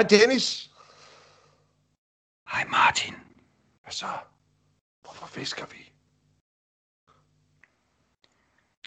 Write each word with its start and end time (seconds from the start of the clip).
Hej 0.00 0.08
Dennis. 0.08 0.70
Hej 2.52 2.64
Martin. 2.70 3.14
Hvad 3.82 3.92
så? 3.92 4.06
Hvorfor 5.02 5.26
fisker 5.26 5.64
vi? 5.70 5.92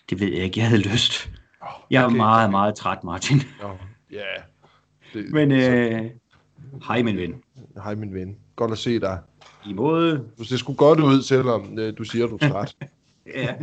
Det 0.10 0.20
ved 0.20 0.28
jeg 0.34 0.44
ikke, 0.44 0.60
jeg 0.60 0.68
havde 0.70 0.82
lyst. 0.82 1.30
Oh, 1.62 1.68
Jeg 1.92 2.04
er 2.04 2.10
meget, 2.10 2.52
meget 2.52 2.76
træt, 2.76 3.04
Martin. 3.04 3.42
Oh, 3.64 3.78
ja. 4.12 4.24
Det, 5.14 5.32
Men 5.32 5.52
øh, 5.52 6.12
hej 6.88 7.02
min 7.02 7.18
ven. 7.18 7.44
Hej 7.84 7.96
min 7.96 8.14
ven. 8.14 8.38
Godt 8.56 8.72
at 8.72 8.78
se 8.78 9.00
dig. 9.00 9.20
I 9.66 9.74
måde. 9.74 10.30
Du 10.38 10.44
ser 10.44 10.58
sgu 10.58 10.74
godt 10.74 11.00
ud, 11.00 11.22
selvom 11.22 11.80
øh, 11.80 11.98
du 11.98 12.04
siger, 12.04 12.28
du 12.28 12.36
er 12.42 12.50
træt. 12.50 12.76
Ja. 13.26 13.56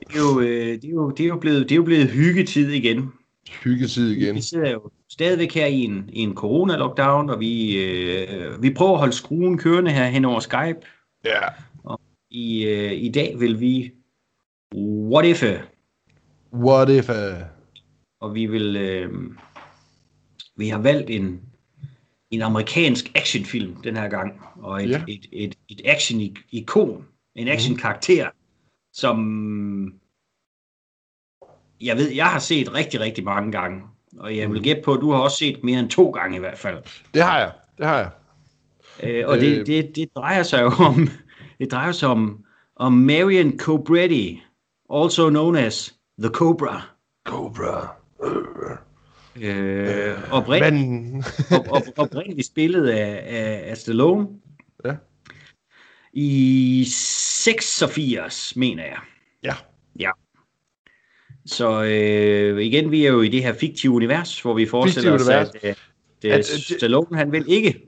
Det 0.00 0.16
er, 0.16 0.18
jo, 0.18 0.40
øh, 0.40 0.82
det, 0.82 0.84
er 0.84 0.88
jo, 0.88 1.10
det, 1.10 1.24
er 1.24 1.28
jo 1.28 1.38
blevet, 1.38 1.62
det 1.62 1.72
er 1.72 1.76
jo 1.76 1.82
blevet 1.82 2.10
hyggetid 2.10 2.70
igen. 2.70 3.12
Hyggetid 3.64 4.10
igen. 4.10 4.34
Vi 4.34 4.40
sidder 4.40 4.70
jo 4.70 4.90
stadigvæk 5.10 5.54
her 5.54 5.66
i 5.66 5.80
en, 5.80 6.10
i 6.12 6.20
en 6.20 6.34
corona-lockdown, 6.34 7.30
og 7.30 7.40
vi, 7.40 7.84
øh, 7.84 8.62
vi 8.62 8.74
prøver 8.74 8.92
at 8.92 8.98
holde 8.98 9.12
skruen 9.12 9.58
kørende 9.58 9.90
her 9.90 10.06
hen 10.08 10.24
over 10.24 10.40
Skype. 10.40 10.80
Ja. 11.24 11.40
I, 12.30 12.64
øh, 12.64 12.92
I 12.92 13.08
dag 13.08 13.40
vil 13.40 13.60
vi 13.60 13.92
What 14.74 15.24
If, 15.24 15.42
What 16.52 16.88
if... 16.90 17.10
Og 18.20 18.34
vi 18.34 18.46
vil 18.46 18.76
øh, 18.76 19.12
vi 20.56 20.68
har 20.68 20.78
valgt 20.78 21.10
en, 21.10 21.40
en 22.30 22.42
amerikansk 22.42 23.12
actionfilm 23.14 23.74
den 23.82 23.96
her 23.96 24.08
gang, 24.08 24.40
og 24.56 24.84
et, 24.84 24.90
Ja. 24.90 25.04
et, 25.08 25.26
et, 25.32 25.54
et 25.68 25.80
action-ikon, 25.84 27.04
en 27.34 27.48
action-karakter, 27.48 28.30
som 28.92 29.18
jeg 31.80 31.96
ved, 31.96 32.10
jeg 32.10 32.26
har 32.26 32.38
set 32.38 32.74
rigtig, 32.74 33.00
rigtig 33.00 33.24
mange 33.24 33.52
gange, 33.52 33.82
og 34.18 34.36
jeg 34.36 34.50
vil 34.50 34.62
gætte 34.62 34.82
på, 34.84 34.92
at 34.94 35.00
du 35.00 35.10
har 35.12 35.18
også 35.18 35.36
set 35.36 35.64
mere 35.64 35.80
end 35.80 35.90
to 35.90 36.10
gange 36.10 36.36
i 36.36 36.40
hvert 36.40 36.58
fald. 36.58 36.78
Det 37.14 37.22
har 37.22 37.38
jeg. 37.38 37.52
Det 37.78 37.86
har 37.86 37.98
jeg. 37.98 38.10
Øh, 39.02 39.28
og 39.28 39.36
Øh. 39.36 39.40
det, 39.42 39.66
det, 39.66 39.96
det 39.96 40.08
drejer 40.16 40.42
sig 40.42 40.62
jo 40.62 40.66
om, 40.70 41.08
det 41.58 41.70
drejer 41.70 41.92
sig 41.92 42.08
om, 42.08 42.44
om 42.76 42.92
Marion 42.92 43.58
Cobretti, 43.58 44.42
also 44.94 45.28
known 45.30 45.56
as 45.56 45.94
The 46.18 46.28
Cobra. 46.28 46.82
Cobra. 47.26 47.96
Øh, 49.40 50.32
oprind, 50.32 50.64
Men... 50.74 51.24
op, 51.50 51.66
op, 51.70 51.82
oprindeligt 51.96 52.46
spillet 52.46 52.88
af, 52.88 53.24
af, 53.26 53.70
af 53.70 53.76
Stallone. 53.76 54.26
Ja. 54.84 54.94
I 56.12 56.84
86, 56.88 58.56
mener 58.56 58.84
jeg. 58.84 58.98
ja. 59.42 59.54
Så 61.46 61.82
øh, 61.82 62.62
igen, 62.62 62.90
vi 62.90 63.06
er 63.06 63.12
jo 63.12 63.20
i 63.20 63.28
det 63.28 63.42
her 63.42 63.52
fiktive 63.52 63.92
univers, 63.92 64.40
hvor 64.40 64.54
vi 64.54 64.66
forestiller 64.66 65.12
os, 65.14 65.28
at, 65.28 65.56
øh, 65.62 65.74
det, 66.22 66.28
At, 66.28 66.32
at, 66.38 66.38
øh, 66.38 66.44
det- 66.56 66.76
Stallone, 66.78 67.18
han 67.18 67.32
vil 67.32 67.44
ikke. 67.48 67.82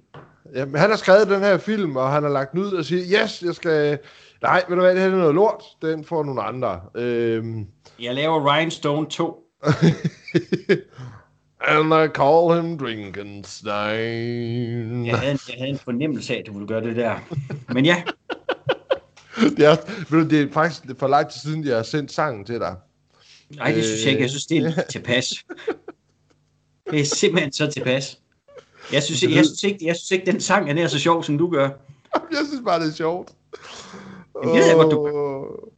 Jamen, 0.54 0.74
han 0.80 0.90
har 0.90 0.96
skrevet 0.96 1.28
den 1.28 1.40
her 1.40 1.58
film, 1.58 1.96
og 1.96 2.12
han 2.12 2.22
har 2.22 2.30
lagt 2.30 2.52
den 2.52 2.60
ud 2.60 2.72
og 2.72 2.84
siger, 2.84 3.22
yes, 3.22 3.42
jeg 3.46 3.54
skal... 3.54 3.98
Nej, 4.42 4.62
ved 4.68 4.76
du 4.76 4.82
hvad, 4.82 4.94
det 4.94 5.02
her 5.02 5.08
er 5.10 5.16
noget 5.16 5.34
lort. 5.34 5.62
Den 5.82 6.04
får 6.04 6.24
nogle 6.24 6.42
andre. 6.42 6.80
Øhm... 6.96 7.66
Jeg 8.00 8.14
laver 8.14 8.54
Rhinestone 8.54 9.06
2. 9.06 9.36
And 11.68 11.94
I 11.94 12.08
call 12.14 12.62
him 12.62 12.78
Drinkenstein. 12.78 15.06
Jeg 15.06 15.18
havde, 15.18 15.32
en, 15.32 15.38
jeg 15.48 15.54
havde 15.58 15.70
en 15.70 15.78
fornemmelse 15.78 16.34
af, 16.34 16.38
at 16.38 16.46
du 16.46 16.52
ville 16.52 16.68
gøre 16.68 16.80
det 16.84 16.96
der. 16.96 17.14
Men 17.72 17.84
ja, 17.84 18.02
Det 19.56 19.66
er, 19.66 19.76
ved 20.10 20.22
du, 20.24 20.28
det 20.28 20.42
er 20.42 20.52
faktisk 20.52 20.82
for 20.98 21.08
lang 21.08 21.30
tid 21.30 21.40
siden, 21.40 21.64
jeg 21.64 21.76
har 21.76 21.82
sendt 21.82 22.12
sangen 22.12 22.44
til 22.44 22.60
dig. 22.60 22.76
Nej, 23.56 23.72
det 23.72 23.84
synes 23.84 24.02
jeg 24.04 24.10
ikke. 24.10 24.22
Jeg 24.22 24.30
synes, 24.30 24.46
det 24.46 24.56
er 24.56 24.60
lidt 24.62 24.88
tilpas. 24.90 25.28
Det 26.90 27.00
er 27.00 27.04
simpelthen 27.04 27.52
så 27.52 27.66
tilpas. 27.70 28.18
Jeg 28.92 29.02
synes, 29.02 29.22
jeg, 29.22 29.30
jeg, 29.30 29.44
synes 29.44 29.64
ikke, 29.64 29.86
jeg 29.86 29.96
synes 29.96 30.10
ikke, 30.10 30.32
den 30.32 30.40
sang 30.40 30.70
er 30.70 30.74
nær 30.74 30.86
så 30.86 30.98
sjov, 30.98 31.22
som 31.24 31.38
du 31.38 31.50
gør. 31.50 31.68
Jeg 32.32 32.38
synes 32.48 32.62
bare, 32.64 32.80
det 32.80 32.88
er 32.88 32.94
sjovt. 32.94 33.32
Jamen, 34.42 34.54
det 34.54 34.60
ved 34.60 34.66
jeg 34.68 34.76
godt, 34.76 34.92
du 34.92 35.08
Åh. 35.08 35.68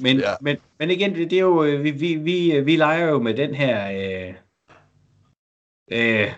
Men, 0.00 0.18
Ja. 0.18 0.30
men, 0.40 0.56
men 0.78 0.90
igen, 0.90 1.14
det, 1.14 1.30
det 1.30 1.36
er 1.36 1.40
jo, 1.40 1.64
øh, 1.64 1.84
vi, 1.84 1.90
vi, 1.90 2.14
vi, 2.14 2.60
vi 2.60 2.76
leger 2.76 3.08
jo 3.08 3.18
med 3.22 3.34
den 3.34 3.54
her 3.54 3.90
øh, 3.90 4.34
øh, 5.92 6.32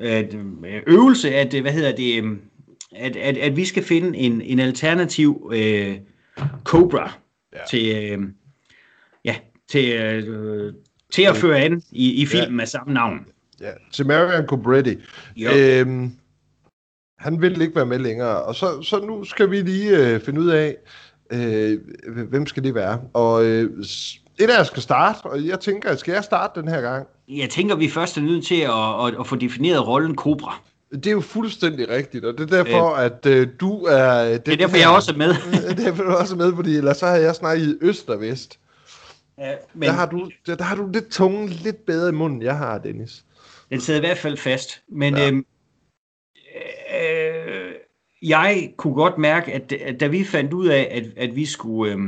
øh, 0.00 0.82
øvelse, 0.86 1.34
at, 1.34 1.54
øh, 1.54 1.62
hvad 1.62 1.72
hedder 1.72 1.96
det, 1.96 2.22
øh, 2.24 2.36
at, 2.96 3.16
at, 3.16 3.36
at 3.38 3.56
vi 3.56 3.64
skal 3.64 3.82
finde 3.82 4.18
en, 4.18 4.42
en 4.42 4.58
alternativ 4.60 5.50
øh, 5.54 5.98
Cobra 6.64 7.12
Ja. 7.52 7.58
til, 7.70 7.96
øh, 7.96 8.28
til, 9.68 9.92
øh, 9.92 10.72
til 11.12 11.22
at 11.22 11.36
føre 11.36 11.58
an 11.58 11.82
i, 11.90 12.22
i 12.22 12.26
filmen 12.26 12.48
Ja. 12.48 12.54
med 12.54 12.66
samme 12.66 12.94
navn. 12.94 13.26
Ja, 13.60 13.70
til 13.92 14.06
Marion 14.06 14.46
Cobretti. 14.46 14.96
Jo. 15.36 15.50
Øhm, 15.50 16.10
han 17.18 17.40
vil 17.42 17.60
ikke 17.62 17.76
være 17.76 17.86
med 17.86 17.98
længere, 17.98 18.42
og 18.42 18.54
så, 18.54 18.82
så 18.82 18.98
nu 18.98 19.24
skal 19.24 19.50
vi 19.50 19.60
lige 19.60 19.96
øh, 19.96 20.20
finde 20.20 20.40
ud 20.40 20.48
af, 20.48 20.76
øh, 21.32 21.78
hvem 22.28 22.46
skal 22.46 22.64
det 22.64 22.74
være. 22.74 23.00
Og 23.14 23.44
øh, 23.44 23.70
et 24.38 24.50
af 24.50 24.58
jer 24.58 24.62
skal 24.62 24.82
starte, 24.82 25.26
og 25.26 25.46
jeg 25.46 25.60
tænker, 25.60 25.96
skal 25.96 26.12
jeg 26.12 26.24
starte 26.24 26.60
den 26.60 26.68
her 26.68 26.80
gang? 26.80 27.06
Jeg 27.28 27.50
tænker, 27.50 27.76
vi 27.76 27.88
først 27.88 28.16
er 28.16 28.20
nødt 28.20 28.46
til 28.46 28.60
at, 28.60 29.06
at, 29.06 29.20
at 29.20 29.26
få 29.26 29.36
defineret 29.36 29.86
rollen 29.88 30.16
Cobra. 30.16 30.60
Det 30.92 31.06
er 31.06 31.10
jo 31.10 31.20
fuldstændig 31.20 31.88
rigtigt, 31.88 32.24
og 32.24 32.38
det 32.38 32.52
er 32.52 32.62
derfor, 32.62 32.94
øh, 32.94 33.04
at 33.04 33.26
øh, 33.26 33.48
du 33.60 33.84
er... 33.84 34.24
Den 34.24 34.40
Det 34.46 34.52
er 34.52 34.56
derfor, 34.56 34.76
jeg 34.76 34.88
også 34.88 35.12
er 35.12 35.16
med. 35.16 35.28
det 35.52 35.70
er 35.70 35.74
derfor, 35.74 36.02
du 36.02 36.10
også 36.10 36.34
er 36.34 36.38
med, 36.38 36.54
fordi 36.56 36.76
ellers 36.76 36.96
så 36.96 37.06
har 37.06 37.16
jeg 37.16 37.34
snakket 37.34 37.68
i 37.68 37.74
øst 37.80 38.10
og 38.10 38.20
vest. 38.20 38.58
Ja, 39.38 39.54
Men... 39.74 39.82
Der, 39.88 39.92
har 39.92 40.06
du, 40.06 40.30
der, 40.46 40.54
der 40.56 40.64
har 40.64 40.76
du 40.76 40.88
lidt 40.92 41.10
tungen 41.10 41.48
lidt 41.48 41.86
bedre 41.86 42.08
i 42.08 42.12
munden, 42.12 42.42
jeg 42.42 42.56
har, 42.56 42.78
Dennis. 42.78 43.24
Den 43.70 43.80
sidder 43.80 44.00
i 44.00 44.06
hvert 44.06 44.18
fald 44.18 44.36
fast. 44.36 44.82
Men 44.88 45.16
Ja. 45.16 45.28
øhm, 45.28 45.46
øh, 47.00 47.72
jeg 48.22 48.72
kunne 48.76 48.94
godt 48.94 49.18
mærke, 49.18 49.52
at, 49.52 49.72
at 49.72 50.00
da 50.00 50.06
vi 50.06 50.24
fandt 50.24 50.52
ud 50.52 50.66
af, 50.66 50.88
at, 50.90 51.04
at 51.16 51.36
vi 51.36 51.46
skulle... 51.46 51.92
Øh, 51.92 51.98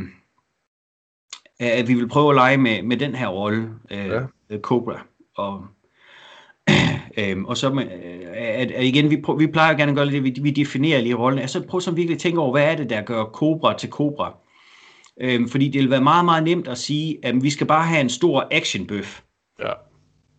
at 1.61 1.89
vi 1.89 1.95
ville 1.95 2.09
prøve 2.09 2.31
at 2.31 2.35
lege 2.35 2.57
med, 2.57 2.83
med 2.83 2.97
den 2.97 3.15
her 3.15 3.29
rolle, 3.29 3.69
øh, 3.91 4.07
Ja. 4.07 4.21
Cobra. 4.59 5.07
Og, 5.37 5.67
øhm, 7.19 7.45
og 7.45 7.57
så 7.57 7.71
med, 7.71 7.85
øh, 7.85 8.27
at, 8.33 8.71
at 8.71 8.85
igen, 8.85 9.11
vi, 9.11 9.21
prøv, 9.21 9.39
vi 9.39 9.47
plejer 9.47 9.77
gerne 9.77 9.91
at 9.91 9.97
gøre 9.97 10.07
det, 10.07 10.25
vi, 10.25 10.35
vi 10.43 10.51
definerer 10.51 11.01
lige 11.01 11.15
rollen. 11.15 11.39
Altså 11.39 11.67
prøv 11.67 11.81
så 11.81 11.91
virkelig 11.91 12.15
at 12.15 12.21
tænke 12.21 12.41
over, 12.41 12.51
hvad 12.51 12.65
er 12.65 12.77
det, 12.77 12.91
der 12.91 13.03
gør 13.03 13.25
Cobra 13.25 13.79
til 13.79 13.89
Cobra? 13.91 14.37
Øhm, 15.21 15.49
fordi 15.49 15.69
det 15.69 15.81
vil 15.81 15.91
være 15.91 16.01
meget, 16.01 16.25
meget 16.25 16.45
nemt 16.45 16.69
at 16.69 16.79
sige, 16.79 17.19
at 17.23 17.43
vi 17.43 17.51
skal 17.51 17.67
bare 17.67 17.87
have 17.87 18.01
en 18.01 18.09
stor 18.09 18.49
actionbøf. 18.51 19.21
Ja. 19.61 19.73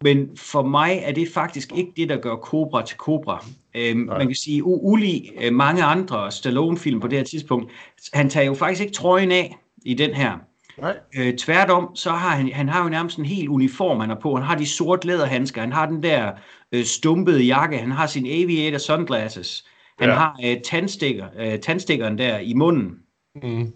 Men 0.03 0.37
for 0.37 0.61
mig 0.61 0.99
er 1.03 1.11
det 1.11 1.27
faktisk 1.33 1.71
ikke 1.75 1.91
det, 1.97 2.09
der 2.09 2.17
gør 2.17 2.35
Cobra 2.35 2.85
til 2.85 2.97
Cobra. 2.97 3.45
Øhm, 3.75 3.99
man 3.99 4.27
kan 4.27 4.35
sige, 4.35 4.61
u- 4.61 4.81
ulig 4.81 5.31
øh, 5.41 5.53
mange 5.53 5.83
andre 5.83 6.31
Stallone-film 6.31 6.99
på 6.99 7.07
det 7.07 7.17
her 7.17 7.25
tidspunkt, 7.25 7.71
han 8.13 8.29
tager 8.29 8.45
jo 8.45 8.53
faktisk 8.53 8.81
ikke 8.81 8.93
trøjen 8.93 9.31
af 9.31 9.57
i 9.85 9.93
den 9.93 10.13
her. 10.13 10.37
Nej. 10.77 10.97
Øh, 11.17 11.37
tværtom, 11.37 11.95
så 11.95 12.09
har 12.09 12.35
han, 12.35 12.51
han 12.51 12.69
har 12.69 12.83
jo 12.83 12.89
nærmest 12.89 13.17
en 13.17 13.25
helt 13.25 13.49
uniform, 13.49 13.99
han 13.99 14.09
har 14.09 14.19
på. 14.21 14.35
Han 14.35 14.43
har 14.43 14.55
de 14.55 14.67
sorte 14.67 15.07
læderhandsker, 15.07 15.61
han 15.61 15.73
har 15.73 15.85
den 15.85 16.03
der 16.03 16.31
øh, 16.71 16.83
stumpede 16.83 17.43
jakke, 17.43 17.77
han 17.77 17.91
har 17.91 18.07
sin 18.07 18.25
aviator 18.25 18.77
sunglasses, 18.77 19.65
han 19.99 20.09
ja. 20.09 20.15
har 20.15 20.39
øh, 20.45 20.61
tandstikker, 20.61 21.27
øh, 21.39 21.59
tandstikkeren 21.59 22.17
der 22.17 22.39
i 22.39 22.53
munden. 22.53 22.95
Mm. 23.43 23.73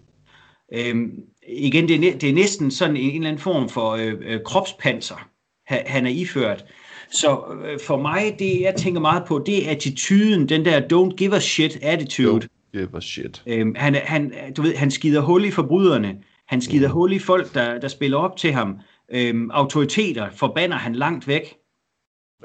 Øhm, 0.72 1.20
igen, 1.48 1.88
det 1.88 1.94
er, 1.96 2.18
det 2.18 2.28
er 2.28 2.34
næsten 2.34 2.70
sådan 2.70 2.96
en, 2.96 3.02
en 3.02 3.14
eller 3.16 3.28
anden 3.28 3.42
form 3.42 3.68
for 3.68 3.90
øh, 3.90 4.14
øh, 4.20 4.40
kropspanser, 4.44 5.28
han, 5.66 5.82
han 5.86 6.06
er 6.06 6.10
iført. 6.10 6.64
Så 7.10 7.40
øh, 7.64 7.78
for 7.86 8.02
mig, 8.02 8.36
det 8.38 8.60
jeg 8.60 8.74
tænker 8.76 9.00
meget 9.00 9.24
på, 9.28 9.42
det 9.46 9.66
er 9.66 9.70
attituden, 9.70 10.48
den 10.48 10.64
der 10.64 10.80
don't 10.80 11.16
give 11.16 11.36
a 11.36 11.40
shit 11.40 11.78
attitude. 11.82 12.44
Don't 12.44 12.78
give 12.78 12.96
a 12.96 13.00
shit. 13.00 13.42
Øhm, 13.46 13.74
han, 13.74 13.94
han, 13.94 14.32
du 14.56 14.62
ved, 14.62 14.76
han 14.76 14.90
skider 14.90 15.20
hul 15.20 15.44
i 15.44 15.50
forbryderne. 15.50 16.18
Han 16.48 16.60
skider 16.60 16.88
hul 16.88 17.12
i 17.12 17.18
folk, 17.18 17.54
der, 17.54 17.78
der 17.80 17.88
spiller 17.88 18.18
op 18.18 18.36
til 18.36 18.52
ham. 18.52 18.78
Øhm, 19.08 19.50
autoriteter 19.50 20.30
forbander 20.30 20.76
han 20.76 20.94
langt 20.94 21.28
væk. 21.28 21.54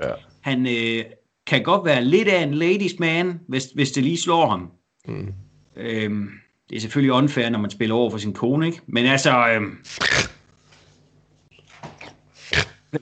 Ja. 0.04 0.12
Han 0.42 0.68
øh, 0.68 1.06
kan 1.48 1.64
godt 1.64 1.86
være 1.86 2.04
lidt 2.04 2.28
af 2.28 2.44
en 2.44 2.54
ladies 2.54 3.00
man, 3.00 3.40
hvis, 3.48 3.66
hvis 3.66 3.92
det 3.92 4.04
lige 4.04 4.18
slår 4.18 4.50
ham. 4.50 4.72
Mm. 5.08 5.34
Øhm, 5.78 6.30
det 6.72 6.78
er 6.78 6.82
selvfølgelig 6.82 7.12
unfair, 7.14 7.50
når 7.50 7.60
man 7.60 7.72
spiller 7.72 7.96
over 7.96 8.10
for 8.12 8.18
sin 8.18 8.34
kone, 8.34 8.66
ikke? 8.66 8.82
Men 8.88 9.06
altså... 9.06 9.48
Øhm, 9.48 9.78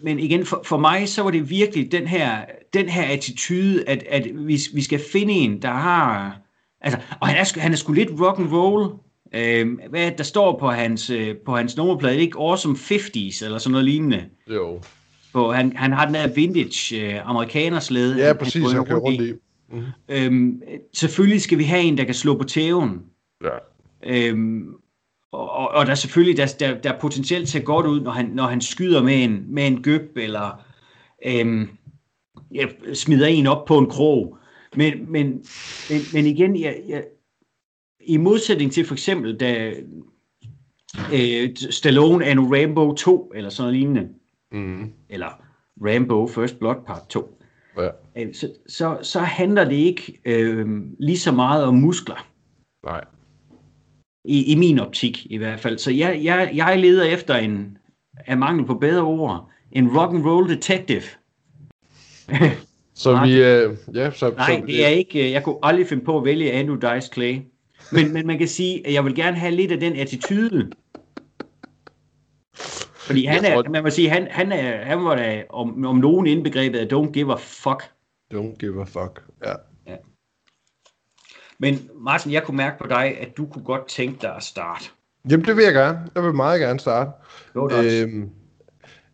men 0.03 0.19
igen, 0.19 0.45
for, 0.45 0.61
for 0.65 0.77
mig, 0.77 1.09
så 1.09 1.23
var 1.23 1.31
det 1.31 1.49
virkelig 1.49 1.91
den 1.91 2.07
her, 2.07 2.37
den 2.73 2.89
her 2.89 3.03
attitude, 3.03 3.83
at, 3.89 4.03
at 4.09 4.27
vi, 4.35 4.59
vi 4.73 4.81
skal 4.81 4.99
finde 5.11 5.33
en, 5.33 5.61
der 5.61 5.71
har... 5.71 6.37
Altså, 6.81 6.99
og 7.19 7.27
han 7.27 7.37
er, 7.37 7.59
han 7.59 7.71
er 7.71 7.75
sgu 7.75 7.93
lidt 7.93 8.09
rock 8.21 8.39
and 8.39 8.51
roll. 8.53 8.93
Øhm, 9.35 9.79
hvad 9.89 10.05
er 10.05 10.09
der 10.09 10.23
står 10.23 10.59
på 10.59 10.69
hans, 10.69 11.09
øh, 11.09 11.35
på 11.45 11.55
hans 11.55 11.77
nummerplade? 11.77 12.15
Er 12.15 12.19
ikke 12.19 12.39
Awesome 12.39 12.75
50s 12.75 13.45
eller 13.45 13.57
sådan 13.57 13.71
noget 13.71 13.85
lignende? 13.85 14.23
Jo. 14.49 14.81
På, 15.33 15.51
han, 15.51 15.73
han 15.75 15.91
har 15.93 16.05
den 16.05 16.13
der 16.13 16.27
vintage 16.27 17.13
øh, 17.15 17.29
amerikanerslæde. 17.29 18.17
Ja, 18.17 18.25
han- 18.27 18.37
præcis, 18.37 18.63
drøner 18.63 18.77
han 18.77 18.85
kører 18.85 18.99
rundt 18.99 19.21
i. 19.21 19.33
Øhm, 20.09 20.61
selvfølgelig 20.93 21.41
skal 21.41 21.57
vi 21.57 21.63
have 21.63 21.81
en, 21.81 21.97
der 21.97 22.03
kan 22.03 22.13
slå 22.13 22.37
på 22.37 22.43
tæven. 22.43 22.99
Ja. 23.43 23.57
Øhm, 24.03 24.73
og, 25.31 25.49
og, 25.51 25.67
og 25.69 25.85
der 25.85 25.91
er 25.91 25.95
selvfølgelig 25.95 26.37
der, 26.37 26.55
der, 26.59 26.81
der 26.81 26.93
er 26.93 26.99
potentielt 26.99 27.49
ser 27.49 27.59
godt 27.61 27.85
ud, 27.85 28.01
når 28.01 28.11
han, 28.11 28.25
når 28.25 28.43
han 28.43 28.61
skyder 28.61 29.03
med 29.03 29.23
en, 29.23 29.45
med 29.53 29.67
en 29.67 29.83
gøb, 29.83 30.17
eller 30.17 30.63
øhm, 31.25 31.69
ja, 32.53 32.65
smider 32.93 33.27
en 33.27 33.47
op 33.47 33.65
på 33.65 33.77
en 33.77 33.89
krog. 33.89 34.37
Men, 34.75 35.11
men, 35.11 35.27
men, 35.89 35.99
men 36.13 36.25
igen, 36.25 36.59
jeg, 36.61 36.81
jeg, 36.87 37.03
i 37.99 38.17
modsætning 38.17 38.71
til 38.71 38.85
for 38.85 38.93
eksempel, 38.95 39.37
da 39.39 39.73
øh, 41.13 41.55
Stallone 41.55 42.25
er 42.25 42.33
nu 42.33 42.49
Rambo 42.55 42.93
2, 42.93 43.31
eller 43.35 43.49
sådan 43.49 43.63
noget 43.63 43.79
lignende, 43.79 44.09
Mm. 44.51 44.93
eller 45.09 45.41
Rambo 45.81 46.27
First 46.27 46.59
Blood 46.59 46.75
Part 46.87 47.07
2, 47.09 47.41
Ja. 47.77 47.89
øh, 48.17 48.33
så, 48.33 48.53
så, 48.67 48.97
så 49.01 49.19
handler 49.19 49.63
det 49.65 49.75
ikke 49.75 50.19
øh, 50.25 50.67
lige 50.99 51.19
så 51.19 51.31
meget 51.31 51.63
om 51.63 51.75
muskler, 51.75 52.27
Nej. 52.85 53.03
I, 54.25 54.51
i 54.51 54.55
min 54.55 54.79
optik 54.79 55.25
i 55.25 55.37
hvert 55.37 55.59
fald. 55.59 55.77
Så 55.77 55.91
jeg, 55.91 56.19
jeg, 56.23 56.51
jeg 56.53 56.79
leder 56.79 57.03
efter 57.03 57.35
en, 57.35 57.77
af 58.27 58.37
mangel 58.37 58.65
på 58.65 58.73
bedre 58.73 59.03
ord, 59.03 59.49
en 59.71 59.97
rock 59.97 60.13
and 60.13 60.25
roll 60.25 60.49
detective. 60.49 61.01
Så 62.95 63.21
vi, 63.23 63.43
øh, 63.43 63.77
ja, 63.95 64.11
så, 64.11 64.33
Nej, 64.37 64.59
så, 64.59 64.65
det 64.65 64.85
er 64.85 64.89
ikke, 64.89 65.25
øh, 65.25 65.31
jeg 65.31 65.43
kunne 65.43 65.57
aldrig 65.63 65.87
finde 65.87 66.05
på 66.05 66.17
at 66.17 66.25
vælge 66.25 66.51
Andrew 66.51 66.75
Dice 66.75 67.09
Clay. 67.13 67.39
Men, 67.91 68.13
men 68.13 68.27
man 68.27 68.37
kan 68.37 68.47
sige, 68.47 68.87
at 68.87 68.93
jeg 68.93 69.05
vil 69.05 69.15
gerne 69.15 69.37
have 69.37 69.55
lidt 69.55 69.71
af 69.71 69.79
den 69.79 69.95
attitude. 69.95 70.71
Fordi 72.95 73.25
han 73.25 73.45
er, 73.45 73.53
tror- 73.53 73.71
man 73.71 73.83
må 73.83 73.89
sige, 73.89 74.09
han, 74.09 74.27
han, 74.31 74.51
er, 74.51 74.85
han 74.85 75.03
var 75.05 75.15
da 75.15 75.43
om, 75.49 75.85
om 75.85 75.95
nogen 75.95 76.27
indbegrebet 76.27 76.79
af 76.79 76.85
don't 76.93 77.11
give 77.11 77.33
a 77.33 77.35
fuck. 77.35 77.83
Don't 78.33 78.57
give 78.57 78.81
a 78.81 78.83
fuck. 78.83 79.23
Ja. 79.45 79.53
Men 81.59 81.89
Martin, 81.95 82.31
jeg 82.31 82.43
kunne 82.43 82.57
mærke 82.57 82.77
på 82.81 82.87
dig, 82.87 83.17
at 83.21 83.37
du 83.37 83.45
kunne 83.45 83.63
godt 83.63 83.87
tænke 83.87 84.17
dig 84.21 84.35
at 84.35 84.43
starte. 84.43 84.85
Jamen, 85.29 85.45
det 85.45 85.55
vil 85.55 85.63
jeg 85.63 85.73
gerne. 85.73 85.99
Jeg 86.15 86.23
vil 86.23 86.33
meget 86.33 86.59
gerne 86.59 86.79
starte. 86.79 87.11
Øh, 87.55 88.03
Øhm, 88.03 88.29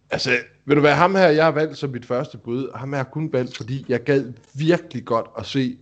altså, 0.10 0.32
vil 0.66 0.78
du 0.78 0.82
være 0.82 0.96
ham 0.96 1.16
her, 1.16 1.28
jeg 1.28 1.46
har 1.46 1.52
valgt 1.52 1.78
som 1.78 1.90
mit 1.90 2.06
første 2.06 2.38
bud. 2.38 2.72
Ham 2.76 2.90
her 2.90 2.98
har 2.98 3.04
kun 3.04 3.34
valgt, 3.34 3.58
fordi 3.58 3.86
jeg 3.90 4.04
gad 4.04 4.34
virkelig 4.54 5.06
godt 5.06 5.26
at 5.38 5.46
se 5.46 5.78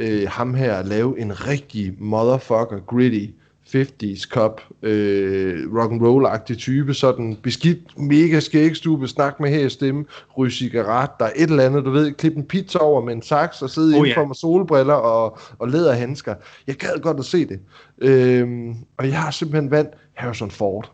øh, 0.00 0.28
ham 0.28 0.54
her 0.54 0.82
lave 0.82 1.20
en 1.20 1.46
rigtig 1.46 1.94
motherfucker 1.98 2.80
gritty 2.86 3.26
50's 3.74 4.28
Cup 4.28 4.60
øh, 4.82 5.74
rock 5.76 5.92
and 5.92 6.02
roll 6.02 6.26
agtig 6.26 6.58
type, 6.58 6.94
sådan 6.94 7.36
beskidt, 7.42 7.98
mega 7.98 8.40
skægstube, 8.40 9.08
snak 9.08 9.40
med 9.40 9.50
her 9.50 9.66
i 9.66 9.70
stemme, 9.70 10.04
ryge 10.38 10.50
cigaret, 10.52 11.10
der 11.18 11.24
er 11.24 11.32
et 11.36 11.50
eller 11.50 11.64
andet, 11.64 11.84
du 11.84 11.90
ved, 11.90 12.12
klippe 12.12 12.38
en 12.38 12.44
pizza 12.46 12.78
over 12.78 13.04
med 13.04 13.12
en 13.14 13.22
saks 13.22 13.62
og 13.62 13.70
sidde 13.70 13.88
Oh, 13.88 13.92
ja. 13.92 13.98
indenfor 13.98 14.24
med 14.24 14.34
solbriller 14.34 14.94
og, 14.94 15.38
og 15.58 15.68
læderhandsker. 15.68 16.34
Jeg 16.66 16.74
gad 16.74 17.00
godt 17.02 17.18
at 17.18 17.24
se 17.24 17.46
det. 17.46 17.60
Øhm, 17.98 18.74
og 18.98 19.08
jeg 19.08 19.22
har 19.22 19.30
simpelthen 19.30 19.70
valgt 19.70 19.94
Harrison 20.14 20.50
Ford. 20.50 20.92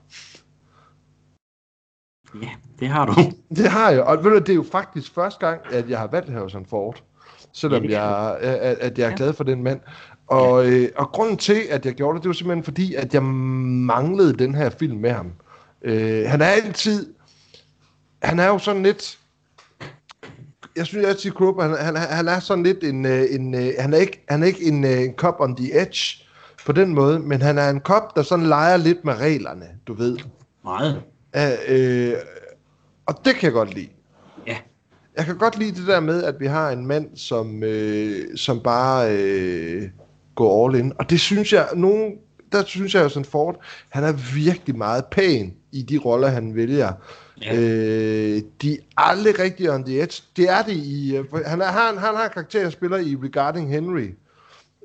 ja, 2.43 2.49
det 2.81 2.89
har 2.89 3.07
du. 3.07 3.13
Det 3.57 3.71
har 3.71 3.91
jeg, 3.91 4.03
og 4.03 4.25
ved 4.25 4.31
du, 4.31 4.39
det 4.39 4.49
er 4.49 4.55
jo 4.55 4.65
faktisk 4.73 5.15
første 5.15 5.47
gang, 5.47 5.61
at 5.71 5.91
jeg 5.91 5.99
har 5.99 6.07
valgt 6.07 6.31
Harrison 6.31 6.67
Ford, 6.67 7.03
selvom 7.53 7.85
jeg, 7.85 8.37
at, 8.41 8.79
at 8.79 8.99
jeg 8.99 9.11
er 9.11 9.17
glad 9.17 9.33
for 9.33 9.45
den 9.45 9.63
mand. 9.63 9.81
Og, 10.27 10.67
øh, 10.67 10.89
og 10.97 11.09
grunden 11.09 11.37
til, 11.37 11.63
at 11.71 11.87
jeg 11.87 11.95
gjorde 11.95 12.17
det, 12.17 12.23
det 12.23 12.29
var 12.29 12.35
simpelthen 12.35 12.65
fordi, 12.65 12.95
at 12.95 13.15
jeg 13.15 13.23
manglede 13.23 14.33
den 14.33 14.55
her 14.55 14.71
film 14.71 14.99
med 14.99 15.11
ham. 15.11 15.33
Øh, 15.83 16.29
han 16.29 16.41
er 16.41 16.47
altid, 16.47 17.07
han 18.23 18.39
er 18.39 18.47
jo 18.47 18.59
sådan 18.59 18.83
lidt, 18.83 19.19
jeg 20.77 20.87
synes 20.87 21.07
altid, 21.07 21.31
Krupp, 21.31 21.61
han, 21.61 21.77
han, 21.77 21.97
han 21.97 22.29
er 22.29 22.41
sådan 22.41 22.65
lidt 22.65 22.85
en, 22.85 23.07
øh, 23.07 23.27
en 23.31 23.55
øh, 23.55 23.73
han 23.79 23.95
er 23.95 23.99
ikke, 23.99 24.25
han 24.29 24.43
er 24.43 24.47
ikke 24.47 24.65
en, 24.65 24.85
øh, 24.85 25.01
en 25.01 25.15
cop 25.15 25.41
on 25.41 25.57
the 25.57 25.81
edge 25.81 26.25
på 26.67 26.73
den 26.73 26.95
måde, 26.95 27.19
men 27.19 27.43
han 27.43 27.59
er 27.59 27.71
en 27.71 27.81
cop, 27.81 28.17
der 28.17 28.23
sådan 28.23 28.47
leger 28.47 28.77
lidt 28.77 29.05
med 29.05 29.15
reglerne, 29.15 29.67
du 29.87 29.95
ved. 29.95 30.19
Meget. 30.65 31.03
Øh, 31.37 31.53
øh, 31.69 32.15
og 33.07 33.15
det 33.25 33.35
kan 33.35 33.43
jeg 33.43 33.53
godt 33.53 33.75
lide. 33.75 33.89
Jeg 35.17 35.25
kan 35.25 35.39
godt 35.39 35.59
lide 35.59 35.81
det 35.81 35.87
der 35.87 36.01
med, 36.01 36.23
at 36.23 36.41
vi 36.41 36.47
har 36.47 36.71
en 36.71 36.87
mand, 36.87 37.09
som, 37.17 37.63
øh, 37.63 38.25
som 38.37 38.61
bare 38.61 39.13
øh, 39.17 39.83
går 40.35 40.69
all 40.69 40.79
in. 40.79 40.93
Og 40.99 41.11
det 41.11 41.21
synes 41.21 41.53
jeg, 41.53 41.69
nogen, 41.75 42.13
der 42.53 42.65
synes 42.65 42.95
jeg 42.95 43.05
jo 43.05 43.09
sådan 43.09 43.25
Ford, 43.25 43.61
han 43.89 44.05
er 44.05 44.13
virkelig 44.35 44.77
meget 44.77 45.05
pæn 45.05 45.55
i 45.73 45.83
de 45.83 45.99
roller, 45.99 46.29
han 46.29 46.55
vælger. 46.55 46.93
Ja. 47.43 47.55
Øh, 47.57 48.43
de 48.63 48.73
er 48.73 48.77
aldrig 48.97 49.39
rigtig 49.39 49.71
on 49.71 49.85
the 49.85 50.03
edge. 50.03 50.23
Det 50.37 50.51
er 50.51 50.63
det 50.63 50.73
i... 50.77 51.17
Øh, 51.17 51.25
han, 51.47 51.61
er, 51.61 51.67
han, 51.67 51.99
han 51.99 52.15
har 52.15 52.29
karakter, 52.29 52.63
der 52.63 52.71
spiller 52.71 52.97
i 52.97 53.17
Regarding 53.23 53.71
Henry, 53.71 54.09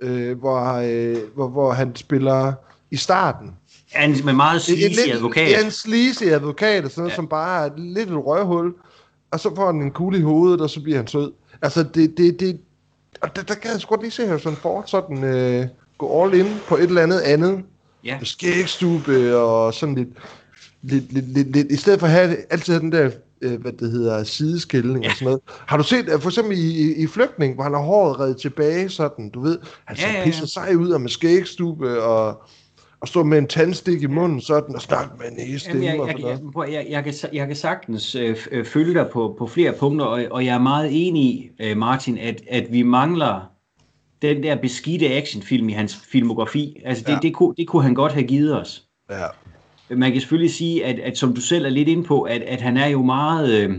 øh, 0.02 0.40
hvor, 0.40 0.74
øh, 0.74 1.18
hvor, 1.36 1.48
hvor 1.48 1.72
han 1.72 1.96
spiller 1.96 2.54
i 2.92 2.96
starten. 2.96 3.52
Han 3.94 4.12
er 4.12 4.30
en 4.30 4.36
meget 4.36 4.62
sleazy 4.62 5.10
advokat. 5.10 5.50
Ja, 5.50 5.66
en 5.66 5.72
sleazy 5.72 6.24
advokat, 6.24 6.86
og 6.86 6.92
sådan 6.92 7.10
Ja. 7.10 7.16
som 7.16 7.28
bare 7.28 7.66
er 7.66 7.72
lidt 7.78 8.10
et 8.10 8.26
røghul, 8.26 8.74
og 9.32 9.40
så 9.40 9.56
får 9.56 9.66
han 9.66 9.82
en 9.82 9.92
kugle 9.92 10.18
i 10.18 10.22
hovedet, 10.22 10.62
og 10.62 10.70
så 10.70 10.82
bliver 10.82 10.98
han 10.98 11.08
sød. 11.08 11.32
Altså, 11.62 11.84
det, 11.84 12.18
det, 12.18 12.40
det, 12.40 12.60
og 13.22 13.36
der, 13.36 13.42
der 13.42 13.56
kan 13.56 13.72
jeg 13.72 13.82
sgu 13.82 13.90
godt 13.90 14.02
lige 14.02 14.12
se 14.12 14.28
Harrison 14.28 14.56
Ford 14.56 14.84
sådan 14.88 15.24
øh, 15.24 15.68
gå 15.98 16.24
all 16.24 16.34
in 16.34 16.48
på 16.68 16.78
et 16.78 16.84
eller 16.84 17.02
andet 17.02 17.20
andet. 17.20 17.64
Ja. 18.04 18.20
Skægstube 18.24 19.38
og 19.38 19.74
sådan 19.74 19.96
lidt, 19.96 20.10
lidt, 20.82 21.14
lidt, 21.14 21.28
lidt, 21.28 21.52
lidt, 21.52 21.72
i 21.72 21.76
stedet 21.76 22.00
for 22.00 22.08
at 22.08 22.14
have 22.14 22.38
altid 22.50 22.74
have 22.74 22.82
den 22.82 22.92
der, 22.92 23.12
øh, 23.42 23.62
hvad 23.62 23.72
det 23.72 23.92
hedder, 23.92 24.24
sideskældning 24.24 25.04
ja. 25.04 25.10
og 25.10 25.16
sådan 25.16 25.26
noget. 25.26 25.42
Har 25.48 25.78
du 25.78 25.84
set, 25.84 26.10
øh, 26.10 26.20
for 26.20 26.30
eksempel 26.30 26.58
i, 26.58 26.62
i, 26.62 26.96
i 26.96 27.08
Flygtning, 27.08 27.56
hvor 27.56 27.64
han 27.64 27.74
har 27.74 27.82
håret 27.82 28.20
reddet 28.20 28.38
tilbage, 28.38 28.90
sådan, 28.90 29.30
du 29.30 29.42
ved, 29.42 29.60
han 29.86 29.98
Ja, 29.98 30.08
ja, 30.08 30.12
ja, 30.12 30.20
ja, 30.20 30.26
pisser 30.26 30.46
sej 30.46 30.74
ud 30.74 30.90
og 30.90 31.02
med 31.02 31.10
skægstube 31.10 32.04
og, 32.04 32.44
og 33.02 33.08
stå 33.08 33.24
med 33.24 33.38
en 33.38 33.48
tandstik 33.48 34.02
i 34.02 34.08
munden 34.08 34.42
sådan, 34.42 34.76
og 34.76 34.82
snakke 34.82 35.12
med 35.18 35.26
en 35.28 35.38
Jamen, 35.38 35.52
næstemme 35.52 35.86
jeg, 35.86 35.98
jeg, 36.08 36.20
jeg, 36.20 36.40
prøv, 36.54 36.70
jeg, 36.70 36.86
jeg, 36.90 37.04
kan, 37.04 37.14
jeg 37.34 37.48
kan 37.48 37.56
sagtens 37.56 38.16
øh, 38.16 38.38
øh, 38.52 38.66
følge 38.66 38.94
dig 38.94 39.10
på, 39.14 39.36
på 39.38 39.48
flere 39.48 39.74
punkter, 39.74 40.06
og, 40.06 40.24
og 40.32 40.46
jeg 40.46 40.56
er 40.56 40.60
meget 40.60 41.08
enig 41.08 41.24
i, 41.24 41.52
øh, 41.60 41.78
Martin, 41.78 42.18
at, 42.18 42.42
at 42.50 42.72
vi 42.72 42.82
mangler 42.82 43.52
den 44.22 44.44
der 44.44 44.56
beskidte 44.56 45.14
actionfilm 45.14 45.70
i 45.70 45.72
hans 45.72 45.96
filmografi. 45.96 46.82
Altså, 46.86 47.04
det, 47.04 47.10
Ja. 47.10 47.14
ja. 47.14 47.20
det, 47.20 47.34
kunne, 47.34 47.56
det 47.58 47.68
kunne 47.68 47.84
han 47.84 47.94
godt 47.94 48.12
have 48.12 48.28
givet 48.28 48.62
os. 48.62 48.84
Ja. 49.10 49.26
Man 49.96 50.12
kan 50.12 50.22
selvfølgelig 50.22 50.54
sige, 50.54 50.86
at, 50.86 51.00
at 51.00 51.18
som 51.18 51.34
du 51.34 51.42
selv 51.42 51.66
er 51.66 51.70
lidt 51.70 51.88
inde 51.90 52.04
på, 52.04 52.22
at, 52.22 52.42
at 52.42 52.62
han 52.62 52.78
er 52.78 52.88
jo 52.88 53.04
meget, 53.04 53.64
øh, 53.64 53.78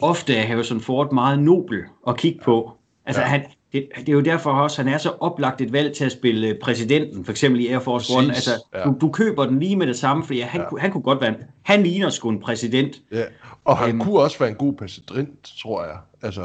ofte 0.00 0.36
er 0.36 0.46
Harrison 0.46 0.80
Ford 0.80 1.12
meget 1.12 1.38
nobel 1.38 1.78
at 2.08 2.16
kigge 2.16 2.40
på. 2.44 2.72
Altså, 3.06 3.22
ja. 3.22 3.28
han, 3.28 3.44
det, 3.72 3.88
det 3.96 4.08
er 4.08 4.12
jo 4.12 4.20
derfor 4.20 4.50
også, 4.50 4.82
han 4.82 4.92
er 4.94 4.98
så 4.98 5.08
oplagt 5.20 5.60
et 5.60 5.72
valg 5.72 5.92
til 5.96 6.04
at 6.04 6.12
spille 6.12 6.56
præsidenten, 6.62 7.24
for 7.24 7.30
eksempel 7.32 7.60
i 7.60 7.68
Air 7.68 7.78
Force 7.78 8.12
Præcis, 8.12 8.16
One. 8.16 8.34
Altså, 8.34 8.50
ja. 8.74 8.78
ja. 8.78 8.84
du, 8.84 8.96
du 9.00 9.10
køber 9.10 9.46
den 9.46 9.60
lige 9.60 9.76
med 9.76 9.86
det 9.86 9.96
samme, 9.98 10.24
fordi 10.24 10.40
han, 10.40 10.60
Ja. 10.60 10.64
ja. 10.64 10.68
kunne, 10.70 10.80
han 10.80 10.90
kunne 10.92 11.02
godt 11.02 11.20
være, 11.20 11.30
en- 11.30 11.36
han 11.62 11.82
ligner 11.82 12.10
sgu 12.10 12.28
en 12.28 12.40
præsident. 12.40 13.00
ja. 13.12 13.22
Og 13.64 13.76
han 13.78 13.88
Øhm. 13.88 14.00
kunne 14.00 14.18
også 14.18 14.38
være 14.38 14.48
en 14.48 14.54
god 14.54 14.72
præsident, 14.72 15.52
tror 15.62 15.84
jeg. 15.84 15.96
Altså, 16.22 16.42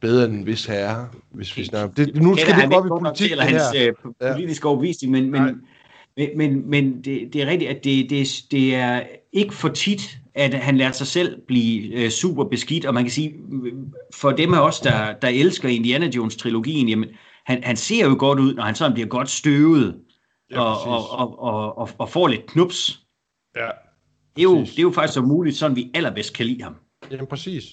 bedre 0.00 0.24
end 0.24 0.32
en 0.34 0.46
vis 0.46 0.66
herre, 0.66 1.08
hvis 1.30 1.56
vi 1.56 1.64
snakker. 1.64 1.94
Det, 2.04 2.22
nu 2.22 2.36
skal 2.36 2.54
det 2.54 2.62
ikke 2.62 2.76
op 2.76 2.86
i 2.86 2.88
politik, 2.88 3.30
det 3.30 3.40
her. 3.42 3.48
hans 3.58 3.62
øh, 3.76 3.92
Ja. 4.20 4.32
politiske 4.32 4.68
overbevisning, 4.68 5.12
men, 5.12 5.30
men, 5.30 5.60
men, 6.20 6.38
men, 6.38 6.70
men 6.70 7.04
det, 7.04 7.32
det 7.32 7.42
er 7.42 7.46
rigtigt, 7.46 7.70
at 7.70 7.84
det, 7.84 8.10
det, 8.10 8.28
det 8.50 8.74
er 8.74 9.02
ikke 9.32 9.54
for 9.54 9.68
tit, 9.68 10.18
at 10.34 10.54
han 10.54 10.76
lader 10.76 10.92
sig 10.92 11.06
selv 11.06 11.40
blive 11.46 11.94
øh, 11.94 12.10
super 12.10 12.44
beskidt, 12.44 12.84
og 12.84 12.94
man 12.94 13.04
kan 13.04 13.10
sige, 13.10 13.34
for 14.14 14.30
dem 14.30 14.54
af 14.54 14.60
os, 14.60 14.80
der, 14.80 15.12
der 15.12 15.28
elsker 15.28 15.68
Indiana 15.68 16.10
Jones-trilogien, 16.16 16.88
jamen, 16.88 17.08
han, 17.46 17.62
han 17.64 17.76
ser 17.76 18.06
jo 18.06 18.16
godt 18.18 18.38
ud, 18.38 18.54
når 18.54 18.62
han 18.62 18.74
sådan 18.74 18.92
bliver 18.92 19.08
godt 19.08 19.30
støvet, 19.30 19.96
Ja, 20.50 20.60
og, 20.60 20.82
og, 20.86 21.10
og, 21.10 21.38
og, 21.42 21.78
og, 21.78 21.90
og 21.98 22.08
får 22.08 22.28
lidt 22.28 22.46
knups. 22.46 23.00
Ja, 23.56 23.68
Det 24.36 24.38
er, 24.38 24.42
jo, 24.42 24.60
det 24.60 24.78
er 24.78 24.82
jo 24.82 24.90
faktisk 24.90 25.14
så 25.14 25.20
muligt, 25.22 25.56
sådan 25.56 25.76
vi 25.76 25.90
allerbedst 25.94 26.36
kan 26.36 26.46
lide 26.46 26.62
ham. 26.62 26.74
jamen 27.10 27.26
præcis. 27.26 27.64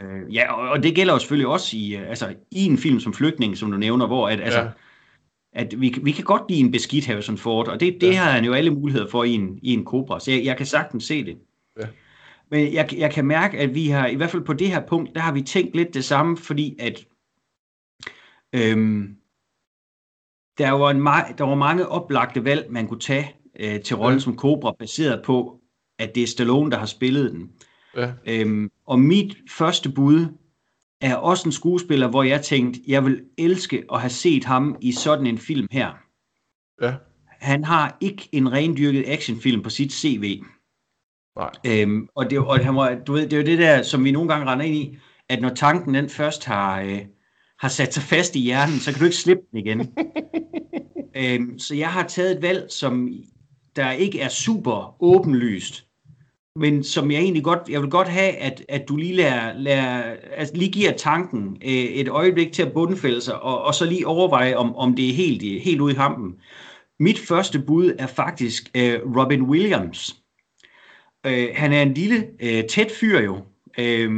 Øh, 0.00 0.34
ja, 0.34 0.52
og, 0.52 0.68
og 0.68 0.82
det 0.82 0.94
gælder 0.94 1.12
jo 1.12 1.18
selvfølgelig 1.18 1.46
også 1.46 1.76
i, 1.76 1.96
øh, 1.96 2.08
altså, 2.08 2.34
i 2.50 2.66
en 2.66 2.78
film 2.78 3.00
som 3.00 3.14
Flygtning, 3.14 3.58
som 3.58 3.70
du 3.70 3.76
nævner, 3.76 4.06
hvor 4.06 4.28
at, 4.28 4.40
altså, 4.40 4.60
Ja. 4.60 4.68
At 5.52 5.80
vi, 5.80 5.94
vi 6.02 6.12
kan 6.12 6.24
godt 6.24 6.42
lide 6.48 6.60
en 6.60 6.70
beskidt 6.72 7.06
Harrison 7.06 7.38
Ford, 7.38 7.68
og 7.68 7.80
det, 7.80 7.98
det 8.00 8.06
Ja. 8.06 8.12
har 8.22 8.30
han 8.30 8.44
jo 8.44 8.52
alle 8.52 8.70
muligheder 8.70 9.08
for 9.10 9.24
i 9.24 9.32
en, 9.32 9.58
i 9.62 9.72
en 9.72 9.84
Cobra, 9.84 10.20
så 10.20 10.30
jeg, 10.30 10.44
jeg 10.44 10.56
kan 10.56 10.66
sagtens 10.66 11.04
se 11.04 11.24
det. 11.24 11.38
Ja. 11.80 11.86
Men 12.50 12.74
jeg, 12.74 12.94
jeg 12.96 13.12
kan 13.12 13.24
mærke, 13.26 13.58
at 13.58 13.74
vi 13.74 13.88
har, 13.88 14.06
i 14.06 14.14
hvert 14.14 14.30
fald 14.30 14.42
på 14.44 14.52
det 14.52 14.68
her 14.68 14.86
punkt, 14.86 15.14
der 15.14 15.20
har 15.20 15.32
vi 15.32 15.42
tænkt 15.42 15.76
lidt 15.76 15.94
det 15.94 16.04
samme, 16.04 16.36
fordi 16.36 16.76
at 16.78 17.04
øhm, 18.52 19.16
der, 20.58 20.70
var 20.70 20.90
en, 20.90 20.98
der 21.38 21.44
var 21.44 21.54
mange 21.54 21.88
oplagte 21.88 22.44
valg, 22.44 22.66
man 22.70 22.88
kunne 22.88 23.00
tage 23.00 23.34
øh, 23.60 23.80
til 23.80 23.96
rollen 23.96 24.18
ja. 24.18 24.22
som 24.22 24.36
Cobra, 24.36 24.74
baseret 24.78 25.22
på, 25.24 25.60
at 25.98 26.14
det 26.14 26.22
er 26.22 26.26
Stallone, 26.26 26.70
der 26.70 26.78
har 26.78 26.86
spillet 26.86 27.32
den. 27.32 27.50
Ja. 27.96 28.12
Øhm, 28.26 28.70
og 28.86 28.98
mit 28.98 29.36
første 29.50 29.90
bud 29.92 30.26
er 31.02 31.14
også 31.14 31.48
en 31.48 31.52
skuespiller, 31.52 32.08
hvor 32.08 32.22
jeg 32.22 32.42
tænkte, 32.42 32.80
jeg 32.86 33.04
vil 33.04 33.24
elske 33.38 33.84
at 33.92 34.00
have 34.00 34.10
set 34.10 34.44
ham 34.44 34.76
i 34.80 34.92
sådan 34.92 35.26
en 35.26 35.38
film 35.38 35.66
her. 35.70 35.90
Ja. 36.82 36.94
Han 37.28 37.64
har 37.64 37.96
ikke 38.00 38.28
en 38.32 38.52
rendyrket 38.52 39.04
actionfilm 39.06 39.62
på 39.62 39.70
sit 39.70 39.92
CV. 39.92 40.42
Nej. 41.36 41.50
Øhm, 41.66 42.08
og 42.14 42.30
det, 42.30 42.38
og 42.38 42.64
han 42.64 42.76
var, 42.76 42.94
du 43.06 43.12
ved, 43.12 43.22
det 43.22 43.32
er 43.32 43.36
jo 43.36 43.46
det 43.46 43.58
der, 43.58 43.82
som 43.82 44.04
vi 44.04 44.10
nogle 44.10 44.28
gange 44.28 44.46
render 44.46 44.64
ind 44.64 44.74
i, 44.74 44.98
at 45.28 45.42
når 45.42 45.48
tanken 45.48 45.94
den 45.94 46.08
først 46.08 46.44
har, 46.44 46.80
øh, 46.80 47.00
har 47.58 47.68
sat 47.68 47.94
sig 47.94 48.02
fast 48.02 48.36
i 48.36 48.40
hjernen, 48.40 48.78
så 48.78 48.90
kan 48.90 48.98
du 48.98 49.04
ikke 49.04 49.16
slippe 49.16 49.42
den 49.50 49.58
igen. 49.58 49.80
øhm, 51.16 51.58
så 51.58 51.74
jeg 51.74 51.92
har 51.92 52.06
taget 52.06 52.36
et 52.36 52.42
valg, 52.42 52.66
som 52.70 53.08
der 53.76 53.90
ikke 53.90 54.20
er 54.20 54.28
super 54.28 55.02
åbenlyst, 55.02 55.86
men 56.56 56.84
som 56.84 57.10
jeg 57.10 57.20
egentlig 57.20 57.44
godt, 57.44 57.68
jeg 57.68 57.82
vil 57.82 57.90
godt 57.90 58.08
have, 58.08 58.32
at, 58.32 58.64
at 58.68 58.88
du 58.88 58.96
lige, 58.96 59.14
lærer, 59.14 59.58
lærer, 59.58 60.16
altså 60.36 60.56
lige 60.56 60.72
giver 60.72 60.92
tanken 60.92 61.56
øh, 61.64 61.70
et 61.70 62.08
øjeblik 62.08 62.52
til 62.52 62.62
at 62.62 62.72
bundfælde 62.72 63.20
sig, 63.20 63.42
og, 63.42 63.62
og 63.62 63.74
så 63.74 63.84
lige 63.84 64.06
overveje, 64.06 64.56
om, 64.56 64.76
om 64.76 64.96
det 64.96 65.08
er 65.08 65.12
helt, 65.12 65.62
helt 65.62 65.80
ude 65.80 65.92
i 65.92 65.96
hampen. 65.96 66.34
Mit 67.00 67.18
første 67.18 67.58
bud 67.58 67.92
er 67.98 68.06
faktisk 68.06 68.70
øh, 68.74 69.00
Robin 69.16 69.42
Williams. 69.42 70.16
Øh, 71.26 71.48
han 71.54 71.72
er 71.72 71.82
en 71.82 71.94
lille, 71.94 72.26
øh, 72.40 72.64
tæt 72.64 72.90
fyr 72.90 73.20
jo. 73.20 73.40
Øh, 73.78 74.10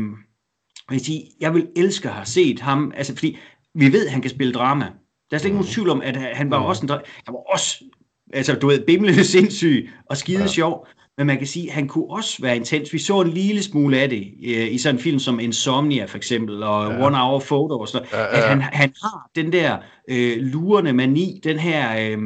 jeg, 0.91 1.01
sige, 1.01 1.25
jeg 1.41 1.55
vil 1.55 1.69
elske 1.77 2.09
at 2.09 2.15
have 2.15 2.27
set 2.27 2.61
ham, 2.61 2.93
altså 2.97 3.15
fordi 3.15 3.39
vi 3.75 3.93
ved, 3.93 4.07
at 4.07 4.13
han 4.13 4.23
kan 4.23 4.31
spille 4.31 4.53
drama. 4.53 4.85
Der 5.31 5.37
er 5.37 5.39
slet 5.39 5.45
ikke 5.45 5.57
nogen 5.57 5.73
tvivl 5.73 5.89
om, 5.89 6.01
at 6.01 6.17
han 6.17 6.51
var 6.51 6.59
også 6.59 6.83
en, 6.83 6.89
han 6.89 7.35
var 7.35 7.53
også, 7.53 7.85
altså 8.33 8.55
du 8.55 8.67
ved, 8.67 8.87
bimlende 8.87 9.25
sindssyg 9.35 9.91
og 10.07 10.17
skide 10.17 10.41
ja. 10.41 10.47
sjov. 10.47 10.87
Men 11.19 11.27
man 11.27 11.39
kan 11.39 11.47
sige, 11.47 11.69
at 11.69 11.75
han 11.75 11.89
kunne 11.89 12.11
også 12.11 12.43
være 12.43 12.57
intens. 12.57 12.93
Vi 12.93 12.99
så 12.99 13.21
en 13.21 13.29
lille 13.29 13.63
smule 13.63 13.99
af 13.99 14.09
det 14.09 14.35
øh, 14.45 14.73
i 14.73 14.79
sådan 14.79 14.95
en 14.95 15.03
film 15.03 15.19
som 15.19 15.41
Insomnia 15.41 16.05
for 16.05 16.17
eksempel, 16.17 16.63
og 16.63 16.93
ja. 16.93 17.07
One 17.07 17.17
Hour 17.17 17.39
Photo 17.39 17.79
og 17.79 17.89
sådan 17.89 18.09
ja, 18.13 18.21
ja. 18.21 18.37
At 18.37 18.49
han, 18.49 18.61
han 18.61 18.93
har 19.03 19.31
den 19.37 19.53
der 19.53 19.79
øh, 20.11 20.37
lurende 20.39 20.93
mani, 20.93 21.41
den 21.45 21.59
her, 21.59 22.11
øh, 22.11 22.19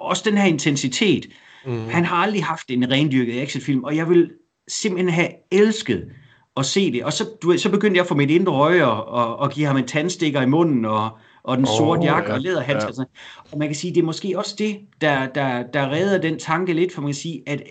også 0.00 0.22
den 0.26 0.38
her 0.38 0.44
intensitet. 0.44 1.26
Mm. 1.66 1.88
Han 1.88 2.04
har 2.04 2.16
aldrig 2.16 2.44
haft 2.44 2.70
en 2.70 2.90
rendyrket 2.90 3.40
actionfilm, 3.40 3.84
og 3.84 3.96
jeg 3.96 4.08
vil 4.08 4.30
simpelthen 4.68 5.14
have 5.14 5.28
elsket 5.52 6.04
at 6.56 6.66
se 6.66 6.92
det. 6.92 7.04
Og 7.04 7.12
så, 7.12 7.24
du 7.42 7.58
så 7.58 7.70
begyndte 7.70 7.96
jeg 7.96 8.02
at 8.02 8.08
få 8.08 8.14
mit 8.14 8.30
indre 8.30 8.52
øje 8.52 8.84
og, 8.84 9.08
og, 9.08 9.36
og 9.36 9.50
give 9.50 9.66
ham 9.66 9.76
en 9.76 9.86
tandstikker 9.86 10.42
i 10.42 10.46
munden, 10.46 10.84
og, 10.84 11.10
og 11.42 11.56
den 11.56 11.66
sorte 11.66 11.98
oh, 11.98 12.04
jakke 12.04 12.28
ja, 12.28 12.34
og 12.34 12.40
læderhandsker. 12.40 12.92
Ja. 12.98 13.04
Og 13.52 13.58
man 13.58 13.68
kan 13.68 13.74
sige, 13.74 13.94
det 13.94 14.00
er 14.00 14.04
måske 14.04 14.38
også 14.38 14.54
det, 14.58 14.80
der, 15.00 15.26
der, 15.26 15.62
der 15.62 15.90
redder 15.90 16.18
den 16.18 16.38
tanke 16.38 16.72
lidt, 16.72 16.92
for 16.92 17.02
man 17.02 17.08
kan 17.08 17.14
sige, 17.14 17.42
at 17.46 17.62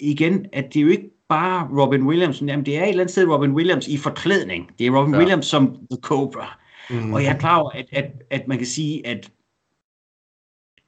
igen, 0.00 0.46
at 0.52 0.64
det 0.74 0.80
er 0.80 0.84
jo 0.84 0.88
ikke 0.88 1.10
bare 1.28 1.68
Robin 1.80 2.02
Williams, 2.02 2.42
jamen 2.42 2.66
det 2.66 2.78
er 2.78 2.82
et 2.82 2.88
eller 2.88 3.00
andet 3.02 3.12
sted 3.12 3.28
Robin 3.28 3.50
Williams 3.50 3.88
i 3.88 3.96
forklædning. 3.96 4.70
Det 4.78 4.86
er 4.86 4.90
Robin 4.90 5.14
ja. 5.14 5.18
Williams 5.18 5.46
som 5.46 5.76
The 5.90 6.00
Cobra. 6.02 6.58
Mm. 6.90 7.12
Og 7.12 7.24
jeg 7.24 7.32
er 7.32 7.38
klar 7.38 7.58
over, 7.58 7.70
at, 7.70 7.86
at, 7.92 8.04
at 8.30 8.48
man 8.48 8.58
kan 8.58 8.66
sige, 8.66 9.06
at 9.06 9.30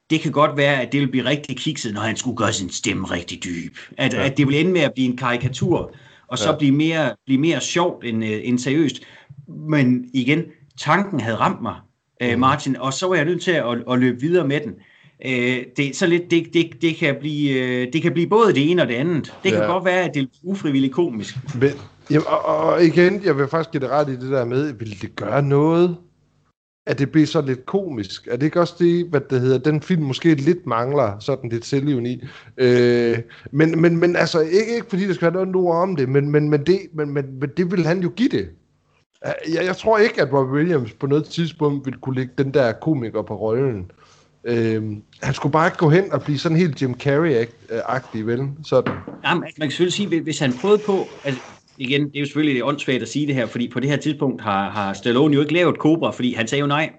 det 0.09 0.21
kan 0.21 0.31
godt 0.31 0.57
være, 0.57 0.81
at 0.81 0.91
det 0.91 1.01
vil 1.01 1.11
blive 1.11 1.25
rigtig 1.25 1.57
kikset, 1.57 1.93
når 1.93 2.01
han 2.01 2.15
skulle 2.15 2.37
gøre 2.37 2.53
sin 2.53 2.69
stemme 2.69 3.07
rigtig 3.07 3.43
dyb. 3.43 3.77
At, 3.97 4.13
ja. 4.13 4.25
at 4.25 4.37
det 4.37 4.47
vil 4.47 4.59
ende 4.59 4.71
med 4.71 4.81
at 4.81 4.93
blive 4.93 5.09
en 5.09 5.17
karikatur, 5.17 5.95
og 6.27 6.37
så 6.37 6.49
ja. 6.49 6.57
blive, 6.57 6.71
mere, 6.71 7.15
blive 7.25 7.39
mere 7.39 7.61
sjovt 7.61 8.05
end, 8.05 8.23
uh, 8.23 8.29
end 8.29 8.59
seriøst. 8.59 9.01
Men 9.47 10.09
igen, 10.13 10.43
tanken 10.77 11.19
havde 11.19 11.37
ramt 11.37 11.61
mig, 11.61 11.75
uh, 12.25 12.39
Martin, 12.39 12.75
og 12.75 12.93
så 12.93 13.07
var 13.07 13.15
jeg 13.15 13.25
nødt 13.25 13.41
til 13.41 13.51
at, 13.51 13.65
at, 13.91 13.99
løbe 13.99 14.21
videre 14.21 14.47
med 14.47 14.59
den. 14.59 14.73
Uh, 15.25 15.63
det, 15.77 15.95
så 15.95 16.07
lidt, 16.07 16.31
det, 16.31 16.53
det, 16.53 16.81
det, 16.81 16.95
kan 16.95 17.15
blive, 17.19 17.51
uh, 17.61 17.93
det 17.93 18.01
kan 18.01 18.13
blive 18.13 18.27
både 18.27 18.53
det 18.53 18.71
ene 18.71 18.81
og 18.81 18.87
det 18.87 18.95
andet. 18.95 19.33
Det 19.43 19.51
kan 19.51 19.61
ja. 19.61 19.71
godt 19.71 19.85
være, 19.85 20.01
at 20.01 20.13
det 20.13 20.21
er 20.21 20.27
ufrivilligt 20.43 20.93
komisk. 20.93 21.35
Men, 21.59 21.69
jamen, 22.11 22.27
og, 22.27 22.45
og 22.45 22.83
igen, 22.83 23.23
jeg 23.23 23.37
vil 23.37 23.47
faktisk 23.47 23.71
give 23.71 23.81
det 23.81 23.89
ret 23.89 24.09
i 24.09 24.11
det 24.11 24.31
der 24.31 24.45
med, 24.45 24.73
vil 24.73 25.01
det 25.01 25.15
gøre 25.15 25.41
noget? 25.41 25.97
at 26.85 26.99
det 26.99 27.11
bliver 27.11 27.27
så 27.27 27.41
lidt 27.41 27.65
komisk. 27.65 28.27
Er 28.27 28.37
det 28.37 28.45
ikke 28.45 28.59
også 28.59 28.75
det, 28.79 29.05
hvad 29.09 29.21
det 29.29 29.41
hedder, 29.41 29.57
den 29.57 29.81
film 29.81 30.03
måske 30.03 30.35
lidt 30.35 30.65
mangler 30.65 31.19
sådan 31.19 31.49
lidt 31.49 31.65
selvivni? 31.65 32.23
Øh, 32.57 33.17
men, 33.51 33.81
men, 33.81 33.97
men 33.97 34.15
altså, 34.15 34.39
ikke, 34.39 34.75
ikke 34.75 34.89
fordi 34.89 35.07
der 35.07 35.13
skal 35.13 35.33
være 35.33 35.45
noget 35.45 35.55
ord 35.55 35.75
om 35.75 35.95
det, 35.95 36.09
men, 36.09 36.31
men, 36.31 36.49
men, 36.49 36.65
det, 36.65 36.79
men, 36.93 37.13
men, 37.13 37.39
men 37.39 37.49
det 37.57 37.71
vil 37.71 37.85
han 37.85 37.99
jo 37.99 38.09
give 38.09 38.29
det. 38.29 38.49
Jeg, 39.25 39.65
jeg 39.65 39.77
tror 39.77 39.97
ikke, 39.97 40.21
at 40.21 40.33
Rob 40.33 40.49
Williams 40.51 40.93
på 40.93 41.07
noget 41.07 41.25
tidspunkt 41.25 41.85
ville 41.85 41.99
kunne 41.99 42.15
lægge 42.15 42.33
den 42.37 42.53
der 42.53 42.71
komiker 42.71 43.21
på 43.21 43.35
rollen. 43.35 43.91
Øh, 44.43 44.83
han 45.21 45.33
skulle 45.33 45.53
bare 45.53 45.67
ikke 45.67 45.77
gå 45.77 45.89
hen 45.89 46.11
og 46.11 46.21
blive 46.21 46.37
sådan 46.37 46.57
helt 46.57 46.81
Jim 46.81 46.95
Carrey-agtig, 47.03 48.25
vel? 48.25 48.49
Sådan. 48.65 48.93
Jamen, 49.25 49.41
man 49.41 49.51
kan 49.61 49.71
selvfølgelig 49.71 49.93
sige, 49.93 50.21
hvis 50.21 50.39
han 50.39 50.53
prøvede 50.61 50.81
på, 50.85 51.07
altså, 51.23 51.41
igen, 51.77 52.05
det 52.05 52.15
er 52.15 52.19
jo 52.19 52.25
selvfølgelig 52.25 52.55
det 52.55 52.63
åndssvagt 52.63 53.01
at 53.01 53.09
sige 53.09 53.27
det 53.27 53.35
her, 53.35 53.45
fordi 53.45 53.67
på 53.67 53.79
det 53.79 53.89
her 53.89 53.97
tidspunkt 53.97 54.41
har, 54.41 54.69
har 54.69 54.93
Stallone 54.93 55.33
jo 55.33 55.41
ikke 55.41 55.53
lavet 55.53 55.75
Cobra, 55.75 56.11
fordi 56.11 56.33
han 56.33 56.47
sagde 56.47 56.59
jo 56.59 56.67
nej. 56.67 56.91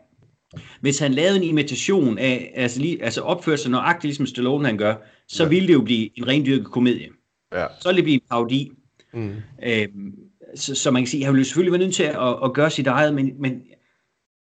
Hvis 0.81 0.99
han 0.99 1.13
lavede 1.13 1.37
en 1.37 1.43
imitation 1.43 2.19
af, 2.19 2.53
altså, 2.57 2.81
lige, 2.81 3.05
altså 3.05 3.21
opførte 3.21 3.63
sig 3.63 3.71
nøjagtigt 3.71 4.05
ligesom 4.05 4.27
Stallone 4.27 4.67
han 4.67 4.77
gør, 4.77 4.95
så 5.29 5.43
ja. 5.43 5.49
ville 5.49 5.69
det 5.69 5.75
jo 5.75 5.81
blive 5.81 6.19
en 6.19 6.29
rendyrket 6.29 6.67
komedie. 6.67 7.09
Ja. 7.53 7.67
Så 7.81 7.89
ville 7.89 7.97
det 7.97 8.05
blive 8.05 8.15
en 8.15 8.23
parodi. 8.31 8.73
Mm. 9.15 9.35
Øhm, 9.63 10.15
så, 10.55 10.75
så 10.75 10.91
man 10.91 11.03
kan 11.03 11.07
sige, 11.07 11.25
han 11.25 11.35
ville 11.35 11.45
selvfølgelig 11.45 11.73
være 11.73 11.83
nødt 11.83 11.95
til 11.95 12.03
at, 12.03 12.45
at 12.45 12.55
gøre 12.55 12.71
sit 12.71 12.87
eget, 12.87 13.15
men, 13.15 13.31
men 13.39 13.63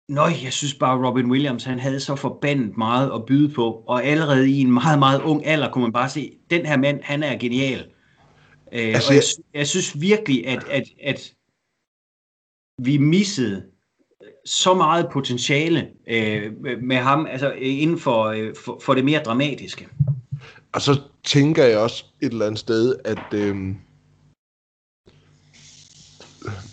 nøj, 0.09 0.31
jeg 0.43 0.53
synes 0.53 0.73
bare, 0.73 1.07
Robin 1.07 1.31
Williams, 1.31 1.63
han 1.63 1.79
havde 1.79 1.99
så 1.99 2.15
forbandet 2.15 2.77
meget 2.77 3.11
at 3.15 3.25
byde 3.25 3.53
på, 3.53 3.83
og 3.87 4.03
allerede 4.03 4.49
i 4.49 4.61
en 4.61 4.71
meget, 4.71 4.99
meget 4.99 5.21
ung 5.21 5.45
alder 5.45 5.71
kunne 5.71 5.81
man 5.81 5.93
bare 5.93 6.09
se, 6.09 6.37
den 6.49 6.65
her 6.65 6.77
mand, 6.77 6.99
han 7.03 7.23
er 7.23 7.37
genial. 7.37 7.79
Øh, 8.71 8.87
altså, 8.87 9.09
og 9.09 9.15
jeg, 9.15 9.23
jeg 9.53 9.67
synes 9.67 10.01
virkelig, 10.01 10.47
at, 10.47 10.63
at, 10.69 10.83
at 11.03 11.33
vi 12.77 12.97
missede 12.97 13.63
så 14.45 14.73
meget 14.73 15.09
potentiale 15.11 15.87
øh, 16.07 16.53
med 16.81 16.97
ham, 16.97 17.25
altså 17.25 17.51
inden 17.51 17.99
for, 17.99 18.23
øh, 18.23 18.55
for, 18.65 18.81
for 18.83 18.93
det 18.93 19.05
mere 19.05 19.23
dramatiske. 19.23 19.87
Og 20.73 20.81
så 20.81 21.01
tænker 21.23 21.63
jeg 21.63 21.79
også 21.79 22.05
et 22.21 22.31
eller 22.31 22.45
andet 22.45 22.59
sted, 22.59 22.95
at 23.05 23.33
øh, 23.33 23.75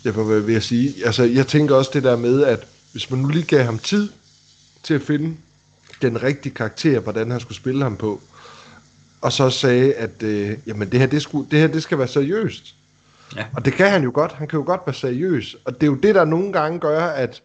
jeg 0.03 0.13
hvad 0.13 0.39
vil 0.39 0.53
jeg 0.53 0.63
sige, 0.63 1.05
altså 1.05 1.23
jeg 1.23 1.47
tænker 1.47 1.75
også 1.75 1.91
det 1.93 2.03
der 2.03 2.17
med, 2.17 2.43
at 2.43 2.67
hvis 2.91 3.11
man 3.11 3.19
nu 3.19 3.27
lige 3.27 3.45
gav 3.45 3.63
ham 3.63 3.79
tid 3.79 4.09
til 4.83 4.93
at 4.93 5.01
finde 5.01 5.37
den 6.01 6.23
rigtige 6.23 6.55
karakter, 6.55 6.99
hvordan 6.99 7.31
han 7.31 7.39
skulle 7.39 7.57
spille 7.57 7.83
ham 7.83 7.97
på, 7.97 8.21
og 9.21 9.31
så 9.31 9.49
sagde, 9.49 9.93
at 9.93 10.23
øh, 10.23 10.57
jamen 10.67 10.91
det 10.91 10.99
her, 10.99 11.07
det, 11.07 11.21
skulle, 11.21 11.49
det 11.51 11.59
her 11.59 11.67
det 11.67 11.83
skal 11.83 11.97
være 11.97 12.07
seriøst. 12.07 12.75
Ja. 13.35 13.45
Og 13.53 13.65
det 13.65 13.73
kan 13.73 13.89
han 13.89 14.03
jo 14.03 14.11
godt. 14.13 14.31
Han 14.31 14.47
kan 14.47 14.59
jo 14.59 14.65
godt 14.65 14.81
være 14.85 14.93
seriøs. 14.93 15.55
Og 15.65 15.73
det 15.73 15.83
er 15.83 15.87
jo 15.87 15.95
det, 15.95 16.15
der 16.15 16.25
nogle 16.25 16.53
gange 16.53 16.79
gør, 16.79 17.05
at, 17.05 17.43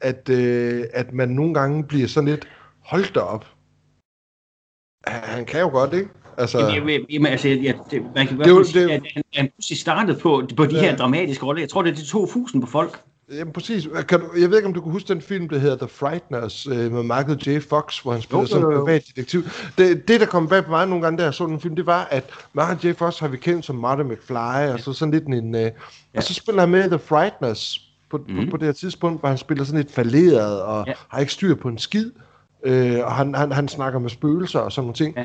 at, 0.00 0.28
øh, 0.28 0.84
at 0.92 1.12
man 1.12 1.28
nogle 1.28 1.54
gange 1.54 1.84
bliver 1.84 2.08
sådan 2.08 2.28
lidt 2.28 2.48
holdt 2.80 3.16
op. 3.16 3.46
Han 5.06 5.44
kan 5.44 5.60
jo 5.60 5.68
godt, 5.68 5.92
ikke? 5.92 6.08
Altså, 6.38 6.58
jamen, 6.58 7.00
jamen, 7.10 7.26
altså, 7.26 7.48
ja, 7.48 7.72
det, 7.90 8.02
man 8.14 8.26
kan 8.26 8.36
godt 8.36 8.66
sige, 8.66 8.84
at 8.84 8.90
han, 8.90 9.22
han 9.34 9.48
pludselig 9.54 9.78
startede 9.78 10.18
på, 10.18 10.42
på 10.56 10.66
de 10.66 10.74
ja. 10.74 10.80
her 10.80 10.96
dramatiske 10.96 11.46
roller. 11.46 11.62
Jeg 11.62 11.68
tror, 11.68 11.82
det 11.82 11.90
er 11.90 11.94
de 11.94 12.06
to 12.06 12.26
fusen 12.26 12.60
på 12.60 12.66
folk. 12.66 13.00
Jamen 13.32 13.52
præcis. 13.52 13.88
Kan 14.08 14.20
du, 14.20 14.26
jeg 14.40 14.50
ved 14.50 14.56
ikke, 14.56 14.68
om 14.68 14.74
du 14.74 14.80
kan 14.80 14.92
huske 14.92 15.08
den 15.08 15.22
film, 15.22 15.48
der 15.48 15.58
hedder 15.58 15.76
The 15.76 15.88
Frighteners, 15.88 16.66
øh, 16.66 16.92
med 16.92 17.02
Michael 17.02 17.38
J. 17.46 17.60
Fox, 17.68 17.98
hvor 17.98 18.12
han 18.12 18.22
spiller 18.22 18.46
som 18.46 18.62
privatdetektiv. 18.62 19.42
Det, 19.78 20.08
det, 20.08 20.20
der 20.20 20.26
kom 20.26 20.48
bag 20.48 20.64
på 20.64 20.70
mig 20.70 20.86
nogle 20.88 21.04
gange, 21.04 21.18
da 21.18 21.24
jeg 21.24 21.34
så 21.34 21.46
den 21.46 21.60
film, 21.60 21.76
det 21.76 21.86
var, 21.86 22.08
at 22.10 22.30
Michael 22.54 22.78
J. 22.84 22.98
Fox 22.98 23.18
har 23.18 23.28
vi 23.28 23.36
kendt 23.36 23.64
som 23.64 23.76
Marty 23.76 24.02
McFly, 24.02 24.34
ja. 24.34 24.72
og 24.72 24.80
så 24.80 24.92
sådan 24.92 25.14
lidt 25.14 25.26
en... 25.26 25.54
Øh, 25.54 25.60
ja. 25.60 25.70
Og 26.14 26.22
så 26.22 26.34
spiller 26.34 26.60
han 26.60 26.70
med 26.70 26.88
The 26.88 26.98
Frighteners 26.98 27.80
på, 28.10 28.16
mm. 28.16 28.24
på, 28.24 28.40
mhm. 28.40 28.50
på 28.50 28.56
det 28.56 28.66
her 28.66 28.72
tidspunkt, 28.72 29.20
hvor 29.20 29.28
han 29.28 29.38
spiller 29.38 29.64
sådan 29.64 29.80
lidt 29.80 29.92
falderet, 29.92 30.62
og 30.62 30.84
ja. 30.86 30.92
har 31.08 31.20
ikke 31.20 31.32
styr 31.32 31.54
på 31.54 31.68
en 31.68 31.78
skid, 31.78 32.10
øh, 32.64 32.98
og 33.04 33.12
han, 33.12 33.34
han, 33.34 33.52
han 33.52 33.68
snakker 33.68 33.98
med 33.98 34.10
spøgelser 34.10 34.58
og 34.58 34.72
sådan 34.72 34.84
nogle 34.84 34.94
ting. 34.94 35.16
Ja. 35.16 35.24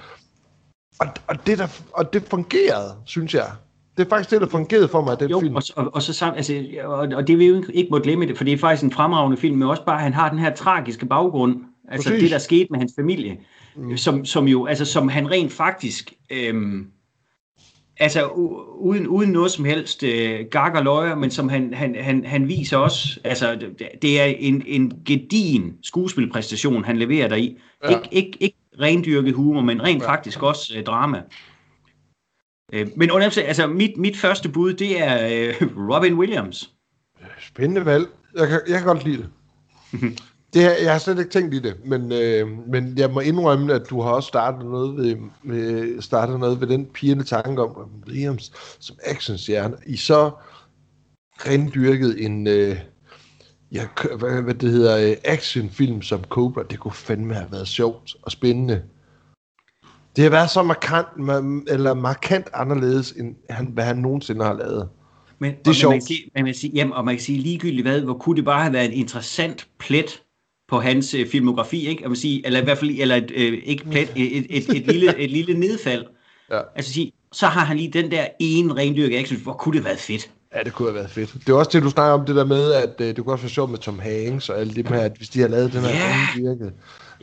Og, 1.00 1.08
og, 1.28 1.48
det 1.48 1.58
der, 1.58 1.68
og 1.94 2.14
det 2.14 2.24
fungerede, 2.24 2.96
synes 3.06 3.34
jeg 3.34 3.52
det 3.98 4.06
er 4.06 4.10
faktisk 4.10 4.32
det, 4.32 4.42
der 4.42 4.48
fungerede 4.48 4.88
for 4.88 5.02
mig, 5.02 5.20
den 5.20 5.30
jo, 5.30 5.40
film. 5.40 5.56
Og, 5.56 5.64
og, 5.76 5.96
og, 5.96 6.02
så 6.02 6.14
sammen, 6.14 6.38
altså, 6.38 6.66
og, 6.84 6.98
og 6.98 7.28
det 7.28 7.38
vil 7.38 7.48
jo 7.48 7.64
ikke 7.74 7.90
må 7.92 8.00
glemme 8.00 8.26
det, 8.26 8.38
for 8.38 8.44
det 8.44 8.54
er 8.54 8.58
faktisk 8.58 8.84
en 8.84 8.92
fremragende 8.92 9.38
film, 9.38 9.58
men 9.58 9.68
også 9.68 9.86
bare, 9.86 9.96
at 9.96 10.04
han 10.04 10.14
har 10.14 10.30
den 10.30 10.40
her 10.40 10.56
tragiske 10.56 11.06
baggrund, 11.06 11.56
altså 11.88 12.10
Præcis. 12.10 12.24
det, 12.24 12.32
der 12.32 12.38
skete 12.38 12.68
med 12.72 12.80
hans 12.80 12.94
familie, 12.96 13.38
mm. 13.76 13.98
som, 13.98 14.26
som 14.26 14.48
jo, 14.48 14.66
altså 14.66 14.86
som 14.86 15.08
han 15.08 15.32
rent 15.32 15.52
faktisk, 15.52 16.14
øhm, 16.30 16.88
altså 18.00 18.26
uden, 18.78 19.08
uden 19.08 19.30
noget 19.30 19.52
som 19.52 19.66
helst 19.66 20.04
øh, 20.04 20.40
gag 20.52 20.76
og 20.76 20.84
løjer, 20.84 21.16
men 21.16 21.32
som 21.32 21.50
han, 21.50 21.74
han, 21.74 21.96
han, 22.00 22.26
han 22.26 22.48
viser 22.48 22.78
også, 22.78 23.20
altså 23.24 23.60
det 24.02 24.22
er 24.22 24.26
en, 24.26 24.64
en 24.68 24.92
gedin 25.06 25.74
skuespilpræstation, 25.84 26.86
han 26.86 26.98
leverer 26.98 27.28
der 27.28 27.36
i. 27.36 27.58
Ja. 27.84 27.90
Ik, 27.90 28.08
ikke, 28.12 28.38
ikke 28.40 28.58
rendyrket 28.80 29.34
humor, 29.34 29.62
men 29.62 29.84
rent 29.84 30.04
ja. 30.04 30.10
faktisk 30.10 30.44
også 30.44 30.74
øh, 30.78 30.84
drama. 30.84 31.22
Øh, 32.74 32.88
men 32.96 33.12
altså, 33.12 33.68
mit, 33.68 33.98
mit 33.98 34.18
første 34.18 34.50
bud, 34.50 34.74
det 34.74 35.02
er 35.02 35.28
øh, 35.32 35.68
Robin 35.90 36.14
Williams. 36.14 36.72
Spændende 37.42 37.86
valg. 37.86 38.08
Jeg 38.36 38.48
kan, 38.48 38.62
jeg 38.68 38.78
kan 38.78 38.88
godt 38.88 39.04
lide 39.04 39.18
det. 39.18 39.30
det 40.54 40.62
her, 40.62 40.72
jeg 40.84 40.92
har 40.92 41.00
slet 41.00 41.20
ikke 41.20 41.32
tænkt 41.32 41.54
i 41.54 41.60
det, 41.60 41.76
men, 41.86 42.12
øh, 42.12 42.68
men 42.68 42.98
jeg 42.98 43.12
må 43.12 43.20
indrømme, 43.20 43.74
at 43.74 43.90
du 43.90 44.02
har 44.02 44.10
også 44.10 44.28
startet 44.28 44.66
noget 44.66 44.98
ved, 44.98 45.16
med, 45.44 46.02
startet 46.02 46.40
noget 46.40 46.62
ved 46.62 46.68
den 46.68 46.86
pigende 46.86 47.24
tanke 47.24 47.62
om 47.62 47.70
Robin 47.70 48.04
Williams 48.08 48.52
som 48.80 48.96
actionstjerne. 49.04 49.78
I 49.86 49.98
så 49.98 50.32
rendyrket 51.38 52.26
en... 52.26 52.48
Øh, 52.48 52.78
ja, 53.72 53.88
hvad, 54.20 54.42
hvad 54.42 54.54
det 54.54 54.72
hedder, 54.72 55.10
øh, 55.10 55.18
actionfilm 55.26 56.02
som 56.02 56.24
Cobra, 56.24 56.64
det 56.64 56.80
kunne 56.80 56.94
fandme 56.94 57.34
have 57.34 57.52
været 57.52 57.68
sjovt 57.68 58.16
og 58.22 58.32
spændende. 58.32 58.84
Det 60.16 60.24
har 60.24 60.32
været 60.32 60.50
så 60.50 60.64
markant, 60.64 61.08
eller 61.68 61.94
markant 61.94 62.48
anderledes, 62.54 63.12
end 63.12 63.36
han, 63.50 63.66
hvad 63.66 63.84
han 63.84 63.98
nogensinde 63.98 64.46
har 64.46 64.54
lavet. 64.54 64.90
Men, 65.40 65.54
det 65.66 65.68
er 65.68 65.74
sjovt. 65.74 65.92
Man 65.92 66.00
kan 66.00 66.08
sige, 66.08 66.30
man 66.36 66.46
kan 66.46 66.54
sige, 66.54 66.72
jamen, 66.76 66.94
og 66.94 67.06
man 67.06 67.16
kan 67.16 67.24
sige 67.24 67.40
ligegyldigt 67.40 67.82
hvad, 67.82 68.02
hvor 68.02 68.14
kunne 68.14 68.36
det 68.36 68.46
bare 68.46 68.62
have 68.62 68.74
været 68.74 68.86
en 68.86 68.94
interessant 68.94 69.68
plet 69.80 70.22
på 70.68 70.80
hans 70.80 71.14
øh, 71.14 71.28
filmografi, 71.28 71.88
ikke? 71.88 72.02
Jeg 72.02 72.10
vil 72.10 72.18
sige, 72.18 72.46
eller 72.46 72.62
i 72.62 72.64
hvert 72.64 72.78
fald, 72.78 73.00
eller 73.00 73.16
et, 73.16 73.32
øh, 73.36 73.62
ikke 73.64 73.84
plet, 73.84 74.12
et, 74.16 74.38
et, 74.38 74.46
et, 74.50 74.70
et, 74.70 74.88
lille, 74.88 75.18
et 75.20 75.32
lille 75.32 75.60
nedfald. 75.60 76.06
Ja. 76.52 76.62
Altså 76.76 76.94
sige, 76.94 77.12
så 77.32 77.48
har 77.48 77.66
han 77.66 77.78
lige 77.78 77.92
den 77.94 78.12
der 78.12 78.28
ene 78.40 78.76
rendyrke 78.76 79.18
action, 79.18 79.40
hvor 79.40 79.54
kunne 79.54 79.78
det 79.78 79.86
været 79.86 80.00
fedt. 80.00 80.32
Ja, 80.56 80.64
det 80.64 80.74
kunne 80.74 80.88
have 80.88 80.96
været 80.96 81.10
fedt. 81.10 81.34
Det 81.34 81.50
er 81.50 81.54
også 81.54 81.72
det, 81.74 81.84
du 81.84 81.90
snakker 81.90 82.14
om, 82.20 82.26
det 82.26 82.36
der 82.36 82.46
med, 82.46 82.72
at 82.74 82.94
øh, 83.02 83.08
det 83.08 83.18
kunne 83.18 83.34
også 83.34 83.44
være 83.44 83.50
sjovt 83.50 83.72
med 83.72 83.80
Tom 83.80 84.00
Hanks 84.00 84.50
og 84.50 84.60
alle 84.60 84.74
dem 84.76 84.86
her, 84.86 85.00
at 85.00 85.12
hvis 85.18 85.30
de 85.30 85.40
har 85.42 85.48
lavet 85.48 85.74
den 85.74 85.82
her 85.82 85.90
yeah. 85.96 86.44
virke. 86.44 86.72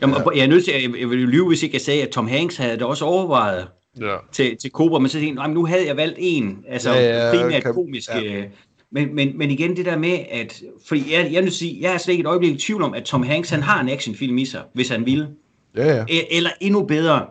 Jamen, 0.03 0.17
ja. 0.17 0.31
jeg 0.37 0.43
er 0.43 0.47
nødt 0.47 0.65
til, 0.65 0.73
jeg, 0.75 0.83
jeg 1.01 1.11
ville 1.11 1.23
jo 1.25 1.29
lyve, 1.29 1.49
hvis 1.49 1.63
ikke 1.63 1.75
jeg 1.75 1.81
sagde, 1.83 2.03
at 2.03 2.09
Tom 2.09 2.29
Hanks 2.29 2.57
havde 2.57 2.73
det 2.73 2.83
også 2.83 3.05
overvejet 3.05 3.67
Ja. 4.01 4.17
til, 4.33 4.57
til 4.57 4.71
Cobra, 4.71 4.99
men 4.99 5.09
så 5.09 5.13
tænkte 5.13 5.27
jeg, 5.29 5.35
"Nej, 5.35 5.47
men 5.47 5.55
nu 5.55 5.67
havde 5.67 5.87
jeg 5.87 5.97
valgt 5.97 6.17
en, 6.19 6.59
altså 6.69 6.91
Ja, 6.93 7.27
ja, 7.31 7.37
primært 7.43 7.63
kan- 7.63 7.75
komisk. 7.75 8.09
ja. 8.09 8.21
Ja. 8.21 8.45
Men, 8.93 9.15
men, 9.15 9.39
men 9.39 9.51
igen 9.51 9.77
det 9.77 9.85
der 9.87 9.99
med, 9.99 10.19
at, 10.31 10.63
fordi 10.89 11.13
jeg, 11.15 11.29
jeg, 11.33 11.43
vil 11.43 11.53
sige, 11.53 11.79
jeg 11.81 11.95
er 11.95 11.99
slet 11.99 12.13
ikke 12.15 12.21
et 12.23 12.27
øjeblik 12.27 12.53
i 12.55 12.59
tvivl 12.59 12.83
om, 12.83 12.95
at 12.95 13.03
Tom 13.05 13.23
Hanks, 13.23 13.51
han 13.51 13.63
har 13.63 13.81
en 13.81 13.89
actionfilm 13.89 14.39
i 14.39 14.45
sig, 14.45 14.63
hvis 14.75 14.89
han 14.89 15.07
ville. 15.07 15.29
Ja, 15.77 15.97
ja. 15.97 16.05
E- 16.05 16.37
Eller 16.37 16.51
endnu 16.61 16.83
bedre, 16.87 17.27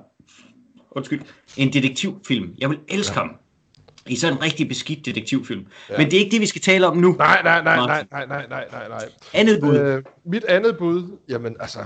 undskyld, 0.91 1.21
en 1.57 1.73
detektivfilm. 1.73 2.49
Jeg 2.57 2.69
vil 2.69 2.77
elske 2.87 3.13
ja. 3.19 3.19
ham 3.25 3.35
i 4.07 4.15
sådan 4.15 4.37
en 4.37 4.43
rigtig 4.43 4.67
beskidt 4.67 5.05
detektivfilm. 5.05 5.65
Ja. 5.89 5.97
Men 5.97 6.05
det 6.05 6.13
er 6.13 6.19
ikke 6.19 6.31
det, 6.31 6.41
vi 6.41 6.45
skal 6.45 6.61
tale 6.61 6.87
om 6.87 6.97
nu. 6.97 7.15
Nej, 7.17 7.41
nej, 7.43 7.63
nej, 7.63 7.75
nej, 7.75 8.05
nej, 8.11 8.25
nej, 8.25 8.45
nej, 8.49 8.65
nej, 8.71 8.87
nej. 8.87 9.09
Andet 9.33 9.59
bud. 9.61 9.77
Øh, 9.77 10.03
mit 10.25 10.43
andet 10.43 10.77
bud, 10.77 11.17
jamen 11.29 11.55
altså, 11.59 11.79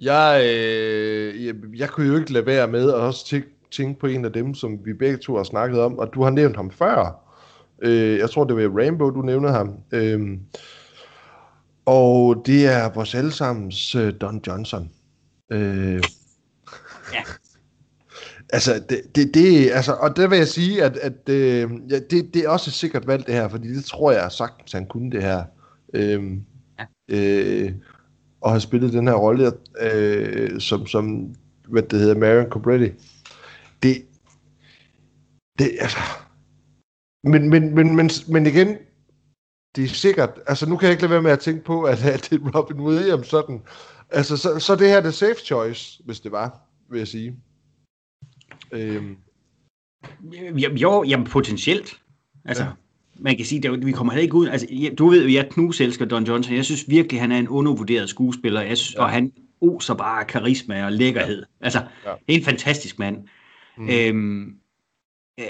jeg, 0.00 0.42
øh, 0.44 1.46
jeg, 1.46 1.54
jeg 1.76 1.88
kunne 1.88 2.06
jo 2.06 2.16
ikke 2.16 2.32
lade 2.32 2.46
være 2.46 2.68
med 2.68 2.88
at 2.88 2.94
også 2.94 3.26
tænke, 3.26 3.48
tænke 3.72 4.00
på 4.00 4.06
en 4.06 4.24
af 4.24 4.32
dem, 4.32 4.54
som 4.54 4.78
vi 4.84 4.92
begge 4.92 5.16
to 5.16 5.36
har 5.36 5.44
snakket 5.44 5.80
om, 5.80 5.98
og 5.98 6.14
du 6.14 6.22
har 6.22 6.30
nævnt 6.30 6.56
ham 6.56 6.70
før. 6.70 7.18
Øh, 7.82 8.18
jeg 8.18 8.30
tror, 8.30 8.44
det 8.44 8.56
var 8.56 8.78
Rainbow, 8.78 9.10
du 9.10 9.22
nævnte 9.22 9.48
ham. 9.48 9.74
Øh, 9.92 10.20
og 11.86 12.42
det 12.46 12.66
er 12.66 12.92
vores 12.94 13.14
allesammens 13.14 13.94
øh, 13.94 14.12
Don 14.20 14.42
Johnson. 14.46 14.90
Øh, 15.52 16.02
Ja. 17.12 17.22
Altså, 18.52 18.84
det, 18.88 19.16
det, 19.16 19.34
det, 19.34 19.70
altså, 19.70 19.92
og 19.92 20.16
der 20.16 20.28
vil 20.28 20.38
jeg 20.38 20.48
sige, 20.48 20.84
at, 20.84 20.96
at 20.96 21.28
øh, 21.28 21.70
ja, 21.90 21.98
det, 22.10 22.34
det 22.34 22.36
er 22.44 22.48
også 22.48 22.70
et 22.70 22.74
sikkert 22.74 23.06
valg, 23.06 23.26
det 23.26 23.34
her, 23.34 23.48
fordi 23.48 23.68
det 23.74 23.84
tror 23.84 24.12
jeg 24.12 24.32
sagtens, 24.32 24.72
han 24.72 24.86
kunne 24.86 25.10
det 25.10 25.22
her. 25.22 25.44
Øhm, 25.94 26.44
Ja. 26.78 26.86
øh, 27.16 27.72
og 28.40 28.52
har 28.52 28.58
spillet 28.58 28.92
den 28.92 29.06
her 29.08 29.14
rolle, 29.14 29.52
øh, 29.80 30.60
som, 30.60 30.86
som, 30.86 31.34
hvad 31.68 31.82
det 31.82 31.98
hedder, 31.98 32.18
Marion 32.18 32.50
Cobretti. 32.50 32.90
Det, 33.82 33.96
det, 35.58 35.70
altså, 35.80 35.98
men, 37.24 37.48
men, 37.50 37.74
men, 37.74 37.96
men, 37.96 38.10
men 38.28 38.46
igen, 38.46 38.76
det 39.76 39.84
er 39.84 39.88
sikkert, 39.88 40.40
altså 40.46 40.68
nu 40.68 40.76
kan 40.76 40.86
jeg 40.86 40.92
ikke 40.92 41.02
lade 41.02 41.12
være 41.12 41.22
med 41.22 41.30
at 41.30 41.40
tænke 41.40 41.64
på, 41.64 41.82
at, 41.82 42.04
at 42.04 42.26
det 42.30 42.40
er 42.42 42.58
Robin 42.58 42.80
Williams 42.80 43.26
sådan, 43.26 43.62
altså 44.10 44.36
så, 44.36 44.58
så 44.58 44.76
det 44.76 44.88
her 44.88 44.96
er 44.96 45.00
det 45.02 45.14
safe 45.14 45.40
choice, 45.44 46.02
hvis 46.04 46.20
det 46.20 46.32
var, 46.32 46.60
vil 46.90 46.98
jeg 46.98 47.08
sige. 47.08 47.36
Øhm, 48.72 49.16
jo, 50.58 50.70
jo, 50.76 51.04
jamen 51.08 51.26
potentielt. 51.26 51.98
Altså, 52.44 52.62
Ja. 52.64 52.68
man 53.18 53.36
kan 53.36 53.44
sige, 53.46 53.68
at 53.68 53.86
vi 53.86 53.92
kommer 53.92 54.12
heller 54.12 54.22
ikke 54.22 54.34
ud. 54.34 54.48
Altså, 54.48 54.66
du 54.98 55.08
ved 55.08 55.22
jo, 55.28 55.32
jeg 55.34 55.48
knuselsker 55.50 56.04
Don 56.04 56.24
Johnson. 56.24 56.54
Jeg 56.54 56.64
synes 56.64 56.84
virkelig, 56.88 57.20
han 57.20 57.32
er 57.32 57.38
en 57.38 57.48
undervurderet 57.48 58.08
skuespiller. 58.08 58.60
Jeg 58.60 58.78
synes, 58.78 58.94
Ja. 58.94 59.02
Og 59.02 59.10
han 59.10 59.32
oser 59.60 59.94
bare 59.94 60.24
karisma 60.24 60.84
og 60.84 60.92
lækkerhed. 60.92 61.38
Ja. 61.38 61.64
Altså, 61.64 61.78
Ja. 62.06 62.10
er 62.10 62.16
en 62.28 62.44
fantastisk 62.44 62.98
mand. 62.98 63.16
Mm. 63.76 63.84
Mm. 63.84 63.88
Øhm, 63.90 64.54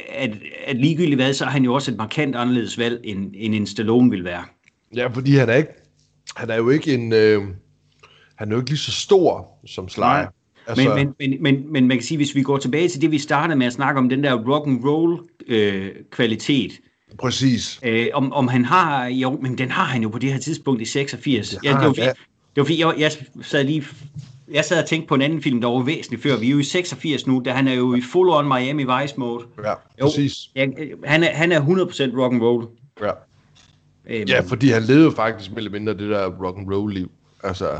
at, 0.08 0.30
at 0.66 0.76
ligegyldigt 0.76 1.16
hvad, 1.16 1.34
så 1.34 1.44
er 1.44 1.48
han 1.48 1.64
jo 1.64 1.74
også 1.74 1.90
et 1.90 1.96
markant 1.96 2.36
anderledes 2.36 2.78
valg, 2.78 3.00
end, 3.04 3.30
end 3.34 3.54
en 3.54 3.66
Stallone 3.66 4.10
vil 4.10 4.24
være. 4.24 4.44
Ja, 4.96 5.06
fordi 5.06 5.34
han 5.36 5.48
er 5.48 5.54
ikke, 5.54 5.70
han 6.36 6.50
er 6.50 6.56
jo 6.56 6.70
ikke 6.70 6.94
en, 6.94 7.12
øh, 7.12 7.42
han 8.36 8.48
er 8.48 8.52
jo 8.52 8.58
ikke 8.60 8.70
lige 8.70 8.78
så 8.78 8.92
stor 8.92 9.48
som 9.66 9.88
Sly. 9.88 10.00
Nej. 10.00 10.26
Altså, 10.66 10.94
Men, 10.94 11.14
men, 11.18 11.30
men, 11.30 11.42
men, 11.42 11.72
men 11.72 11.88
man 11.88 11.96
kan 11.96 12.04
sige, 12.04 12.16
hvis 12.16 12.34
vi 12.34 12.42
går 12.42 12.58
tilbage 12.58 12.88
til 12.88 13.00
det, 13.00 13.10
vi 13.10 13.18
startede 13.18 13.58
med 13.58 13.66
at 13.66 13.72
snakke 13.72 13.98
om, 13.98 14.08
den 14.08 14.24
der 14.24 14.34
rock 14.34 14.66
and 14.66 14.84
roll 14.84 15.20
øh, 15.48 15.90
kvalitet, 16.10 16.72
præcis. 17.18 17.80
Øh, 17.84 18.06
om, 18.14 18.32
om 18.32 18.48
han 18.48 18.64
har, 18.64 19.06
jo, 19.06 19.38
men 19.42 19.58
den 19.58 19.70
har 19.70 19.84
han 19.84 20.02
jo 20.02 20.08
på 20.08 20.18
det 20.18 20.32
her 20.32 20.38
tidspunkt 20.40 20.82
i 20.82 20.84
86. 20.84 21.50
Det 21.50 21.58
ja, 21.64 21.70
det, 21.70 21.78
var, 21.78 21.94
ja. 21.96 22.06
det 22.06 22.14
var 22.56 22.64
fordi, 22.64 22.80
jeg, 22.80 22.94
jeg 22.98 23.12
sad 23.42 23.64
lige, 23.64 23.84
jeg 24.52 24.64
sad 24.64 24.82
og 24.82 24.88
tænkte 24.88 25.08
på 25.08 25.14
en 25.14 25.22
anden 25.22 25.42
film, 25.42 25.60
der 25.60 25.68
var 25.68 25.82
væsentligt 25.82 26.22
før. 26.22 26.36
Vi 26.36 26.46
er 26.46 26.50
jo 26.50 26.58
i 26.58 26.62
86 26.62 27.26
nu, 27.26 27.42
da 27.44 27.50
han 27.50 27.68
er 27.68 27.74
jo 27.74 27.94
i 27.94 28.00
full 28.00 28.30
on 28.30 28.48
Miami 28.48 28.84
Vice 28.84 29.14
mode. 29.16 29.44
Ja, 29.64 29.70
Jo. 29.70 29.76
præcis. 30.00 30.34
Ja, 30.56 30.66
øh, 30.78 30.90
han, 31.04 31.24
er, 31.24 31.30
han 31.30 31.52
er 31.52 31.60
100% 31.60 31.64
rock 32.20 32.34
and 32.34 32.42
roll. 32.42 32.66
Ja. 33.02 33.10
Øhm, 34.06 34.28
ja, 34.28 34.40
fordi 34.40 34.68
han 34.68 34.82
levede 34.82 35.04
jo 35.04 35.10
faktisk 35.10 35.50
mere 35.50 35.58
eller 35.58 35.70
mindre 35.70 35.92
det 35.92 36.10
der 36.10 36.26
rock 36.26 36.58
and 36.58 36.72
roll 36.74 36.92
liv. 36.94 37.10
Altså, 37.44 37.78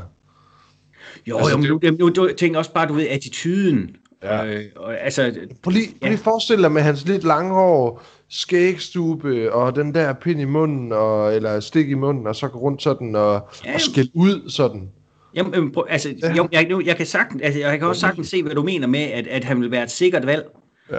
jo, 1.26 1.36
altså, 1.38 1.50
jo, 1.50 1.56
men 1.56 1.80
det- 1.82 1.98
nu, 1.98 2.06
nu, 2.08 2.12
nu 2.22 2.28
tænker 2.38 2.58
også 2.58 2.72
bare, 2.72 2.88
du 2.88 2.94
ved, 2.94 3.08
attituden. 3.08 3.96
Ja. 4.22 4.44
Øh, 4.46 4.64
og, 4.76 5.00
altså, 5.00 5.34
prøv 5.62 5.70
lige, 5.72 5.86
prøv 5.88 5.96
Ja. 6.02 6.08
lige 6.08 6.18
forestille 6.18 6.62
dig 6.62 6.72
med 6.72 6.82
hans 6.82 7.06
lidt 7.06 7.24
lange 7.24 7.54
hår, 7.54 8.02
skægstube 8.30 9.52
og 9.52 9.76
den 9.76 9.94
der 9.94 10.12
pind 10.12 10.40
i 10.40 10.44
munden, 10.44 10.92
og, 10.92 11.34
eller 11.36 11.60
stik 11.60 11.88
i 11.90 11.94
munden, 11.94 12.26
og 12.26 12.36
så 12.36 12.48
gå 12.48 12.58
rundt 12.58 12.82
sådan 12.82 13.14
og, 13.16 13.48
Ja. 13.66 13.74
og 13.74 13.80
skælde 13.80 14.10
ud 14.14 14.50
sådan. 14.50 14.88
jamen, 15.34 15.72
prøv- 15.72 15.84
altså, 15.88 16.14
Ja. 16.22 16.34
jo, 16.34 16.48
jeg, 16.52 16.66
nu, 16.68 16.82
jeg, 16.84 16.96
kan 16.96 17.06
sagtens, 17.06 17.42
altså, 17.42 17.60
jeg 17.60 17.78
kan 17.78 17.88
også 17.88 18.00
sagtens 18.00 18.28
se, 18.28 18.42
hvad 18.42 18.54
du 18.54 18.62
mener 18.62 18.86
med, 18.86 19.00
at, 19.00 19.26
at 19.26 19.44
han 19.44 19.60
vil 19.60 19.70
være 19.70 19.82
et 19.82 19.90
sikkert 19.90 20.26
valg. 20.26 20.44
Ja. 20.90 20.98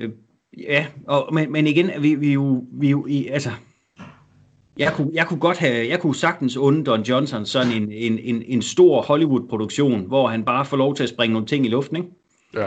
Øh, 0.00 0.10
ja, 0.58 0.86
og, 1.06 1.34
men, 1.34 1.52
men 1.52 1.66
igen, 1.66 1.90
vi, 2.00 2.14
vi, 2.14 2.32
jo, 2.32 2.64
vi 2.80 2.86
er 2.86 2.90
jo 2.90 3.06
i, 3.08 3.26
altså, 3.26 3.50
jeg 4.78 4.92
kunne, 4.92 5.10
jeg 5.14 5.26
kunne 5.26 5.40
godt 5.40 5.58
have, 5.58 5.88
jeg 5.88 6.00
kunne 6.00 6.14
sagtens 6.14 6.56
unde 6.56 6.84
Don 6.84 7.02
Johnson 7.02 7.46
sådan 7.46 7.72
en, 7.72 7.92
en, 7.92 8.18
en, 8.18 8.42
en 8.46 8.62
stor 8.62 9.02
Hollywood-produktion, 9.02 10.00
hvor 10.06 10.28
han 10.28 10.44
bare 10.44 10.64
får 10.64 10.76
lov 10.76 10.94
til 10.94 11.02
at 11.02 11.08
springe 11.08 11.32
nogle 11.32 11.46
ting 11.46 11.66
i 11.66 11.68
luften, 11.68 11.96
ikke? 11.96 12.08
Ja. 12.54 12.60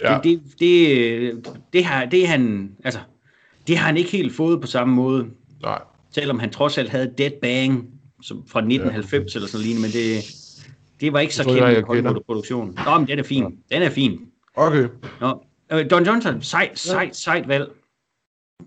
Ja. 0.00 0.12
Ja. 0.12 0.18
Det, 0.24 0.42
det, 0.60 0.60
det, 0.60 1.48
det, 1.72 1.84
har, 1.84 2.04
det, 2.04 2.22
er 2.22 2.26
han, 2.26 2.72
altså, 2.84 3.00
det 3.66 3.78
har 3.78 3.86
han 3.86 3.96
ikke 3.96 4.10
helt 4.10 4.36
fået 4.36 4.60
på 4.60 4.66
samme 4.66 4.94
måde, 4.94 5.26
Nej. 5.62 5.82
selvom 6.10 6.38
han 6.38 6.50
trods 6.50 6.78
alt 6.78 6.90
havde 6.90 7.12
Dead 7.18 7.30
Bang 7.42 7.88
som 8.22 8.36
fra 8.46 8.60
1990 8.60 9.34
ja. 9.34 9.38
eller 9.38 9.48
sådan 9.48 9.66
noget, 9.66 9.80
men 9.80 9.90
det, 9.90 10.24
det 11.00 11.12
var 11.12 11.20
ikke 11.20 11.34
så 11.34 11.44
kendt. 11.44 11.86
Hollywood-produktion. 11.86 12.78
Nå, 12.86 12.98
men 12.98 13.08
den 13.08 13.18
er 13.18 13.22
fin. 13.22 13.44
Den 13.72 13.82
er 13.82 13.90
fin. 13.90 14.20
Okay. 14.56 14.88
Nå, 15.20 15.44
øh, 15.72 15.90
Don 15.90 16.06
Johnson, 16.06 16.42
sejt, 16.42 16.78
sejt, 16.78 17.16
sejt 17.16 17.48
valg. 17.48 17.68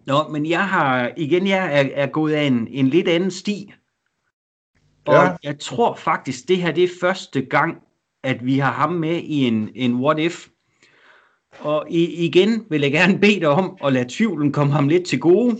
Nå, 0.05 0.27
men 0.27 0.45
jeg 0.45 0.67
har, 0.69 1.11
igen, 1.17 1.47
jeg 1.47 1.79
er, 1.79 1.89
er 1.93 2.07
gået 2.07 2.33
af 2.33 2.43
en, 2.43 2.67
en 2.71 2.87
lidt 2.87 3.07
anden 3.07 3.31
sti. 3.31 3.73
Og 5.05 5.13
Ja. 5.13 5.35
jeg 5.43 5.59
tror 5.59 5.95
faktisk, 5.95 6.47
det 6.47 6.57
her 6.57 6.71
det 6.71 6.83
er 6.83 6.89
første 7.01 7.41
gang, 7.41 7.77
at 8.23 8.45
vi 8.45 8.57
har 8.57 8.71
ham 8.71 8.93
med 8.93 9.17
i 9.17 9.47
en, 9.47 9.69
en 9.75 9.95
what 9.95 10.19
if. 10.19 10.47
Og 11.59 11.85
i, 11.89 12.25
igen 12.25 12.65
vil 12.69 12.81
jeg 12.81 12.91
gerne 12.91 13.19
bede 13.25 13.39
dig 13.39 13.49
om 13.49 13.77
at 13.83 13.93
lade 13.93 14.09
tvivlen 14.09 14.51
komme 14.51 14.73
ham 14.73 14.87
lidt 14.87 15.05
til 15.05 15.19
gode. 15.19 15.59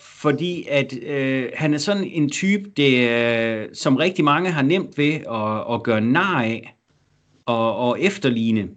Fordi 0.00 0.66
at 0.68 0.94
øh, 1.02 1.50
han 1.54 1.74
er 1.74 1.78
sådan 1.78 2.04
en 2.04 2.30
type, 2.30 2.70
det, 2.76 3.08
øh, 3.08 3.68
som 3.74 3.96
rigtig 3.96 4.24
mange 4.24 4.50
har 4.50 4.62
nemt 4.62 4.98
ved 4.98 5.12
at, 5.12 5.74
at 5.74 5.82
gøre 5.82 6.00
nar 6.00 6.42
af 6.42 6.76
og, 7.46 7.76
og 7.76 8.00
efterligne 8.00 8.68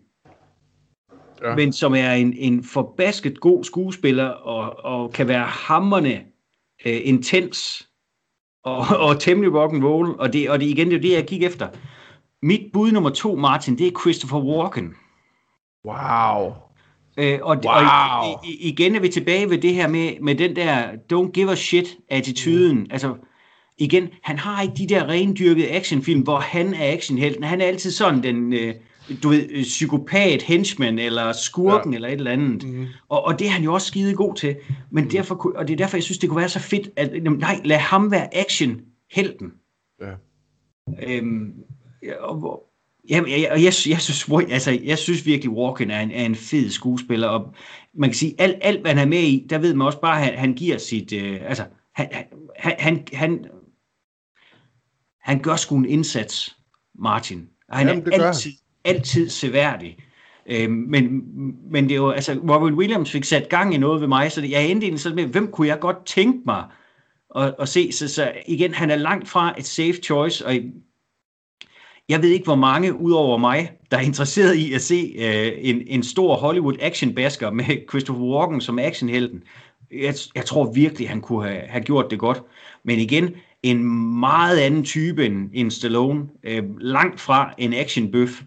Ja. 1.43 1.55
men 1.55 1.73
som 1.73 1.95
er 1.95 2.11
en, 2.11 2.33
en 2.37 2.63
forbasket 2.63 3.39
god 3.39 3.63
skuespiller, 3.63 4.25
og, 4.25 4.85
og 4.85 5.11
kan 5.11 5.27
være 5.27 5.45
hammerne 5.45 6.21
øh, 6.85 7.01
intens, 7.03 7.87
og, 8.63 8.77
og 9.07 9.19
temmelig 9.19 9.53
rock 9.53 9.73
and 9.73 9.83
roll, 9.83 10.15
og 10.19 10.33
det, 10.33 10.49
og 10.49 10.59
det 10.59 10.65
igen, 10.65 10.87
det 10.87 10.93
er 10.93 10.97
jo 10.97 11.03
det, 11.03 11.11
jeg 11.11 11.25
gik 11.25 11.43
efter. 11.43 11.67
Mit 12.41 12.61
bud 12.73 12.91
nummer 12.91 13.09
to, 13.09 13.35
Martin, 13.35 13.77
det 13.77 13.87
er 13.87 13.99
Christopher 14.01 14.39
Walken. 14.39 14.93
Wow. 15.85 16.53
Øh, 17.17 17.39
og, 17.41 17.57
Wow. 17.65 17.73
og 17.73 18.45
i, 18.45 18.51
i, 18.51 18.69
igen 18.69 18.95
er 18.95 18.99
vi 18.99 19.09
tilbage 19.09 19.49
ved 19.49 19.57
det 19.57 19.73
her 19.73 19.87
med, 19.87 20.11
med 20.21 20.35
den 20.35 20.55
der 20.55 20.87
don't 21.13 21.31
give 21.31 21.51
a 21.51 21.55
shit 21.55 21.97
attituden. 22.09 22.79
Mm. 22.79 22.87
Altså, 22.91 23.15
igen, 23.77 24.09
han 24.23 24.37
har 24.37 24.61
ikke 24.61 24.73
de 24.77 24.87
der 24.87 25.09
rendyrkede 25.09 25.71
actionfilm, 25.71 26.21
hvor 26.21 26.39
han 26.39 26.73
er 26.73 26.93
actionhelten. 26.93 27.43
Han 27.43 27.61
er 27.61 27.65
altid 27.65 27.91
sådan 27.91 28.23
den, 28.23 28.53
øh, 28.53 28.73
du 29.23 29.29
ved, 29.29 29.47
øh, 29.49 29.63
psykopat, 29.63 30.41
henchman, 30.41 30.99
eller 30.99 31.31
skurken, 31.31 31.93
ja. 31.93 31.95
eller 31.95 32.07
et 32.07 32.13
eller 32.13 32.31
andet. 32.31 32.63
Mm. 32.63 32.85
Og, 33.09 33.25
og 33.25 33.39
det 33.39 33.47
er 33.47 33.51
han 33.51 33.63
jo 33.63 33.73
også 33.73 33.87
skide 33.87 34.15
god 34.15 34.35
til. 34.35 34.55
Men 34.91 35.11
derfor, 35.11 35.35
kunne- 35.35 35.55
og 35.55 35.67
det 35.67 35.73
er 35.73 35.77
derfor, 35.77 35.97
jeg 35.97 36.03
synes, 36.03 36.17
det 36.17 36.29
kunne 36.29 36.39
være 36.39 36.49
så 36.49 36.59
fedt, 36.59 36.89
at 36.95 37.13
jamen, 37.13 37.39
nej, 37.39 37.61
lad 37.65 37.77
ham 37.77 38.11
være 38.11 38.35
actionhelten. 38.37 39.51
Ja. 40.01 40.11
Øhm, 41.07 41.53
ja, 42.03 42.15
og, 42.15 42.35
hvor- 42.35 42.71
Jamen, 43.09 43.31
jeg, 43.31 43.39
jeg, 43.41 43.63
jeg, 43.63 43.73
synes, 43.73 44.29
altså, 44.51 44.79
jeg 44.83 44.97
synes 44.97 45.25
virkelig, 45.25 45.51
Walken 45.51 45.91
er 45.91 45.99
en, 45.99 46.11
er 46.11 46.25
en 46.25 46.35
fed 46.35 46.69
skuespiller, 46.69 47.27
og 47.27 47.53
man 47.93 48.09
kan 48.09 48.15
sige, 48.15 48.35
alt, 48.37 48.57
alt 48.61 48.81
hvad 48.81 48.91
han 48.91 48.99
er 48.99 49.09
med 49.09 49.19
i, 49.19 49.47
der 49.49 49.57
ved 49.57 49.73
man 49.73 49.85
også 49.87 50.01
bare, 50.01 50.19
at 50.19 50.25
han, 50.25 50.37
han 50.39 50.53
giver 50.53 50.77
sit, 50.77 51.13
øh, 51.13 51.39
altså, 51.41 51.65
han, 51.95 52.07
han, 52.57 52.75
han, 52.79 53.03
han, 53.13 53.45
han 55.21 55.39
gør 55.41 55.55
sgu 55.55 55.77
en 55.77 55.85
indsats, 55.85 56.57
Martin. 56.99 57.49
Og 57.69 57.77
han 57.77 57.87
Jamen, 57.87 58.07
er 58.13 58.27
altid, 58.27 58.51
altid 58.85 59.29
seværdig. 59.29 59.97
Øh, 60.47 60.69
men, 60.69 61.23
men 61.71 61.83
det 61.83 61.91
er 61.91 61.95
jo, 61.95 62.09
altså, 62.09 62.39
Robin 62.49 62.73
Williams 62.73 63.11
fik 63.11 63.23
sat 63.23 63.49
gang 63.49 63.73
i 63.75 63.77
noget 63.77 64.01
ved 64.01 64.07
mig, 64.07 64.31
så 64.31 64.41
det, 64.41 64.51
jeg 64.51 64.65
endte 64.67 64.85
egentlig 64.85 65.01
sådan 65.01 65.15
med, 65.15 65.25
hvem 65.25 65.51
kunne 65.51 65.67
jeg 65.67 65.79
godt 65.79 66.05
tænke 66.05 66.39
mig 66.45 66.63
at, 67.35 67.55
at 67.59 67.69
se? 67.69 67.91
Så, 67.91 68.07
så 68.07 68.31
igen, 68.47 68.73
han 68.73 68.91
er 68.91 68.95
langt 68.95 69.29
fra 69.29 69.53
et 69.57 69.65
safe 69.65 69.93
choice, 69.93 70.45
og 70.45 70.55
jeg 72.09 72.21
ved 72.21 72.29
ikke, 72.29 72.45
hvor 72.45 72.55
mange 72.55 72.99
udover 72.99 73.37
mig, 73.37 73.71
der 73.91 73.97
er 73.97 74.01
interesseret 74.01 74.55
i 74.55 74.73
at 74.73 74.81
se 74.81 75.15
øh, 75.17 75.51
en, 75.57 75.81
en 75.87 76.03
stor 76.03 76.35
Hollywood 76.35 76.75
actionbasker 76.79 77.51
med 77.51 77.65
Christopher 77.89 78.25
Walken 78.25 78.61
som 78.61 78.79
actionhelten. 78.79 79.43
Jeg, 79.91 80.15
jeg 80.35 80.45
tror 80.45 80.71
virkelig, 80.71 81.09
han 81.09 81.21
kunne 81.21 81.47
have, 81.47 81.61
have 81.67 81.83
gjort 81.83 82.11
det 82.11 82.19
godt. 82.19 82.43
Men 82.83 82.99
igen, 82.99 83.35
en 83.63 83.83
meget 84.19 84.57
anden 84.57 84.83
type 84.83 85.25
end, 85.25 85.49
end 85.53 85.71
Stallone. 85.71 86.27
Øh, 86.43 86.63
langt 86.79 87.19
fra 87.19 87.53
en 87.57 87.73
actionbøf. 87.73 88.41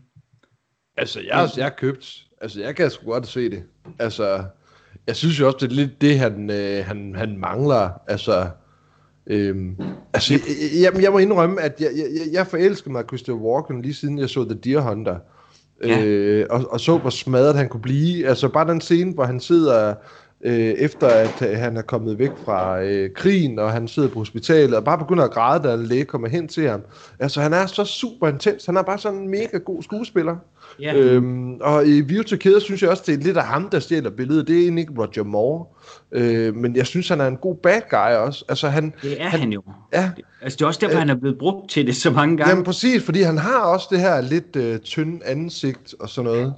Altså, 0.99 1.21
jeg, 1.21 1.49
jeg 1.57 1.67
er 1.67 1.71
købt. 1.79 2.25
Altså, 2.41 2.61
jeg 2.61 2.77
kan 2.77 2.91
sgu 2.91 3.11
godt 3.11 3.27
se 3.27 3.51
det. 3.51 3.63
Altså, 3.99 4.45
jeg 5.07 5.17
synes 5.17 5.41
jo 5.41 5.47
også, 5.47 5.59
det 5.61 5.71
er 5.71 5.75
lidt 5.75 6.01
det, 6.01 6.19
han, 6.19 6.51
øh, 6.51 6.87
han, 6.87 7.15
han 7.17 7.39
mangler. 7.39 7.91
Altså, 8.07 8.47
øhm, 9.27 9.77
altså 10.15 10.35
jeg, 10.35 10.41
jeg, 10.83 11.03
jeg 11.03 11.13
må 11.13 11.19
indrømme, 11.19 11.61
at 11.61 11.81
jeg, 11.81 11.91
jeg, 11.97 12.33
jeg 12.33 12.47
forelskede 12.47 12.93
mig 12.93 13.05
Christopher 13.09 13.47
Walken 13.47 13.83
lige 13.83 13.95
siden 13.95 14.19
jeg 14.19 14.29
så 14.29 14.45
The 14.45 14.59
Deer 14.65 14.81
Hunter. 14.81 15.19
Ja. 15.85 16.05
Øh, 16.05 16.47
og, 16.51 16.73
og 16.73 16.81
så, 16.81 16.99
hvor 16.99 17.11
smadret 17.11 17.55
han 17.55 17.69
kunne 17.69 17.83
blive. 17.83 18.27
Altså, 18.27 18.49
bare 18.49 18.69
den 18.69 18.81
scene, 18.81 19.15
hvor 19.15 19.25
han 19.25 19.41
sidder 19.41 19.95
øh, 20.45 20.55
efter 20.55 21.07
at 21.07 21.43
øh, 21.43 21.59
han 21.59 21.77
er 21.77 21.83
kommet 21.83 22.19
væk 22.19 22.31
fra 22.45 22.83
øh, 22.83 23.11
krigen, 23.15 23.59
og 23.59 23.73
han 23.73 23.89
sidder 23.89 24.09
på 24.09 24.19
hospitalet, 24.19 24.77
og 24.77 24.85
bare 24.85 24.99
begynder 24.99 25.25
at 25.25 25.31
græde, 25.31 25.69
da 25.69 25.75
en 25.75 25.87
læge 25.87 26.05
kommer 26.05 26.29
hen 26.29 26.49
til 26.49 26.69
ham. 26.69 26.81
Altså, 27.19 27.41
han 27.41 27.53
er 27.53 27.67
så 27.67 27.85
super 27.85 28.29
intens. 28.29 28.67
Han 28.67 28.77
er 28.77 28.83
bare 28.83 28.99
sådan 28.99 29.19
en 29.19 29.29
mega 29.29 29.59
god 29.59 29.83
skuespiller. 29.83 30.37
Ja. 30.81 30.95
Øhm, 30.97 31.55
og 31.61 31.87
i 31.87 32.01
View 32.01 32.23
to 32.23 32.61
synes 32.61 32.83
jeg 32.83 32.91
også, 32.91 33.03
det 33.07 33.15
er 33.15 33.19
lidt 33.19 33.37
af 33.37 33.45
ham, 33.45 33.69
der 33.69 33.79
stjæler 33.79 34.11
billedet. 34.11 34.49
Det 34.49 34.57
er 34.57 34.63
egentlig 34.63 34.83
ikke 34.83 34.93
Roger 34.99 35.25
Moore. 35.25 35.65
Øh, 36.13 36.55
men 36.55 36.77
jeg 36.77 36.87
synes, 36.87 37.09
han 37.09 37.21
er 37.21 37.27
en 37.27 37.37
god 37.37 37.57
bad 37.57 37.81
guy 37.91 38.15
også. 38.27 38.45
Altså, 38.49 38.69
han, 38.69 38.93
det 39.03 39.23
er 39.23 39.29
han, 39.29 39.41
han 39.41 39.53
jo. 39.53 39.63
Ja. 39.93 40.11
Altså, 40.43 40.57
det 40.57 40.63
er 40.63 40.67
også 40.67 40.81
derfor, 40.81 40.95
øh, 40.95 40.99
han 40.99 41.11
er 41.11 41.15
blevet 41.15 41.39
brugt 41.39 41.71
til 41.71 41.87
det 41.87 41.97
så 41.97 42.11
mange 42.11 42.37
gange. 42.37 42.51
Jamen 42.51 42.65
præcis, 42.65 43.03
fordi 43.03 43.23
han 43.23 43.39
har 43.39 43.61
også 43.61 43.87
det 43.91 44.01
her 44.01 44.21
lidt 44.21 44.57
øh, 44.57 44.79
tynde 44.79 45.25
ansigt 45.25 45.95
og 46.01 46.09
sådan 46.09 46.31
noget. 46.31 46.47
Ja, 46.47 46.51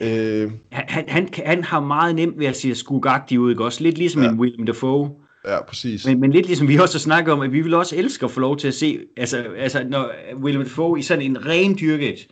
øh, 0.00 0.50
han, 0.72 1.04
han, 1.08 1.28
han 1.46 1.64
har 1.64 1.80
meget 1.80 2.14
nemt 2.14 2.38
ved 2.38 2.46
at 2.46 2.56
sige 2.56 2.74
skugagtig 2.74 3.40
ud, 3.40 3.50
ikke? 3.50 3.64
Også 3.64 3.82
lidt 3.82 3.98
ligesom 3.98 4.22
ja. 4.22 4.28
en 4.28 4.40
William 4.40 4.66
Dafoe. 4.66 5.10
Ja, 5.46 5.64
præcis. 5.64 6.06
Men, 6.06 6.20
men 6.20 6.30
lidt 6.30 6.46
ligesom 6.46 6.68
vi 6.68 6.76
også 6.76 6.94
har 6.94 7.00
snakket 7.00 7.34
om, 7.34 7.40
at 7.40 7.52
vi 7.52 7.60
vil 7.60 7.74
også 7.74 7.96
elske 7.96 8.24
at 8.24 8.30
få 8.30 8.40
lov 8.40 8.56
til 8.56 8.68
at 8.68 8.74
se, 8.74 8.98
altså, 9.16 9.44
altså 9.58 9.84
når 9.88 10.10
William 10.42 10.64
Dafoe 10.64 10.98
i 10.98 11.02
sådan 11.02 11.24
en 11.24 11.46
rendyrket 11.46 12.26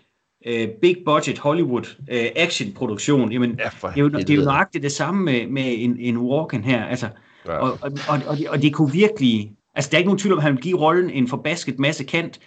uh, 0.47 0.69
big 0.83 0.97
budget 1.05 1.39
Hollywood 1.39 1.97
uh, 1.99 2.27
action 2.37 2.73
produktion, 2.73 3.33
jamen, 3.33 3.51
ja, 3.51 3.89
det, 3.89 3.97
er 3.97 4.01
jo, 4.01 4.09
det 4.09 4.31
er 4.31 4.35
jo 4.35 4.45
nøjagtigt 4.45 4.83
det 4.83 4.93
samme 4.93 5.25
med, 5.25 5.47
med 5.47 5.75
en, 5.79 5.97
en 6.01 6.19
Walken 6.19 6.65
her, 6.65 6.85
altså, 6.85 7.09
ja. 7.47 7.53
og, 7.53 7.79
og, 7.81 7.93
og, 8.09 8.21
og, 8.27 8.37
det, 8.37 8.49
og 8.49 8.63
det 8.63 8.75
kunne 8.75 8.93
virkelig, 8.93 9.53
altså 9.75 9.91
der 9.91 9.97
er 9.97 9.99
ikke 9.99 10.09
nogen 10.09 10.19
tvivl 10.19 10.33
om, 10.33 10.39
at 10.39 10.43
han 10.43 10.53
vil 10.53 10.63
give 10.63 10.79
rollen 10.79 11.11
en 11.11 11.29
forbasket 11.29 11.79
masse 11.79 12.05
kant, 12.05 12.41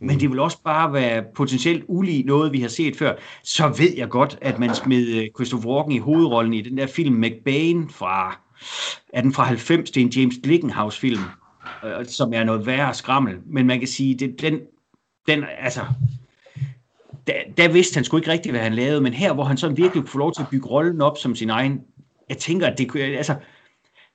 men 0.00 0.20
det 0.20 0.30
vil 0.30 0.38
også 0.38 0.62
bare 0.64 0.92
være 0.92 1.24
potentielt 1.34 1.84
ulig 1.88 2.24
noget, 2.24 2.52
vi 2.52 2.60
har 2.60 2.68
set 2.68 2.96
før. 2.96 3.14
Så 3.44 3.68
ved 3.68 3.96
jeg 3.96 4.08
godt, 4.08 4.38
at 4.40 4.58
man 4.58 4.74
smed 4.74 5.06
øh, 5.06 5.28
Christopher 5.36 5.70
Walken 5.70 5.92
i 5.92 5.98
hovedrollen 5.98 6.54
i 6.54 6.60
den 6.60 6.78
der 6.78 6.86
film 6.86 7.14
McBain 7.14 7.90
fra, 7.90 8.38
er 9.12 9.20
den 9.20 9.32
fra 9.32 9.44
90, 9.44 9.90
det 9.90 10.00
er 10.00 10.04
en 10.04 10.12
James 10.12 10.34
Glickenhaus 10.42 10.98
film, 10.98 11.22
øh, 11.84 12.06
som 12.06 12.32
er 12.32 12.44
noget 12.44 12.66
værre 12.66 12.94
skrammel. 12.94 13.36
Men 13.46 13.66
man 13.66 13.78
kan 13.78 13.88
sige, 13.88 14.14
det, 14.14 14.40
den, 14.40 14.60
den, 15.28 15.44
altså, 15.58 15.80
der, 17.26 17.34
der 17.56 17.68
vidste 17.68 17.94
han 17.94 18.04
sgu 18.04 18.16
ikke 18.16 18.30
rigtigt, 18.30 18.52
hvad 18.52 18.62
han 18.62 18.74
lavede, 18.74 19.00
men 19.00 19.12
her, 19.12 19.32
hvor 19.32 19.44
han 19.44 19.56
sådan 19.56 19.76
virkelig 19.76 20.02
kunne 20.02 20.10
få 20.10 20.18
lov 20.18 20.32
til 20.34 20.42
at 20.42 20.48
bygge 20.48 20.68
rollen 20.68 21.00
op 21.00 21.18
som 21.18 21.34
sin 21.34 21.50
egen, 21.50 21.80
jeg 22.28 22.38
tænker, 22.38 22.66
at 22.66 22.78
det, 22.78 22.96
altså, 22.96 23.36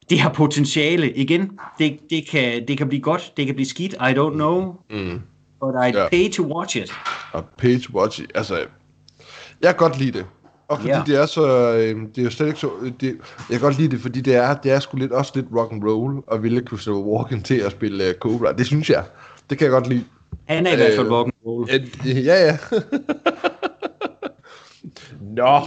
det 0.10 0.20
har 0.20 0.34
potentiale. 0.34 1.14
Igen, 1.14 1.60
det, 1.80 2.00
det, 2.10 2.28
kan, 2.28 2.68
det 2.68 2.78
kan 2.78 2.88
blive 2.90 3.02
godt, 3.02 3.34
det 3.38 3.46
kan 3.46 3.56
blive 3.56 3.68
skidt, 3.68 3.94
I 3.94 4.14
don't 4.14 4.34
know. 4.34 4.76
Mm 4.90 5.22
but 5.64 5.74
I 5.88 5.98
ja. 5.98 6.10
pay 6.10 6.32
to 6.32 6.44
watch 6.44 6.78
it. 6.78 6.92
Og 7.34 7.46
pay 7.58 7.80
to 7.80 7.94
watch 7.94 8.22
it. 8.22 8.32
Altså, 8.36 8.56
jeg 9.62 9.70
kan 9.70 9.76
godt 9.76 10.00
lide 10.00 10.12
det. 10.12 10.26
Og 10.68 10.78
fordi 10.78 10.90
yeah. 10.90 11.08
det 11.08 11.16
er 11.16 11.26
så, 11.26 11.74
øh, 11.74 12.02
det 12.16 12.18
er 12.18 12.24
jo 12.24 12.30
slet 12.30 12.48
ikke 12.48 12.60
så, 12.60 12.70
det, 13.00 13.08
jeg 13.50 13.50
kan 13.50 13.60
godt 13.60 13.78
lide 13.78 13.92
det, 13.92 14.00
fordi 14.00 14.22
det 14.22 14.36
er, 14.36 14.56
det 14.56 14.72
er 14.72 14.80
sgu 14.80 14.98
lidt, 14.98 15.12
også 15.12 15.32
lidt 15.36 15.46
rock 15.56 15.72
and 15.72 15.84
roll, 15.84 16.24
og 16.28 16.44
ville 16.44 16.64
Christopher 16.68 17.02
Walken 17.02 17.44
til 17.44 17.56
at 17.56 17.72
spille 17.72 18.10
uh, 18.10 18.16
Cobra. 18.16 18.54
Det 18.54 18.66
synes 18.66 18.90
jeg. 18.90 19.06
Det 19.50 19.58
kan 19.58 19.66
jeg 19.66 19.72
godt 19.72 19.88
lide. 19.88 20.04
Han 20.46 20.68
er 20.68 20.74
i 20.74 20.76
hvert 20.76 20.96
fald 20.96 21.12
rock 21.12 21.28
and 21.28 21.48
roll. 21.48 21.70
Øh, 21.74 22.26
ja, 22.26 22.46
ja. 22.46 22.58
Nå. 25.38 25.62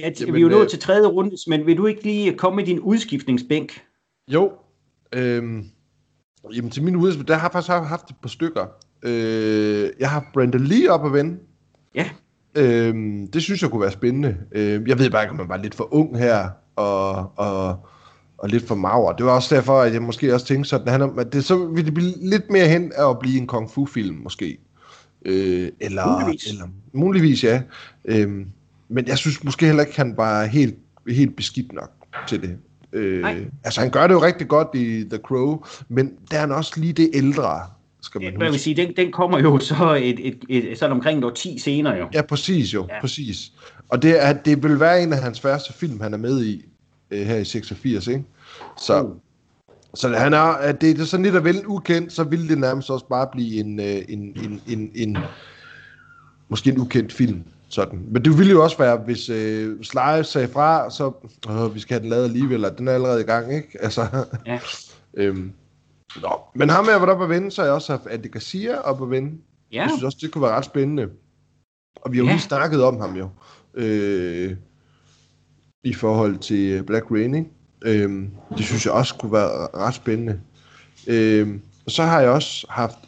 Ja, 0.00 0.10
t- 0.10 0.32
vi 0.32 0.38
er 0.38 0.42
jo 0.42 0.48
nået 0.48 0.62
øh, 0.62 0.68
til 0.68 0.78
tredje 0.78 1.06
runde, 1.06 1.36
men 1.46 1.66
vil 1.66 1.76
du 1.76 1.86
ikke 1.86 2.02
lige 2.02 2.34
komme 2.34 2.56
med 2.56 2.66
din 2.66 2.80
udskiftningsbænk? 2.80 3.82
Jo. 4.28 4.52
Øhm, 5.12 5.64
jamen 6.54 6.70
til 6.70 6.82
min 6.82 6.96
udskiftning, 6.96 7.28
der 7.28 7.34
har 7.34 7.48
jeg 7.48 7.52
faktisk 7.52 7.70
haft 7.70 8.10
et 8.10 8.16
par 8.22 8.28
stykker. 8.28 8.66
Øh, 9.02 9.90
jeg 10.00 10.10
har 10.10 10.30
Brenda 10.34 10.58
Lee 10.58 10.90
op 10.90 11.06
at 11.06 11.12
vende. 11.12 11.36
Ja. 11.94 12.08
Øh, 12.54 12.94
det 13.32 13.42
synes 13.42 13.62
jeg 13.62 13.70
kunne 13.70 13.82
være 13.82 13.90
spændende. 13.90 14.36
Øh, 14.52 14.88
jeg 14.88 14.98
ved 14.98 15.10
bare 15.10 15.22
ikke, 15.22 15.30
om 15.30 15.36
man 15.36 15.48
var 15.48 15.56
lidt 15.56 15.74
for 15.74 15.94
ung 15.94 16.18
her, 16.18 16.48
og, 16.76 17.32
og, 17.38 17.86
og 18.38 18.48
lidt 18.48 18.68
for 18.68 18.74
mager. 18.74 19.12
Det 19.12 19.26
var 19.26 19.32
også 19.32 19.54
derfor, 19.54 19.80
at 19.80 19.92
jeg 19.92 20.02
måske 20.02 20.34
også 20.34 20.46
tænkte 20.46 20.70
sådan, 20.70 21.18
at 21.18 21.32
det, 21.32 21.44
så 21.44 21.66
ville 21.66 21.84
det 21.84 21.94
blive 21.94 22.12
lidt 22.22 22.50
mere 22.50 22.68
hen 22.68 22.92
af 22.96 23.10
at 23.10 23.18
blive 23.18 23.38
en 23.38 23.46
kung 23.46 23.70
fu 23.70 23.86
film, 23.86 24.16
måske. 24.16 24.58
Øh, 25.24 25.68
eller, 25.80 26.20
muligvis. 26.20 26.46
eller 26.50 26.66
muligvis, 26.92 27.44
ja. 27.44 27.62
Øh, 28.04 28.46
men 28.88 29.06
jeg 29.06 29.18
synes 29.18 29.44
måske 29.44 29.66
heller 29.66 29.82
ikke, 29.82 29.96
han 29.96 30.16
var 30.16 30.44
helt, 30.44 30.74
helt 31.08 31.36
beskidt 31.36 31.72
nok 31.72 31.90
til 32.28 32.42
det. 32.42 32.56
Øh, 32.92 33.46
altså 33.64 33.80
han 33.80 33.90
gør 33.90 34.06
det 34.06 34.14
jo 34.14 34.22
rigtig 34.22 34.48
godt 34.48 34.68
i 34.74 35.04
The 35.10 35.18
Crow, 35.18 35.64
men 35.88 36.12
der 36.30 36.36
er 36.36 36.40
han 36.40 36.52
også 36.52 36.80
lige 36.80 36.92
det 36.92 37.10
ældre, 37.14 37.60
skal 38.06 38.22
man 38.22 38.32
huske. 38.32 38.50
vil 38.50 38.60
sige, 38.60 38.76
den, 38.76 38.96
den 38.96 39.12
kommer 39.12 39.38
jo 39.38 39.58
så 39.58 39.94
et, 40.02 40.28
et, 40.28 40.38
et, 40.48 40.78
sådan 40.78 40.92
omkring 40.92 41.24
år 41.24 41.30
10 41.30 41.58
senere 41.58 41.94
jo. 41.94 42.08
Ja, 42.14 42.22
præcis 42.22 42.74
jo, 42.74 42.86
ja. 42.90 43.00
præcis. 43.00 43.52
Og 43.88 44.02
det, 44.02 44.26
er, 44.26 44.32
det 44.32 44.62
vil 44.62 44.80
være 44.80 45.02
en 45.02 45.12
af 45.12 45.22
hans 45.22 45.40
første 45.40 45.72
film, 45.72 46.00
han 46.00 46.14
er 46.14 46.18
med 46.18 46.44
i 46.44 46.64
øh, 47.10 47.26
her 47.26 47.36
i 47.36 47.44
86, 47.44 48.06
ikke? 48.06 48.24
Så, 48.78 49.02
uh. 49.02 49.10
så 49.94 50.08
han 50.08 50.32
er, 50.32 50.38
at 50.38 50.80
det 50.80 51.00
er 51.00 51.04
sådan 51.04 51.24
lidt 51.24 51.36
af 51.36 51.44
vel 51.44 51.62
ukendt, 51.66 52.12
så 52.12 52.24
ville 52.24 52.48
det 52.48 52.58
nærmest 52.58 52.90
også 52.90 53.06
bare 53.06 53.28
blive 53.32 53.60
en, 53.60 53.80
øh, 53.80 54.02
en, 54.08 54.20
en, 54.44 54.60
en, 54.68 54.90
en 54.94 55.18
måske 56.48 56.70
en 56.70 56.78
ukendt 56.78 57.12
film. 57.12 57.42
Sådan. 57.68 58.00
Men 58.10 58.24
det 58.24 58.38
ville 58.38 58.52
jo 58.52 58.62
også 58.62 58.78
være, 58.78 58.96
hvis 58.96 59.28
øh, 59.28 59.76
Sly 59.82 60.22
sagde 60.22 60.48
fra, 60.48 60.90
så 60.90 61.12
øh, 61.50 61.74
vi 61.74 61.80
skal 61.80 61.94
have 61.94 62.02
den 62.02 62.10
lavet 62.10 62.24
alligevel, 62.24 62.64
og 62.64 62.78
den 62.78 62.88
er 62.88 62.92
allerede 62.92 63.20
i 63.20 63.24
gang, 63.24 63.54
ikke? 63.54 63.78
Altså, 63.80 64.06
ja. 64.46 64.60
øhm, 65.22 65.52
Nå, 66.22 66.40
men 66.54 66.70
ham 66.70 66.86
jeg 66.88 67.00
var 67.00 67.06
oppe 67.06 67.24
at 67.24 67.30
vende, 67.30 67.50
så 67.50 67.60
har 67.60 67.66
jeg 67.66 67.74
også 67.74 67.92
haft 67.92 68.06
Andy 68.06 68.32
Garcia 68.32 68.78
op 68.78 69.02
at 69.02 69.10
vende. 69.10 69.38
Ja. 69.72 69.80
Jeg 69.80 69.90
synes 69.90 70.02
også, 70.02 70.18
det 70.20 70.30
kunne 70.30 70.42
være 70.42 70.56
ret 70.56 70.64
spændende. 70.64 71.08
Og 71.96 72.12
vi 72.12 72.16
har 72.16 72.24
jo 72.24 72.28
ja. 72.28 72.32
lige 72.32 72.42
snakket 72.42 72.84
om 72.84 73.00
ham 73.00 73.16
jo. 73.16 73.28
Øh, 73.74 74.56
I 75.84 75.94
forhold 75.94 76.38
til 76.38 76.82
Black 76.82 77.10
Rain, 77.10 77.34
ikke? 77.34 77.50
Øh, 77.82 78.28
det 78.58 78.64
synes 78.64 78.84
jeg 78.84 78.92
også 78.92 79.14
kunne 79.14 79.32
være 79.32 79.68
ret 79.74 79.94
spændende. 79.94 80.40
Øh, 81.06 81.58
og 81.86 81.90
så 81.90 82.02
har 82.02 82.20
jeg 82.20 82.30
også 82.30 82.66
haft 82.70 82.98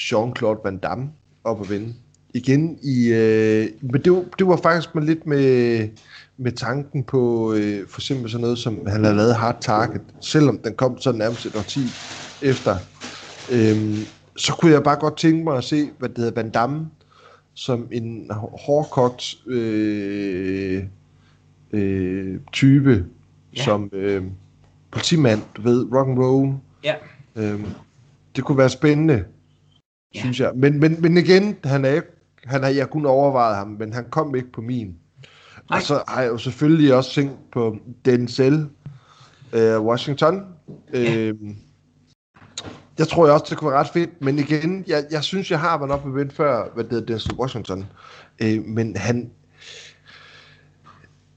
Jean-Claude 0.00 0.64
Van 0.64 0.78
Damme 0.78 1.10
op 1.44 1.60
at 1.60 1.70
vende. 1.70 1.94
Igen 2.34 2.78
i... 2.82 3.08
Øh, 3.08 3.68
men 3.80 4.02
det 4.02 4.12
var, 4.12 4.24
det 4.38 4.46
var 4.46 4.56
faktisk 4.56 4.94
med 4.94 5.02
lidt 5.02 5.26
med, 5.26 5.88
med 6.36 6.52
tanken 6.52 7.04
på 7.04 7.52
øh, 7.52 7.88
for 7.88 8.00
eksempel 8.00 8.30
sådan 8.30 8.42
noget, 8.42 8.58
som 8.58 8.86
han 8.86 9.04
havde 9.04 9.16
lavet 9.16 9.34
Hard 9.34 9.60
Target, 9.60 10.02
selvom 10.20 10.58
den 10.58 10.74
kom 10.74 10.98
så 10.98 11.12
nærmest 11.12 11.46
et 11.46 11.64
10 11.68 11.80
efter, 12.42 12.76
øhm, 13.52 13.96
så 14.36 14.52
kunne 14.54 14.72
jeg 14.72 14.82
bare 14.82 14.96
godt 14.96 15.16
tænke 15.16 15.44
mig 15.44 15.56
at 15.56 15.64
se, 15.64 15.90
hvad 15.98 16.08
det 16.08 16.18
hedder, 16.18 16.42
Van 16.42 16.50
Damme, 16.50 16.90
som 17.54 17.88
en 17.92 18.30
hårdkogt 18.66 19.34
øh, 19.46 20.84
øh, 21.72 22.40
type, 22.52 23.06
ja. 23.56 23.64
som 23.64 23.90
øh, 23.92 24.24
politimand, 24.90 25.42
du 25.56 25.62
ved, 25.62 25.92
rock 25.92 26.08
and 26.08 26.18
roll. 26.18 26.54
Ja. 26.84 26.94
Øhm, 27.36 27.66
det 28.36 28.44
kunne 28.44 28.58
være 28.58 28.68
spændende, 28.68 29.24
ja. 30.14 30.20
synes 30.20 30.40
jeg. 30.40 30.52
Men, 30.54 30.80
men, 30.80 31.02
men 31.02 31.16
igen, 31.16 31.56
han 31.64 31.84
er 31.84 31.90
ikke, 31.90 32.08
han 32.44 32.62
har, 32.62 32.70
jeg 32.70 32.90
kun 32.90 33.06
overvejet 33.06 33.56
ham, 33.56 33.68
men 33.68 33.92
han 33.92 34.04
kom 34.10 34.34
ikke 34.34 34.52
på 34.52 34.60
min. 34.60 34.86
Nej. 34.86 35.76
Og 35.76 35.82
så 35.82 36.02
har 36.08 36.22
jeg 36.22 36.30
jo 36.30 36.38
selvfølgelig 36.38 36.94
også 36.94 37.14
tænkt 37.14 37.50
på 37.52 37.76
Denzel 38.04 38.68
øh, 39.52 39.80
Washington. 39.80 40.44
Ja. 40.92 41.32
Jeg 43.00 43.08
tror 43.08 43.26
jeg 43.26 43.34
også, 43.34 43.46
det 43.50 43.58
kunne 43.58 43.70
være 43.70 43.80
ret 43.80 43.90
fedt, 43.92 44.20
men 44.20 44.38
igen, 44.38 44.84
jeg, 44.86 45.04
jeg 45.10 45.24
synes, 45.24 45.50
jeg 45.50 45.60
har 45.60 45.78
været 45.78 45.90
op 45.90 46.06
med 46.06 46.30
før, 46.30 46.74
hvad 46.74 46.84
det 46.84 46.92
hedder, 46.92 47.06
Denzel 47.06 47.34
Washington, 47.34 47.86
øh, 48.42 48.64
men 48.64 48.96
han, 48.96 49.30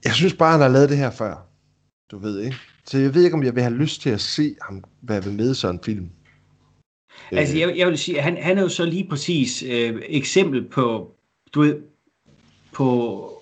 jeg 0.04 0.12
synes 0.12 0.34
bare, 0.34 0.52
han 0.52 0.60
har 0.60 0.68
lavet 0.68 0.88
det 0.88 0.98
her 0.98 1.10
før, 1.10 1.46
du 2.10 2.18
ved 2.18 2.40
ikke? 2.40 2.56
Så 2.86 2.98
jeg 2.98 3.14
ved 3.14 3.24
ikke, 3.24 3.34
om 3.34 3.42
jeg 3.42 3.54
vil 3.54 3.62
have 3.62 3.74
lyst 3.74 4.00
til 4.00 4.10
at 4.10 4.20
se 4.20 4.56
ham 4.62 4.84
være 5.02 5.20
med 5.20 5.50
i 5.50 5.54
sådan 5.54 5.76
en 5.76 5.80
film. 5.84 6.10
Øh. 7.32 7.38
Altså, 7.38 7.58
jeg, 7.58 7.76
jeg 7.76 7.88
vil 7.88 7.98
sige, 7.98 8.20
han, 8.20 8.36
han 8.36 8.58
er 8.58 8.62
jo 8.62 8.68
så 8.68 8.84
lige 8.84 9.08
præcis 9.08 9.62
øh, 9.62 10.02
eksempel 10.08 10.68
på, 10.68 11.14
du 11.54 11.60
ved, 11.60 11.76
på 12.72 13.33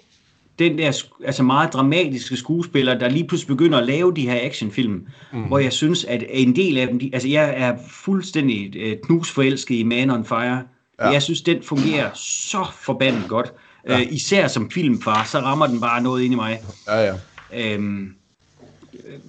den 0.59 0.79
der 0.79 1.03
altså 1.25 1.43
meget 1.43 1.73
dramatiske 1.73 2.37
skuespiller, 2.37 2.99
der 2.99 3.09
lige 3.09 3.27
pludselig 3.27 3.57
begynder 3.57 3.79
at 3.79 3.87
lave 3.87 4.15
de 4.15 4.29
her 4.29 4.39
actionfilm, 4.47 5.07
mm. 5.33 5.43
hvor 5.43 5.59
jeg 5.59 5.73
synes, 5.73 6.05
at 6.05 6.25
en 6.29 6.57
del 6.57 6.79
af 6.79 6.89
dem, 6.89 6.99
de, 6.99 7.11
altså 7.13 7.29
jeg 7.29 7.55
er 7.57 7.77
fuldstændig 7.91 8.73
uh, 8.87 8.99
knusforelsket 9.07 9.75
i 9.75 9.83
Man 9.83 10.11
on 10.11 10.25
Fire, 10.25 10.63
Ja. 11.03 11.11
Jeg 11.11 11.23
synes, 11.23 11.43
den 11.43 11.63
fungerer 11.63 12.11
så 12.15 12.67
forbandet 12.81 13.25
godt. 13.29 13.53
Ja. 13.89 14.01
Øh, 14.01 14.13
især 14.13 14.49
som 14.49 14.71
filmfar, 14.71 15.25
så 15.25 15.39
rammer 15.39 15.67
den 15.67 15.81
bare 15.81 16.03
noget 16.03 16.23
ind 16.23 16.33
i 16.33 16.37
mig. 16.37 16.63
Ja, 16.89 17.01
ja. 17.01 17.15
Øhm, 17.55 18.15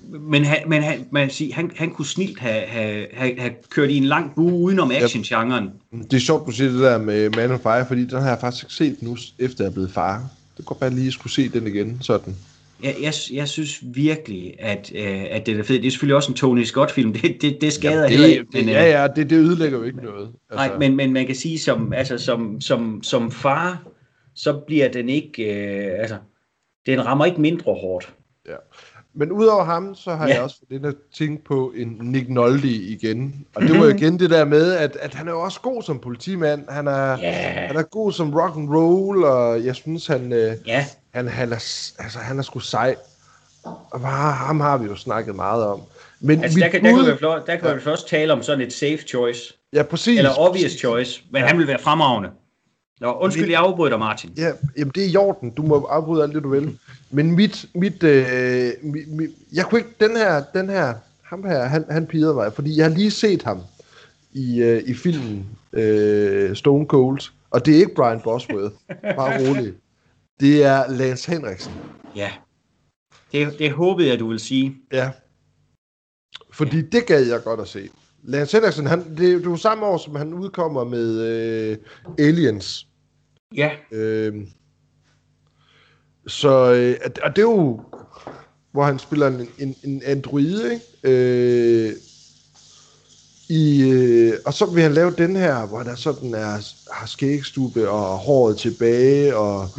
men 0.10 0.46
han, 0.46 0.58
men 0.68 0.84
han, 0.84 1.06
man 1.12 1.30
sige, 1.30 1.54
han, 1.54 1.72
han 1.76 1.92
kunne 1.92 2.06
snilt 2.06 2.40
have, 2.40 2.62
have, 2.68 3.08
have, 3.14 3.40
have 3.40 3.54
kørt 3.70 3.90
i 3.90 3.98
en 3.98 4.04
lang 4.04 4.36
bue 4.36 4.54
udenom 4.54 4.92
action-genren. 4.92 5.70
Det 5.92 6.14
er 6.14 6.20
sjovt, 6.20 6.48
du 6.48 6.52
siger 6.52 6.72
det 6.72 6.80
der 6.80 6.98
med 6.98 7.30
Man 7.30 7.52
on 7.52 7.60
Fire, 7.60 7.86
fordi 7.88 8.06
den 8.06 8.22
har 8.22 8.30
jeg 8.30 8.38
faktisk 8.42 8.64
ikke 8.64 8.74
set 8.74 8.98
nu, 9.02 9.18
efter 9.40 9.64
jeg 9.64 9.70
er 9.70 9.74
blevet 9.74 9.92
far. 9.92 10.24
Det 10.58 10.66
går 10.66 10.76
bare 10.76 10.90
lige 10.90 11.08
at 11.08 11.14
skulle 11.14 11.34
se 11.34 11.50
den 11.50 11.68
igen, 11.68 11.98
sådan. 12.02 12.36
Jeg, 12.84 12.96
jeg, 13.02 13.14
jeg 13.34 13.48
synes 13.48 13.80
virkelig, 13.84 14.56
at, 14.60 14.92
øh, 14.96 15.26
at 15.30 15.46
det 15.46 15.60
er 15.60 15.64
fedt. 15.64 15.82
Det 15.82 15.88
er 15.88 15.92
selvfølgelig 15.92 16.16
også 16.16 16.32
en 16.32 16.36
Tony 16.36 16.64
Scott-film. 16.64 17.14
Det, 17.14 17.42
det, 17.42 17.58
det 17.62 17.74
skader 17.74 17.96
Jamen, 17.96 18.10
det, 18.10 18.20
heller 18.20 18.28
ikke. 18.28 18.46
Men, 18.54 18.70
ja, 18.70 19.02
ja, 19.02 19.08
det, 19.08 19.30
det 19.30 19.36
ødelægger 19.36 19.78
jo 19.78 19.84
ikke 19.84 20.04
noget. 20.04 20.32
Altså. 20.50 20.68
Nej, 20.68 20.78
men, 20.78 20.96
men 20.96 21.14
man 21.14 21.26
kan 21.26 21.36
sige, 21.36 21.60
som, 21.60 21.94
altså, 21.94 22.18
som, 22.18 22.62
som, 22.62 23.04
som 23.04 23.32
far, 23.32 23.84
så 24.36 24.54
bliver 24.68 24.88
den 24.88 25.10
ikke... 25.10 25.44
Øh, 25.44 26.00
altså, 26.00 26.18
den 26.86 27.06
rammer 27.06 27.26
ikke 27.26 27.42
mindre 27.42 27.74
hårdt. 27.74 28.14
Ja. 28.48 28.56
Men 29.16 29.32
udover 29.32 29.64
ham, 29.64 29.96
så 29.96 30.16
har 30.16 30.28
ja. 30.28 30.34
jeg 30.34 30.44
også 30.44 30.56
fået 30.60 30.82
den 30.82 30.90
at 30.90 30.96
tænke 31.16 31.44
på 31.44 31.74
en 31.76 31.98
Nick 32.02 32.30
Nolte 32.30 32.68
igen. 32.68 33.46
Og 33.56 33.62
det 33.62 33.80
var 33.80 33.88
igen 33.88 34.20
det 34.20 34.30
der 34.30 34.46
med, 34.46 34.74
at, 34.74 34.96
at 34.96 35.14
han 35.14 35.28
er 35.28 35.32
jo 35.32 35.42
også 35.42 35.60
god 35.62 35.84
som 35.84 36.00
politimand. 36.00 36.70
Han 36.70 36.88
er, 36.88 37.18
yeah. 37.20 37.68
han 37.68 37.76
er 37.76 37.82
god 37.82 38.12
som 38.12 38.34
rock 38.34 38.56
and 38.58 38.70
roll, 38.70 39.24
og 39.24 39.66
jeg 39.66 39.76
synes, 39.76 40.08
han, 40.08 40.34
øh, 40.34 40.56
ja. 40.66 40.86
han, 41.14 41.28
han, 41.28 41.50
er, 41.52 41.56
altså, 42.00 42.20
han 42.20 42.40
er 42.40 42.44
sgu 42.44 42.60
sej. 42.60 42.96
Og 43.64 44.00
ham 44.34 44.60
har 44.60 44.78
vi 44.78 44.86
jo 44.86 44.96
snakket 44.96 45.36
meget 45.36 45.66
om. 45.66 45.82
Men 46.20 46.44
altså, 46.44 46.60
der, 46.60 46.68
kan, 46.68 46.82
bud... 46.82 46.90
der 46.90 47.16
kan 47.16 47.30
vi, 47.30 47.42
der 47.48 47.56
kan 47.56 47.68
ja. 47.68 47.74
vi 47.74 47.82
først 47.82 48.08
tale 48.08 48.34
om 48.34 48.44
sådan 48.44 48.62
et 48.62 48.74
safe 48.74 48.98
choice. 48.98 49.54
Ja, 49.74 49.84
præcis. 49.84 50.18
Eller 50.18 50.32
obvious 50.38 50.64
præcis. 50.64 50.80
choice, 50.80 51.22
men 51.32 51.42
ja. 51.42 51.48
han 51.48 51.58
vil 51.58 51.68
være 51.68 51.80
fremragende. 51.80 52.30
Nå, 53.04 53.18
undskyld, 53.20 53.50
jeg 53.50 53.60
afbryder 53.60 53.90
dig, 53.90 54.00
Martin. 54.00 54.34
Ja, 54.38 54.52
jamen 54.78 54.92
det 54.96 55.04
er 55.04 55.08
i 55.08 55.16
orden. 55.16 55.50
Du 55.50 55.62
må 55.62 55.86
afbryde 55.86 56.24
alt 56.24 56.36
det, 56.36 56.44
du 56.44 56.50
vil. 56.50 56.80
Men 57.12 57.32
mit, 57.32 57.66
mit, 57.76 58.04
øh, 58.04 58.72
mit, 58.82 59.08
mit 59.08 59.30
jeg 59.54 59.66
kunne 59.66 59.80
ikke, 59.80 59.94
den 60.00 60.18
her, 60.18 60.44
den 60.54 60.70
her, 60.70 60.94
ham 61.24 61.44
her, 61.44 61.64
han, 61.64 61.86
han 61.90 62.06
pidede 62.06 62.34
mig, 62.34 62.54
fordi 62.54 62.78
jeg 62.78 62.86
har 62.86 62.94
lige 62.94 63.12
set 63.12 63.44
ham 63.44 63.60
i, 64.32 64.62
øh, 64.62 64.84
i 64.86 64.94
filmen 64.94 65.46
øh, 65.74 66.56
Stone 66.56 66.86
Cold, 66.86 67.20
og 67.52 67.66
det 67.66 67.74
er 67.74 67.80
ikke 67.80 67.96
Brian 67.96 68.22
Bosworth, 68.22 68.76
bare 69.16 69.50
rolig. 69.50 69.74
Det 70.40 70.64
er 70.64 70.92
Lance 70.92 71.32
Henriksen. 71.32 71.72
Ja, 72.16 72.32
det, 73.32 73.60
det 73.60 73.72
håbede 73.72 74.08
jeg, 74.08 74.20
du 74.20 74.28
vil 74.28 74.40
sige. 74.40 74.76
Ja, 74.92 75.12
fordi 76.54 76.78
ja. 76.78 76.84
det 76.92 77.06
gad 77.06 77.28
jeg 77.28 77.44
godt 77.44 77.60
at 77.60 77.68
se. 77.68 77.90
Lance 78.24 78.58
Henriksen, 78.58 78.88
han, 78.88 79.00
det, 79.10 79.20
det 79.20 79.50
var 79.50 79.56
samme 79.56 79.86
år, 79.86 79.98
som 79.98 80.16
han 80.16 80.34
udkommer 80.34 80.84
med 80.84 81.22
øh, 81.22 81.78
Aliens. 82.20 82.88
Ja. 83.56 83.72
Øh, 83.92 84.48
så, 86.28 86.74
øh, 86.74 86.96
og 87.24 87.36
det 87.36 87.38
er 87.38 87.42
jo, 87.42 87.82
hvor 88.72 88.84
han 88.84 89.00
spiller 89.00 89.28
en, 89.28 89.48
en, 89.60 89.76
en 89.84 90.02
android, 90.06 90.72
ikke? 90.72 90.86
Øh, 91.04 91.94
i, 93.50 93.90
øh, 93.92 94.34
og 94.46 94.54
så 94.54 94.66
vil 94.66 94.84
han 94.84 94.94
lave 94.94 95.12
den 95.12 95.36
her, 95.36 95.66
hvor 95.66 95.84
der 95.84 95.96
sådan 95.96 96.34
er, 96.34 96.74
har 96.94 97.06
skægstube 97.06 97.90
og 97.90 98.18
håret 98.18 98.58
tilbage, 98.58 99.38
og... 99.38 99.70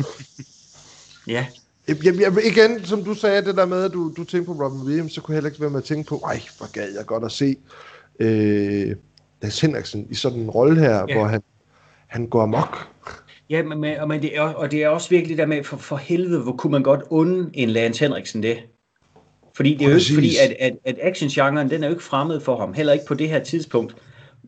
ja. 1.27 1.47
Jeg, 1.89 1.97
jeg, 2.05 2.33
igen, 2.45 2.85
som 2.85 3.05
du 3.05 3.15
sagde, 3.15 3.45
det 3.45 3.57
der 3.57 3.67
med, 3.67 3.85
at 3.85 3.93
du, 3.93 4.13
du 4.17 4.25
tænkte 4.25 4.55
på 4.55 4.65
Robin 4.65 4.81
Williams, 4.81 5.13
så 5.13 5.21
kunne 5.21 5.33
jeg 5.33 5.37
heller 5.37 5.51
ikke 5.51 5.61
være 5.61 5.71
med 5.71 5.79
at 5.79 5.85
tænke 5.85 6.09
på, 6.09 6.23
ej, 6.27 6.43
hvor 6.59 6.73
gad 6.73 6.95
jeg 6.97 7.07
godt 7.07 7.25
at 7.25 7.33
se 7.33 7.57
øh, 8.21 8.97
Lars 9.43 9.61
Henriksen 9.61 10.07
i 10.11 10.15
sådan 10.15 10.41
en 10.41 10.51
rolle 10.51 10.81
her, 10.81 11.05
ja. 11.09 11.15
hvor 11.15 11.27
han, 11.27 11.43
han 12.07 12.27
går 12.27 12.43
amok. 12.43 12.89
Ja, 13.51 13.63
men, 13.63 13.81
men 13.81 14.23
det 14.23 14.37
er, 14.37 14.41
og 14.41 14.71
det 14.71 14.83
er 14.83 14.89
også 14.89 15.11
virkelig 15.11 15.39
der 15.39 15.47
med, 15.47 15.65
for, 15.65 15.77
for 15.77 15.97
helvede, 15.97 16.43
hvor 16.43 16.53
kunne 16.53 16.71
man 16.71 16.83
godt 16.83 17.01
unde 17.11 17.51
en 17.53 17.71
Lance 17.71 18.05
Henriksen 18.05 18.43
det? 18.43 18.59
Fordi 19.57 19.75
det 19.75 19.85
er 19.85 19.91
jo 19.91 19.97
ikke 19.97 20.15
fordi, 20.15 20.37
at, 20.37 20.57
at, 20.61 20.77
at 20.85 20.99
action-genren, 21.01 21.71
den 21.71 21.83
er 21.83 21.87
jo 21.87 21.95
ikke 21.95 22.05
fremmed 22.05 22.41
for 22.41 22.59
ham, 22.59 22.75
heller 22.75 22.93
ikke 22.93 23.07
på 23.07 23.15
det 23.15 23.29
her 23.29 23.39
tidspunkt. 23.39 23.97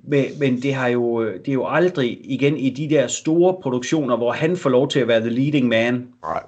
Men, 0.09 0.25
men 0.39 0.63
det, 0.63 0.75
har 0.75 0.89
jo, 0.89 1.25
det 1.25 1.49
er 1.49 1.53
jo 1.53 1.67
aldrig 1.67 2.19
igen 2.25 2.57
i 2.57 2.71
de 2.71 2.91
der 2.91 3.07
store 3.07 3.57
produktioner, 3.63 4.17
hvor 4.17 4.33
han 4.33 4.57
får 4.57 4.71
lov 4.71 4.89
til 4.89 5.01
at 5.01 5.09
være 5.09 5.21
the 5.21 5.31
leading 5.31 5.69
man. 5.69 6.09
Nej. 6.23 6.43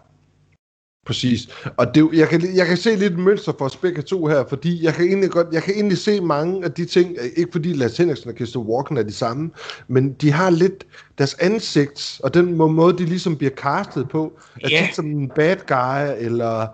Præcis. 1.08 1.48
Og 1.76 1.94
det, 1.94 2.08
jeg, 2.12 2.28
kan, 2.28 2.56
jeg 2.56 2.66
kan 2.66 2.76
se 2.76 2.96
lidt 2.96 3.12
et 3.12 3.18
mønster 3.18 3.52
for 3.58 3.64
os 3.64 3.76
begge 3.76 4.02
to 4.02 4.26
her, 4.26 4.44
fordi 4.48 4.84
jeg 4.84 4.94
kan 4.94 5.04
egentlig 5.04 5.30
godt, 5.30 5.46
jeg 5.52 5.62
kan 5.62 5.74
egentlig 5.74 5.98
se 5.98 6.20
mange 6.20 6.64
af 6.64 6.72
de 6.72 6.84
ting, 6.84 7.16
ikke 7.36 7.52
fordi 7.52 7.72
Lars 7.72 7.96
Henriksen 7.96 8.30
og 8.30 8.36
Kirsten 8.36 8.60
Walken 8.60 8.96
er 8.96 9.02
de 9.02 9.12
samme, 9.12 9.50
men 9.88 10.12
de 10.12 10.32
har 10.32 10.50
lidt 10.50 10.86
deres 11.18 11.34
ansigt, 11.34 12.20
og 12.24 12.34
den 12.34 12.54
måde, 12.54 12.98
de 12.98 13.04
ligesom 13.04 13.36
bliver 13.36 13.50
castet 13.50 14.08
på, 14.08 14.38
er 14.62 14.68
yeah. 14.72 14.94
som 14.94 15.06
en 15.06 15.28
bad 15.28 15.56
guy, 15.66 16.24
eller, 16.26 16.66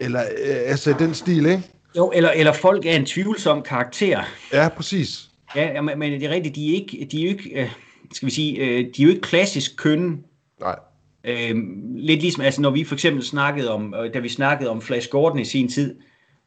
eller 0.00 0.20
øh, 0.20 0.56
altså 0.66 0.94
den 0.98 1.14
stil, 1.14 1.46
ikke? 1.46 1.62
Jo, 1.96 2.12
eller, 2.14 2.30
eller 2.30 2.52
folk 2.52 2.86
er 2.86 2.96
en 2.96 3.06
tvivlsom 3.06 3.62
karakter. 3.62 4.20
Ja, 4.52 4.68
præcis. 4.68 5.28
Ja, 5.56 5.80
men, 5.80 5.98
men 5.98 6.12
det 6.12 6.22
er 6.22 6.30
rigtigt, 6.30 6.54
de 6.54 6.70
er 6.70 6.74
ikke, 6.74 7.08
de 7.12 7.24
er 7.24 7.28
ikke 7.28 7.50
øh, 7.60 7.70
skal 8.12 8.26
vi 8.26 8.32
sige, 8.32 8.56
øh, 8.56 8.78
de 8.96 9.02
er 9.02 9.04
jo 9.04 9.08
ikke 9.08 9.20
klassisk 9.20 9.76
kønne. 9.76 10.16
Nej. 10.60 10.76
Øhm, 11.24 11.94
lidt 11.96 12.20
ligesom, 12.20 12.42
altså 12.42 12.60
når 12.60 12.70
vi 12.70 12.84
for 12.84 12.94
eksempel 12.94 13.22
snakkede 13.24 13.70
om, 13.70 13.94
øh, 13.94 14.14
da 14.14 14.18
vi 14.18 14.28
snakkede 14.28 14.70
om 14.70 14.82
Flash 14.82 15.08
Gordon 15.10 15.38
i 15.38 15.44
sin 15.44 15.68
tid, 15.68 16.00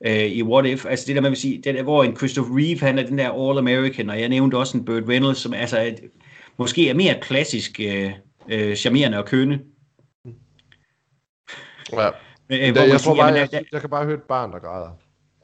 øh, 0.05 0.25
i 0.25 0.43
What 0.43 0.65
If, 0.65 0.85
altså 0.85 1.05
det 1.07 1.15
der, 1.15 1.21
man 1.21 1.31
vil 1.31 1.39
sige, 1.39 1.61
det 1.61 1.75
der, 1.75 1.83
hvor 1.83 2.03
en 2.03 2.17
Christopher 2.17 2.57
Reeve, 2.57 2.79
han 2.79 2.99
er 2.99 3.05
den 3.05 3.17
der 3.17 3.29
All-American, 3.29 4.09
og 4.09 4.19
jeg 4.19 4.29
nævnte 4.29 4.57
også 4.57 4.77
en 4.77 4.85
Burt 4.85 5.03
Reynolds, 5.07 5.37
som 5.37 5.53
altså 5.53 5.81
et, 5.81 5.99
måske 6.57 6.89
er 6.89 6.93
mere 6.93 7.19
klassisk 7.21 7.79
øh, 7.79 8.11
øh, 8.49 8.75
charmerende 8.75 9.17
og 9.17 9.25
kønne. 9.25 9.59
Ja. 11.93 12.07
Øh, 12.49 12.59
jeg, 12.59 12.75
jeg, 12.75 12.99
tror 12.99 13.15
bare, 13.15 13.25
jeg, 13.25 13.49
jeg, 13.51 13.63
jeg 13.71 13.81
kan 13.81 13.89
bare 13.89 14.05
høre 14.05 14.15
et 14.15 14.23
barn, 14.23 14.51
der 14.51 14.59
græder. 14.59 14.89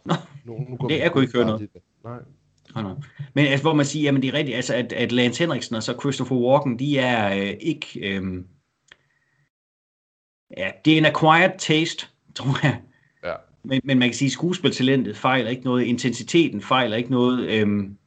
Nå, 0.06 0.14
nu, 0.46 0.66
nu 0.70 0.76
går 0.76 0.88
det, 0.88 1.00
jeg 1.00 1.12
kunne 1.12 1.24
ikke 1.24 1.38
høre 1.38 1.46
noget. 1.46 1.70
Nej. 2.04 2.20
Oh. 2.76 2.92
Men 3.34 3.46
altså, 3.46 3.62
hvor 3.64 3.74
man 3.74 3.86
siger, 3.86 4.04
jamen 4.04 4.22
det 4.22 4.28
er 4.28 4.34
rigtigt, 4.34 4.56
altså, 4.56 4.76
at, 4.76 4.94
at 4.94 5.12
Lance 5.12 5.44
Henriksen 5.44 5.76
og 5.76 5.84
så 5.84 5.96
Christopher 6.02 6.38
Walken, 6.38 6.80
de 6.80 6.98
er 6.98 7.38
øh, 7.38 7.54
ikke... 7.62 8.00
Øh, 8.04 8.24
Ja, 10.58 10.72
det 10.86 10.94
er 10.94 10.98
en 10.98 11.06
acquired 11.06 11.52
taste, 11.58 12.08
tror 12.36 12.60
jeg. 12.64 12.82
Ja. 13.24 13.34
Men, 13.64 13.82
men 13.84 14.00
man 14.00 14.10
kan 14.10 14.16
sige, 14.16 14.28
at 14.28 14.32
skuespiltalentet 14.32 15.18
fejler 15.18 15.50
ikke 15.50 15.64
noget, 15.64 15.84
intensiteten 15.84 16.62
fejler 16.62 16.98
ikke 16.98 17.12
noget, 17.12 17.50
øhm, 17.50 17.98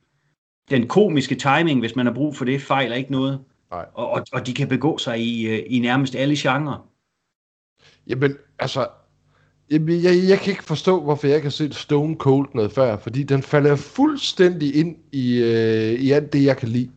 den 0.71 0.89
komiske 0.89 1.35
timing, 1.35 1.81
hvis 1.81 1.97
man 1.97 2.07
har 2.07 2.13
brug 2.13 2.37
for 2.37 2.45
det, 2.45 2.63
fejler 2.63 2.97
ikke 2.97 3.13
noget. 3.13 3.41
Nej. 3.71 3.87
Og, 3.95 4.11
og, 4.11 4.25
og 4.33 4.47
de 4.47 4.55
kan 4.55 4.69
begå 4.69 4.99
sig 4.99 5.21
i, 5.21 5.47
øh, 5.49 5.63
i 5.67 5.79
nærmest 5.79 6.15
alle 6.15 6.37
genrer. 6.39 6.89
Jamen, 8.07 8.37
altså, 8.59 8.89
jeg, 9.71 9.81
jeg, 9.89 10.29
jeg 10.29 10.39
kan 10.39 10.51
ikke 10.51 10.65
forstå, 10.65 11.03
hvorfor 11.03 11.27
jeg 11.27 11.37
ikke 11.37 11.47
har 11.47 11.51
set 11.51 11.75
Stone 11.75 12.17
Cold 12.17 12.49
noget 12.55 12.73
før, 12.73 12.97
fordi 12.97 13.23
den 13.23 13.43
falder 13.43 13.77
fuldstændig 13.77 14.75
ind 14.75 14.97
i, 15.13 15.43
øh, 15.43 16.01
i 16.01 16.11
alt 16.11 16.33
det, 16.33 16.45
jeg 16.45 16.57
kan 16.57 16.69
lide. 16.69 16.91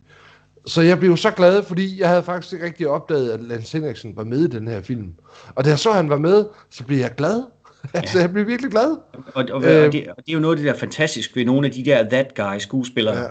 Så 0.67 0.81
jeg 0.81 0.99
blev 0.99 1.17
så 1.17 1.31
glad, 1.31 1.63
fordi 1.63 1.99
jeg 1.99 2.09
havde 2.09 2.23
faktisk 2.23 2.53
ikke 2.53 2.65
rigtig 2.65 2.87
opdaget, 2.87 3.31
at 3.31 3.43
Lance 3.43 3.77
Henriksen 3.77 4.15
var 4.15 4.23
med 4.23 4.39
i 4.39 4.47
den 4.47 4.67
her 4.67 4.81
film. 4.81 5.13
Og 5.55 5.63
da 5.63 5.69
jeg 5.69 5.79
så, 5.79 5.89
at 5.89 5.95
han 5.95 6.09
var 6.09 6.17
med, 6.17 6.45
så 6.69 6.83
blev 6.83 6.97
jeg 6.97 7.15
glad. 7.17 7.43
Ja. 7.93 7.99
altså, 7.99 8.19
jeg 8.19 8.33
blev 8.33 8.47
virkelig 8.47 8.71
glad. 8.71 8.97
Og, 9.33 9.45
og, 9.51 9.63
øh, 9.63 9.85
og, 9.85 9.93
det, 9.93 10.07
og 10.07 10.17
det 10.17 10.29
er 10.29 10.33
jo 10.33 10.39
noget 10.39 10.55
af 10.55 10.63
det 10.63 10.73
der 10.73 10.79
fantastisk 10.79 11.35
ved 11.35 11.45
nogle 11.45 11.67
af 11.67 11.73
de 11.73 11.85
der 11.85 12.09
that 12.09 12.35
guy 12.35 12.57
skuespillere, 12.59 13.17
ja. 13.17 13.27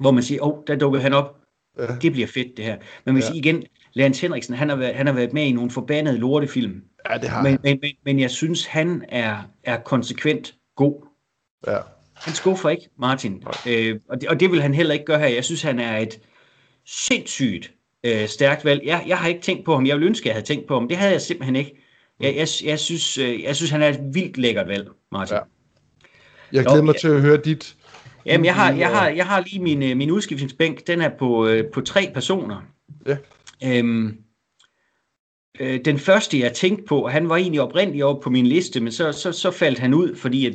hvor 0.00 0.10
man 0.10 0.22
siger, 0.22 0.42
åh, 0.42 0.58
oh, 0.58 0.64
der 0.66 0.76
dukker 0.76 1.00
han 1.00 1.12
op. 1.12 1.36
Ja. 1.78 1.86
Det 2.02 2.12
bliver 2.12 2.26
fedt, 2.26 2.56
det 2.56 2.64
her. 2.64 2.76
Men 3.04 3.14
man 3.14 3.22
ja. 3.22 3.32
igen, 3.34 3.62
Lance 3.92 4.22
Henriksen, 4.22 4.54
han 4.54 4.68
har, 4.68 4.76
været, 4.76 4.94
han 4.94 5.06
har 5.06 5.14
været 5.14 5.32
med 5.32 5.42
i 5.42 5.52
nogle 5.52 5.70
forbandede 5.70 6.18
lortefilm. 6.18 6.82
Ja, 7.10 7.18
det 7.18 7.28
har 7.28 7.42
men, 7.42 7.58
men, 7.62 7.78
men, 7.82 7.92
men 8.04 8.20
jeg 8.20 8.30
synes, 8.30 8.66
han 8.66 9.04
er, 9.08 9.36
er 9.64 9.80
konsekvent 9.80 10.54
god. 10.76 11.06
Ja. 11.66 11.78
Han 12.14 12.34
skuffer 12.34 12.68
ikke, 12.68 12.88
Martin. 12.98 13.42
Øh, 13.68 13.96
og, 14.08 14.20
det, 14.20 14.28
og 14.28 14.40
det 14.40 14.50
vil 14.50 14.62
han 14.62 14.74
heller 14.74 14.92
ikke 14.92 15.04
gøre 15.04 15.18
her. 15.18 15.26
Jeg 15.26 15.44
synes, 15.44 15.62
han 15.62 15.80
er 15.80 15.98
et, 15.98 16.20
sindssygt 16.86 17.72
øh, 18.04 18.28
stærkt 18.28 18.64
valg. 18.64 18.80
Jeg, 18.84 19.04
jeg 19.06 19.18
har 19.18 19.28
ikke 19.28 19.40
tænkt 19.40 19.64
på 19.64 19.74
ham. 19.74 19.86
Jeg 19.86 19.96
ville 19.96 20.06
ønske, 20.06 20.28
jeg 20.28 20.34
havde 20.34 20.46
tænkt 20.46 20.66
på 20.66 20.74
ham. 20.74 20.88
Det 20.88 20.96
havde 20.96 21.12
jeg 21.12 21.20
simpelthen 21.20 21.56
ikke. 21.56 21.76
Jeg, 22.20 22.36
jeg, 22.36 22.48
jeg, 22.64 22.78
synes, 22.78 23.18
øh, 23.18 23.42
jeg 23.42 23.56
synes, 23.56 23.70
han 23.70 23.82
er 23.82 23.88
et 23.88 24.00
vildt 24.12 24.38
lækkert 24.38 24.68
valg, 24.68 24.88
Martin. 25.12 25.36
Ja. 25.36 25.40
Jeg 26.52 26.64
glæder 26.64 26.82
mig 26.82 26.96
til 26.96 27.08
at 27.08 27.20
høre 27.20 27.36
dit... 27.36 27.76
Jamen, 28.26 28.44
jeg 28.44 28.54
har, 28.54 28.72
jeg 28.72 28.88
har, 28.88 29.08
jeg 29.08 29.26
har 29.26 29.40
lige 29.40 29.62
min, 29.62 29.82
øh, 29.82 29.96
min 29.96 30.10
udskiftningsbænk. 30.10 30.86
Den 30.86 31.00
er 31.00 31.10
på, 31.18 31.46
øh, 31.46 31.64
på 31.72 31.80
tre 31.80 32.10
personer. 32.14 32.62
Ja. 33.06 33.16
Øhm, 33.64 34.16
øh, 35.60 35.80
den 35.84 35.98
første, 35.98 36.40
jeg 36.40 36.52
tænkte 36.52 36.84
på, 36.84 37.08
han 37.08 37.28
var 37.28 37.36
egentlig 37.36 37.60
oprindeligt 37.60 38.04
oppe 38.04 38.22
på 38.22 38.30
min 38.30 38.46
liste, 38.46 38.80
men 38.80 38.92
så, 38.92 39.12
så, 39.12 39.32
så 39.32 39.50
faldt 39.50 39.78
han 39.78 39.94
ud, 39.94 40.16
fordi 40.16 40.46
at, 40.46 40.54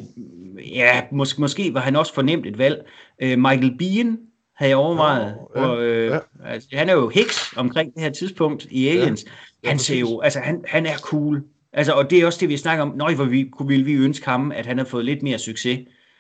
ja, 0.66 1.02
måske, 1.12 1.42
måske 1.42 1.74
var 1.74 1.80
han 1.80 1.96
også 1.96 2.14
fornemt 2.14 2.46
et 2.46 2.58
valg. 2.58 2.86
Øh, 3.22 3.40
Michael 3.40 3.78
Bean 3.78 4.18
havde 4.60 4.70
jeg 4.70 4.78
overvejet. 4.78 5.36
Ja, 5.56 5.62
og, 5.62 5.84
øh, 5.84 6.12
ja. 6.12 6.20
altså, 6.46 6.70
han 6.74 6.90
er 6.90 6.94
jo 6.94 7.10
Hicks 7.10 7.54
omkring 7.58 7.94
det 7.94 8.04
her 8.04 8.10
tidspunkt 8.10 8.68
i 8.72 8.88
Aliens. 8.88 9.26
Ja, 9.64 9.70
han 9.70 9.80
ser 9.80 10.00
jo, 10.00 10.22
altså 10.22 10.40
han, 10.40 10.64
han 10.68 10.86
er 10.86 10.98
cool. 10.98 11.44
Altså, 11.74 11.94
og 11.94 12.10
det 12.10 12.20
er 12.20 12.26
også 12.26 12.40
det, 12.40 12.50
vi 12.50 12.58
snakker 12.58 12.84
om. 12.84 12.94
Nøj, 12.96 13.14
hvor 13.14 13.26
vi, 13.26 13.50
kunne 13.52 13.68
ville 13.68 13.86
vi 13.86 13.94
ønske 13.94 14.26
ham, 14.26 14.52
at 14.52 14.66
han 14.66 14.78
havde 14.78 14.90
fået 14.90 15.06
lidt 15.06 15.24
mere 15.24 15.40
succes. 15.40 15.80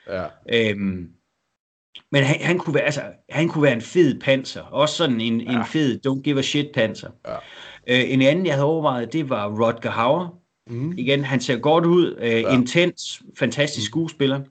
Ja. 0.09 0.25
Øhm, 0.53 1.09
men 2.11 2.23
han, 2.23 2.41
han, 2.41 2.57
kunne 2.57 2.73
være, 2.73 2.83
altså, 2.83 3.01
han 3.29 3.47
kunne 3.47 3.63
være 3.63 3.73
en 3.73 3.81
fed 3.81 4.19
panser. 4.19 4.61
Også 4.61 4.95
sådan 4.95 5.21
en, 5.21 5.41
ja. 5.41 5.59
en 5.59 5.65
fed 5.65 5.99
don't 6.07 6.21
give 6.21 6.39
a 6.39 6.41
shit 6.41 6.67
panser. 6.73 7.09
Ja. 7.27 7.35
Øh, 7.87 8.13
en 8.13 8.21
anden, 8.21 8.45
jeg 8.45 8.53
havde 8.53 8.65
overvejet, 8.65 9.13
det 9.13 9.29
var 9.29 9.65
Rodger 9.65 9.91
Hauer. 9.91 10.39
Mm. 10.67 10.93
Igen, 10.97 11.23
han 11.23 11.41
ser 11.41 11.57
godt 11.57 11.85
ud. 11.85 12.15
Øh, 12.19 12.29
ja. 12.29 12.53
Intens, 12.53 13.21
fantastisk 13.39 13.89
mm. 13.89 13.91
skuespiller. 13.91 14.41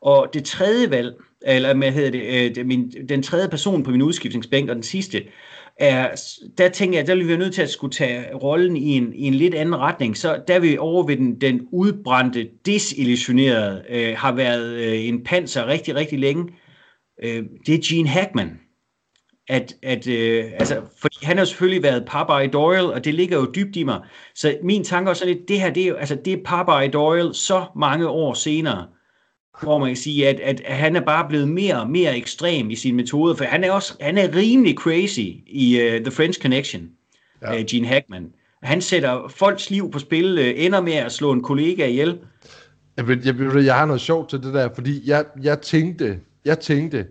Og 0.00 0.30
det 0.34 0.44
tredje 0.44 0.90
valg, 0.90 1.14
eller 1.46 1.74
hvad 1.74 1.92
hedder 1.92 2.10
det, 2.10 2.58
øh, 2.58 2.66
min, 2.66 2.92
den 3.08 3.22
tredje 3.22 3.48
person 3.48 3.82
på 3.82 3.90
min 3.90 4.02
udskiftningsbænk, 4.02 4.68
og 4.68 4.74
den 4.74 4.82
sidste, 4.82 5.22
er, 5.76 6.08
der 6.58 6.68
tænker 6.68 6.98
jeg, 6.98 7.06
der 7.06 7.14
bliver 7.14 7.28
vi 7.28 7.36
nødt 7.36 7.54
til 7.54 7.62
at 7.62 7.70
skulle 7.70 7.92
tage 7.92 8.34
rollen 8.34 8.76
i 8.76 8.96
en, 8.96 9.12
i 9.14 9.22
en 9.22 9.34
lidt 9.34 9.54
anden 9.54 9.76
retning. 9.76 10.16
Så 10.16 10.42
der 10.48 10.58
vi 10.58 10.78
over 10.78 11.06
ved 11.06 11.16
den, 11.16 11.40
den 11.40 11.60
udbrændte, 11.72 12.48
desillusionerede, 12.66 13.82
øh, 13.88 14.14
har 14.16 14.32
været 14.32 14.74
øh, 14.74 15.08
en 15.08 15.24
panser 15.24 15.66
rigtig, 15.66 15.94
rigtig 15.94 16.18
længe. 16.18 16.48
Øh, 17.24 17.42
det 17.66 17.74
er 17.74 17.78
Gene 17.84 18.08
Hackman. 18.08 18.50
At, 19.48 19.74
at, 19.82 20.08
øh, 20.08 20.44
altså, 20.58 20.80
fordi 21.00 21.16
han 21.22 21.38
har 21.38 21.44
selvfølgelig 21.44 21.82
været 21.82 22.08
Popeye 22.10 22.48
Doyle, 22.48 22.92
og 22.92 23.04
det 23.04 23.14
ligger 23.14 23.36
jo 23.36 23.52
dybt 23.54 23.76
i 23.76 23.84
mig. 23.84 24.00
Så 24.34 24.58
min 24.62 24.84
tanke 24.84 25.10
er 25.10 25.14
sådan 25.14 25.34
lidt, 25.34 25.48
det 25.48 25.60
her, 25.60 25.70
det 25.70 25.82
er 25.82 25.88
jo, 25.88 25.94
altså, 25.94 26.18
det 26.24 26.32
er 26.32 26.44
Popeye 26.44 26.88
Doyle 26.88 27.34
så 27.34 27.64
mange 27.76 28.08
år 28.08 28.34
senere 28.34 28.86
hvor 29.62 29.78
man 29.78 29.88
kan 29.88 29.96
sige, 29.96 30.28
at, 30.28 30.40
at, 30.40 30.60
han 30.66 30.96
er 30.96 31.00
bare 31.00 31.28
blevet 31.28 31.48
mere 31.48 31.80
og 31.80 31.90
mere 31.90 32.16
ekstrem 32.16 32.70
i 32.70 32.74
sin 32.74 32.96
metode, 32.96 33.36
for 33.36 33.44
han 33.44 33.64
er 33.64 33.70
også 33.70 33.94
han 34.00 34.18
er 34.18 34.36
rimelig 34.36 34.74
crazy 34.74 35.28
i 35.46 35.80
uh, 35.80 36.02
The 36.02 36.10
French 36.10 36.42
Connection, 36.42 36.88
ja. 37.42 37.60
uh, 37.60 37.64
Gene 37.70 37.86
Hackman. 37.86 38.32
Han 38.62 38.80
sætter 38.80 39.28
folks 39.28 39.70
liv 39.70 39.90
på 39.90 39.98
spil, 39.98 40.38
uh, 40.38 40.64
ender 40.64 40.80
med 40.80 40.92
at 40.92 41.12
slå 41.12 41.32
en 41.32 41.42
kollega 41.42 41.86
ihjel. 41.86 42.18
Jeg, 42.96 43.08
ved, 43.08 43.18
jeg, 43.24 43.38
ved, 43.38 43.64
jeg 43.64 43.74
har 43.74 43.86
noget 43.86 44.00
sjovt 44.00 44.30
til 44.30 44.42
det 44.42 44.54
der, 44.54 44.68
fordi 44.74 45.10
jeg, 45.10 45.24
jeg 45.42 45.60
tænkte, 45.60 46.20
jeg 46.44 46.58
tænkte, 46.58 47.06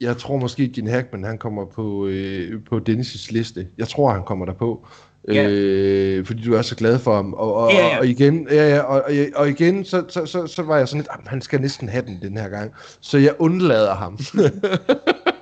jeg 0.00 0.16
tror 0.16 0.36
måske, 0.36 0.68
Gene 0.68 0.90
Hackman, 0.90 1.24
han 1.24 1.38
kommer 1.38 1.64
på, 1.64 2.06
øh, 2.06 2.64
på 2.64 2.80
Dennis' 2.88 3.32
liste. 3.32 3.68
Jeg 3.78 3.88
tror, 3.88 4.12
han 4.12 4.22
kommer 4.24 4.46
der 4.46 4.52
på. 4.52 4.86
Ja. 5.28 5.48
Øh, 5.48 6.26
fordi 6.26 6.42
du 6.42 6.54
er 6.54 6.62
så 6.62 6.76
glad 6.76 6.98
for 6.98 7.14
ham. 7.14 7.34
Og, 7.34 7.54
og, 7.54 7.72
ja, 7.72 7.86
ja. 7.86 7.98
og 7.98 8.06
igen, 8.06 8.48
ja, 8.50 8.68
ja, 8.68 8.80
og, 8.80 9.04
og 9.34 9.48
igen 9.48 9.84
så, 9.84 10.04
så, 10.08 10.26
så, 10.26 10.46
så 10.46 10.62
var 10.62 10.78
jeg 10.78 10.88
sådan 10.88 11.00
lidt, 11.00 11.28
han 11.28 11.40
skal 11.40 11.60
næsten 11.60 11.88
have 11.88 12.04
den 12.06 12.18
den 12.22 12.36
her 12.36 12.48
gang. 12.48 12.72
Så 13.00 13.18
jeg 13.18 13.34
undlader 13.38 13.94
ham. 13.94 14.12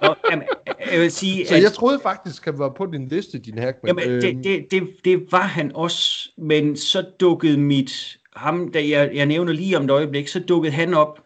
Nå, 0.03 0.15
jamen, 0.31 0.45
jeg 0.93 1.01
vil 1.01 1.11
sige, 1.11 1.47
så 1.47 1.55
at, 1.55 1.63
jeg 1.63 1.73
troede 1.73 2.01
faktisk, 2.03 2.45
han 2.45 2.59
var 2.59 2.69
på 2.69 2.87
din 2.87 3.09
liste, 3.09 3.39
din 3.39 3.59
Hackman. 3.59 3.99
Jamen, 3.99 4.15
øh, 4.15 4.23
det, 4.23 4.45
det, 4.45 4.67
det, 4.71 4.83
det 5.05 5.33
var 5.33 5.43
han 5.43 5.73
også, 5.75 6.31
men 6.39 6.77
så 6.77 7.05
dukkede 7.21 7.59
mit, 7.59 8.17
ham, 8.37 8.73
da 8.73 8.89
jeg, 8.89 9.11
jeg 9.15 9.27
nævner 9.27 9.53
lige 9.53 9.77
om 9.77 9.85
et 9.85 9.91
øjeblik, 9.91 10.29
så 10.29 10.41
dukkede 10.41 10.73
han 10.73 10.95
op, 10.95 11.21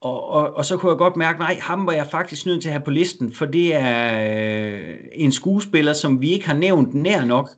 og, 0.00 0.28
og, 0.28 0.56
og 0.56 0.64
så 0.64 0.76
kunne 0.76 0.90
jeg 0.90 0.98
godt 0.98 1.16
mærke, 1.16 1.38
nej, 1.38 1.58
ham 1.60 1.86
var 1.86 1.92
jeg 1.92 2.06
faktisk 2.10 2.46
nødt 2.46 2.62
til 2.62 2.68
at 2.68 2.72
have 2.72 2.84
på 2.84 2.90
listen, 2.90 3.32
for 3.32 3.46
det 3.46 3.74
er 3.74 4.24
øh, 4.70 4.94
en 5.12 5.32
skuespiller, 5.32 5.92
som 5.92 6.20
vi 6.20 6.30
ikke 6.30 6.46
har 6.46 6.54
nævnt 6.54 6.94
nær 6.94 7.24
nok. 7.24 7.50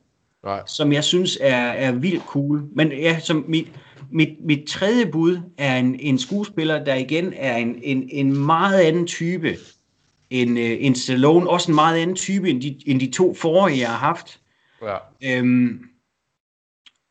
Nej. 0.47 0.61
som 0.65 0.93
jeg 0.93 1.03
synes 1.03 1.37
er, 1.41 1.57
er 1.57 1.91
vildt 1.91 2.23
cool. 2.25 2.63
Men 2.75 2.91
ja, 2.91 3.19
som 3.19 3.45
mit, 3.47 3.67
mit, 4.11 4.29
mit 4.45 4.67
tredje 4.67 5.05
bud 5.05 5.39
er 5.57 5.77
en, 5.77 5.99
en 5.99 6.19
skuespiller, 6.19 6.83
der 6.83 6.95
igen 6.95 7.33
er 7.35 7.57
en, 7.57 7.79
en, 7.83 8.09
en 8.11 8.45
meget 8.45 8.81
anden 8.81 9.07
type 9.07 9.57
end, 10.29 10.51
uh, 10.59 10.85
end 10.85 10.95
Stallone. 10.95 11.49
Også 11.49 11.71
en 11.71 11.75
meget 11.75 12.01
anden 12.01 12.15
type 12.15 12.49
end 12.49 12.61
de, 12.61 12.79
end 12.85 12.99
de 12.99 13.11
to 13.11 13.33
forrige, 13.33 13.79
jeg 13.79 13.89
har 13.89 13.97
haft. 13.97 14.39
Ja. 14.81 14.97
Øhm, 15.23 15.79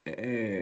øh, 0.07 0.61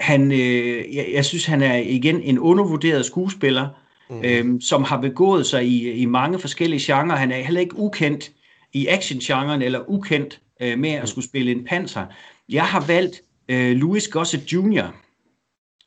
han, 0.00 0.32
øh, 0.32 0.94
jeg, 0.96 1.08
jeg 1.12 1.24
synes, 1.24 1.46
han 1.46 1.62
er 1.62 1.76
igen 1.76 2.22
en 2.22 2.38
undervurderet 2.38 3.06
skuespiller, 3.06 3.68
mm. 4.10 4.24
øhm, 4.24 4.60
som 4.60 4.84
har 4.84 5.00
begået 5.00 5.46
sig 5.46 5.64
i, 5.66 5.90
i 5.90 6.04
mange 6.04 6.38
forskellige 6.38 6.92
genrer. 6.92 7.16
Han 7.16 7.32
er 7.32 7.40
heller 7.40 7.60
ikke 7.60 7.78
ukendt 7.78 8.32
i 8.72 8.86
action-genren, 8.86 9.62
eller 9.62 9.90
ukendt 9.90 10.40
øh, 10.60 10.78
med 10.78 10.90
at 10.90 11.08
skulle 11.08 11.24
spille 11.24 11.52
en 11.52 11.64
panser. 11.64 12.06
Jeg 12.48 12.64
har 12.64 12.86
valgt 12.86 13.20
øh, 13.48 13.76
Louis 13.76 14.08
Gossett 14.08 14.52
Jr. 14.52 14.84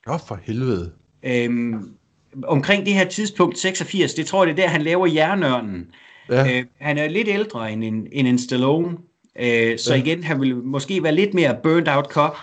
Åh, 0.08 0.14
oh, 0.14 0.20
for 0.28 0.40
helvede. 0.44 0.92
Øhm, 1.24 1.96
omkring 2.44 2.86
det 2.86 2.94
her 2.94 3.06
tidspunkt, 3.06 3.58
86, 3.58 4.14
det 4.14 4.26
tror 4.26 4.46
jeg, 4.46 4.56
det 4.56 4.64
er 4.64 4.68
der, 4.68 4.72
han 4.72 4.82
laver 4.82 5.08
Jernørnen. 5.08 5.92
Ja. 6.30 6.58
Øh, 6.58 6.66
han 6.80 6.98
er 6.98 7.08
lidt 7.08 7.28
ældre 7.28 7.72
end 7.72 7.84
en, 7.84 8.08
end 8.12 8.28
en 8.28 8.40
Stallone, 8.40 8.98
øh, 9.40 9.80
så 9.80 9.94
ja. 9.94 10.02
igen, 10.02 10.24
han 10.24 10.42
vil 10.42 10.56
måske 10.56 11.04
være 11.04 11.16
lidt 11.16 11.34
mere 11.34 11.58
burned 11.64 11.88
out 11.88 12.06
cop. 12.06 12.38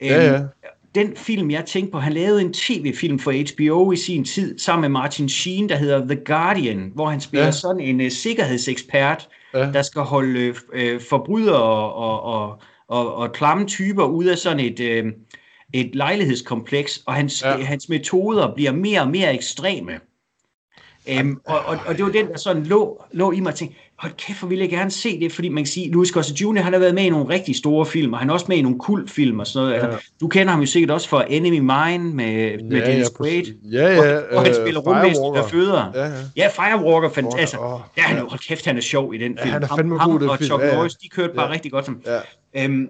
Øh, 0.00 0.08
ja, 0.08 0.24
ja. 0.24 0.34
Øhm, 0.34 0.48
den 0.94 1.16
film, 1.16 1.50
jeg 1.50 1.64
tænkte 1.64 1.92
på, 1.92 1.98
han 1.98 2.12
lavede 2.12 2.40
en 2.40 2.52
tv-film 2.52 3.18
for 3.18 3.54
HBO 3.54 3.92
i 3.92 3.96
sin 3.96 4.24
tid, 4.24 4.58
sammen 4.58 4.80
med 4.80 4.88
Martin 4.88 5.28
Sheen, 5.28 5.68
der 5.68 5.76
hedder 5.76 6.06
The 6.06 6.24
Guardian, 6.24 6.92
hvor 6.94 7.10
han 7.10 7.20
spiller 7.20 7.46
ja. 7.46 7.52
sådan 7.52 7.80
en 7.80 8.00
uh, 8.00 8.08
sikkerhedsekspert, 8.08 9.28
ja. 9.54 9.72
der 9.72 9.82
skal 9.82 10.02
holde 10.02 10.54
øh, 10.72 11.00
forbrydere 11.10 11.62
og, 11.62 11.94
og, 11.94 12.22
og, 12.22 12.60
og, 12.88 13.14
og 13.14 13.32
klamme 13.32 13.66
typer 13.66 14.04
ud 14.04 14.24
af 14.24 14.38
sådan 14.38 14.60
et, 14.60 14.80
øh, 14.80 15.12
et 15.72 15.94
lejlighedskompleks, 15.94 17.02
og 17.06 17.14
hans, 17.14 17.42
ja. 17.42 17.56
hans 17.56 17.88
metoder 17.88 18.54
bliver 18.54 18.72
mere 18.72 19.00
og 19.00 19.08
mere 19.08 19.34
ekstreme. 19.34 20.00
Øhm, 21.08 21.40
og, 21.46 21.60
og, 21.60 21.78
og 21.86 21.96
det 21.96 22.04
var 22.04 22.12
den, 22.12 22.28
der 22.28 22.36
sådan 22.36 22.66
lå, 22.66 23.04
lå 23.12 23.32
i 23.32 23.40
mig 23.40 23.52
og 23.52 23.58
tænkte, 23.58 23.78
hold 24.02 24.12
kæft, 24.16 24.38
hvor 24.38 24.48
ville 24.48 24.62
jeg 24.62 24.70
gerne 24.70 24.90
se 24.90 25.20
det, 25.20 25.32
fordi 25.32 25.48
man 25.48 25.64
kan 25.64 25.70
sige, 25.70 25.90
Louis 25.90 26.12
Gossett 26.12 26.40
Jr., 26.40 26.60
han 26.60 26.72
har 26.72 26.80
været 26.80 26.94
med 26.94 27.02
i 27.02 27.10
nogle 27.10 27.28
rigtig 27.28 27.56
store 27.56 27.86
film, 27.86 28.12
og 28.12 28.18
han 28.18 28.30
er 28.30 28.34
også 28.34 28.46
med 28.48 28.56
i 28.56 28.62
nogle 28.62 28.78
kultfilm 28.78 29.40
og 29.40 29.46
sådan 29.46 29.66
noget. 29.66 29.80
Ja. 29.80 29.86
Altså, 29.86 30.10
du 30.20 30.28
kender 30.28 30.50
ham 30.50 30.60
jo 30.60 30.66
sikkert 30.66 30.90
også 30.90 31.08
for 31.08 31.20
Enemy 31.20 31.58
Mine 31.58 32.14
med, 32.14 32.32
ja, 32.32 32.56
med 32.56 32.86
Dennis 32.86 33.06
ja, 33.06 33.16
Quaid, 33.16 33.44
ja, 33.72 33.88
ja, 33.88 33.94
hvor, 33.94 34.32
hvor 34.32 34.40
han 34.40 34.48
øh, 34.48 34.54
spiller 34.54 34.80
rumvæsen, 34.80 35.22
der 35.34 35.48
føder. 35.48 35.90
Ja, 35.94 36.06
ja. 36.06 36.12
ja 36.36 36.48
Firewalker, 36.48 37.10
fantastisk. 37.10 37.40
Altså, 37.40 37.56
oh, 37.60 37.80
ja, 37.96 38.02
han, 38.02 38.18
hold 38.18 38.48
kæft, 38.48 38.66
han 38.66 38.76
er 38.76 38.80
sjov 38.80 39.14
i 39.14 39.18
den 39.18 39.38
film. 39.38 39.48
Ja, 39.48 39.52
han 39.52 39.62
er 39.62 39.68
fandme 39.76 39.98
ham, 39.98 40.10
god, 40.10 40.20
ham 40.20 40.28
og 40.28 40.38
film. 40.38 40.48
Chuck 40.48 40.62
ja, 40.62 40.68
ja. 40.68 40.74
Norris, 40.74 40.94
de 40.94 41.08
kørte 41.08 41.34
bare 41.34 41.46
ja. 41.46 41.52
rigtig 41.52 41.72
godt 41.72 41.84
som. 41.84 42.00
Ja. 42.06 42.64
Øhm, 42.64 42.88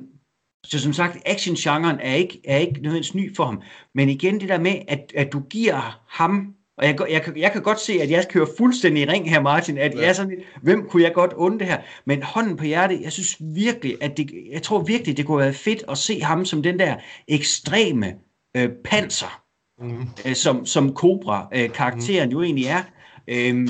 så 0.64 0.79
som 0.79 0.92
sagt, 0.92 1.18
action-genren 1.27 1.98
er 2.01 2.14
ikke, 2.14 2.40
er 2.44 2.57
ikke 2.57 2.72
nødvendigvis 2.72 3.14
ny 3.14 3.37
for 3.37 3.44
ham. 3.44 3.62
Men 3.94 4.09
igen 4.09 4.40
det 4.40 4.48
der 4.48 4.59
med, 4.61 4.75
at, 4.88 5.12
at 5.16 5.33
du 5.33 5.40
giver 5.51 6.01
ham 6.09 6.55
og 6.83 6.88
jeg, 6.88 7.01
jeg, 7.11 7.33
jeg 7.37 7.53
kan 7.53 7.62
godt 7.62 7.81
se, 7.81 7.92
at 7.92 8.11
jeg 8.11 8.27
kører 8.31 8.47
fuldstændig 8.59 9.03
i 9.03 9.07
ring 9.07 9.31
her, 9.31 9.40
Martin, 9.40 9.79
at 9.79 9.95
ja. 9.95 10.01
jeg 10.01 10.09
er 10.09 10.12
sådan 10.12 10.42
hvem 10.62 10.88
kunne 10.88 11.03
jeg 11.03 11.12
godt 11.12 11.33
undre 11.33 11.59
det 11.59 11.66
her? 11.66 11.79
Men 12.05 12.23
hånden 12.23 12.57
på 12.57 12.64
hjertet, 12.64 13.01
jeg 13.03 13.12
synes 13.12 13.37
virkelig, 13.40 13.97
at 14.01 14.16
det, 14.16 14.31
jeg 14.51 14.62
tror 14.62 14.83
virkelig, 14.83 15.16
det 15.16 15.27
kunne 15.27 15.38
være 15.38 15.53
fedt 15.53 15.85
at 15.88 15.99
se 15.99 16.21
ham 16.21 16.45
som 16.45 16.62
den 16.62 16.79
der 16.79 16.97
ekstreme 17.29 18.14
øh, 18.57 18.68
panser, 18.85 19.42
mm. 19.79 20.09
øh, 20.27 20.35
som, 20.35 20.66
som 20.66 20.95
Cobra-karakteren 20.95 22.23
øh, 22.23 22.27
mm. 22.27 22.33
jo 22.33 22.42
egentlig 22.42 22.66
er. 22.66 22.83
Øhm, 23.29 23.68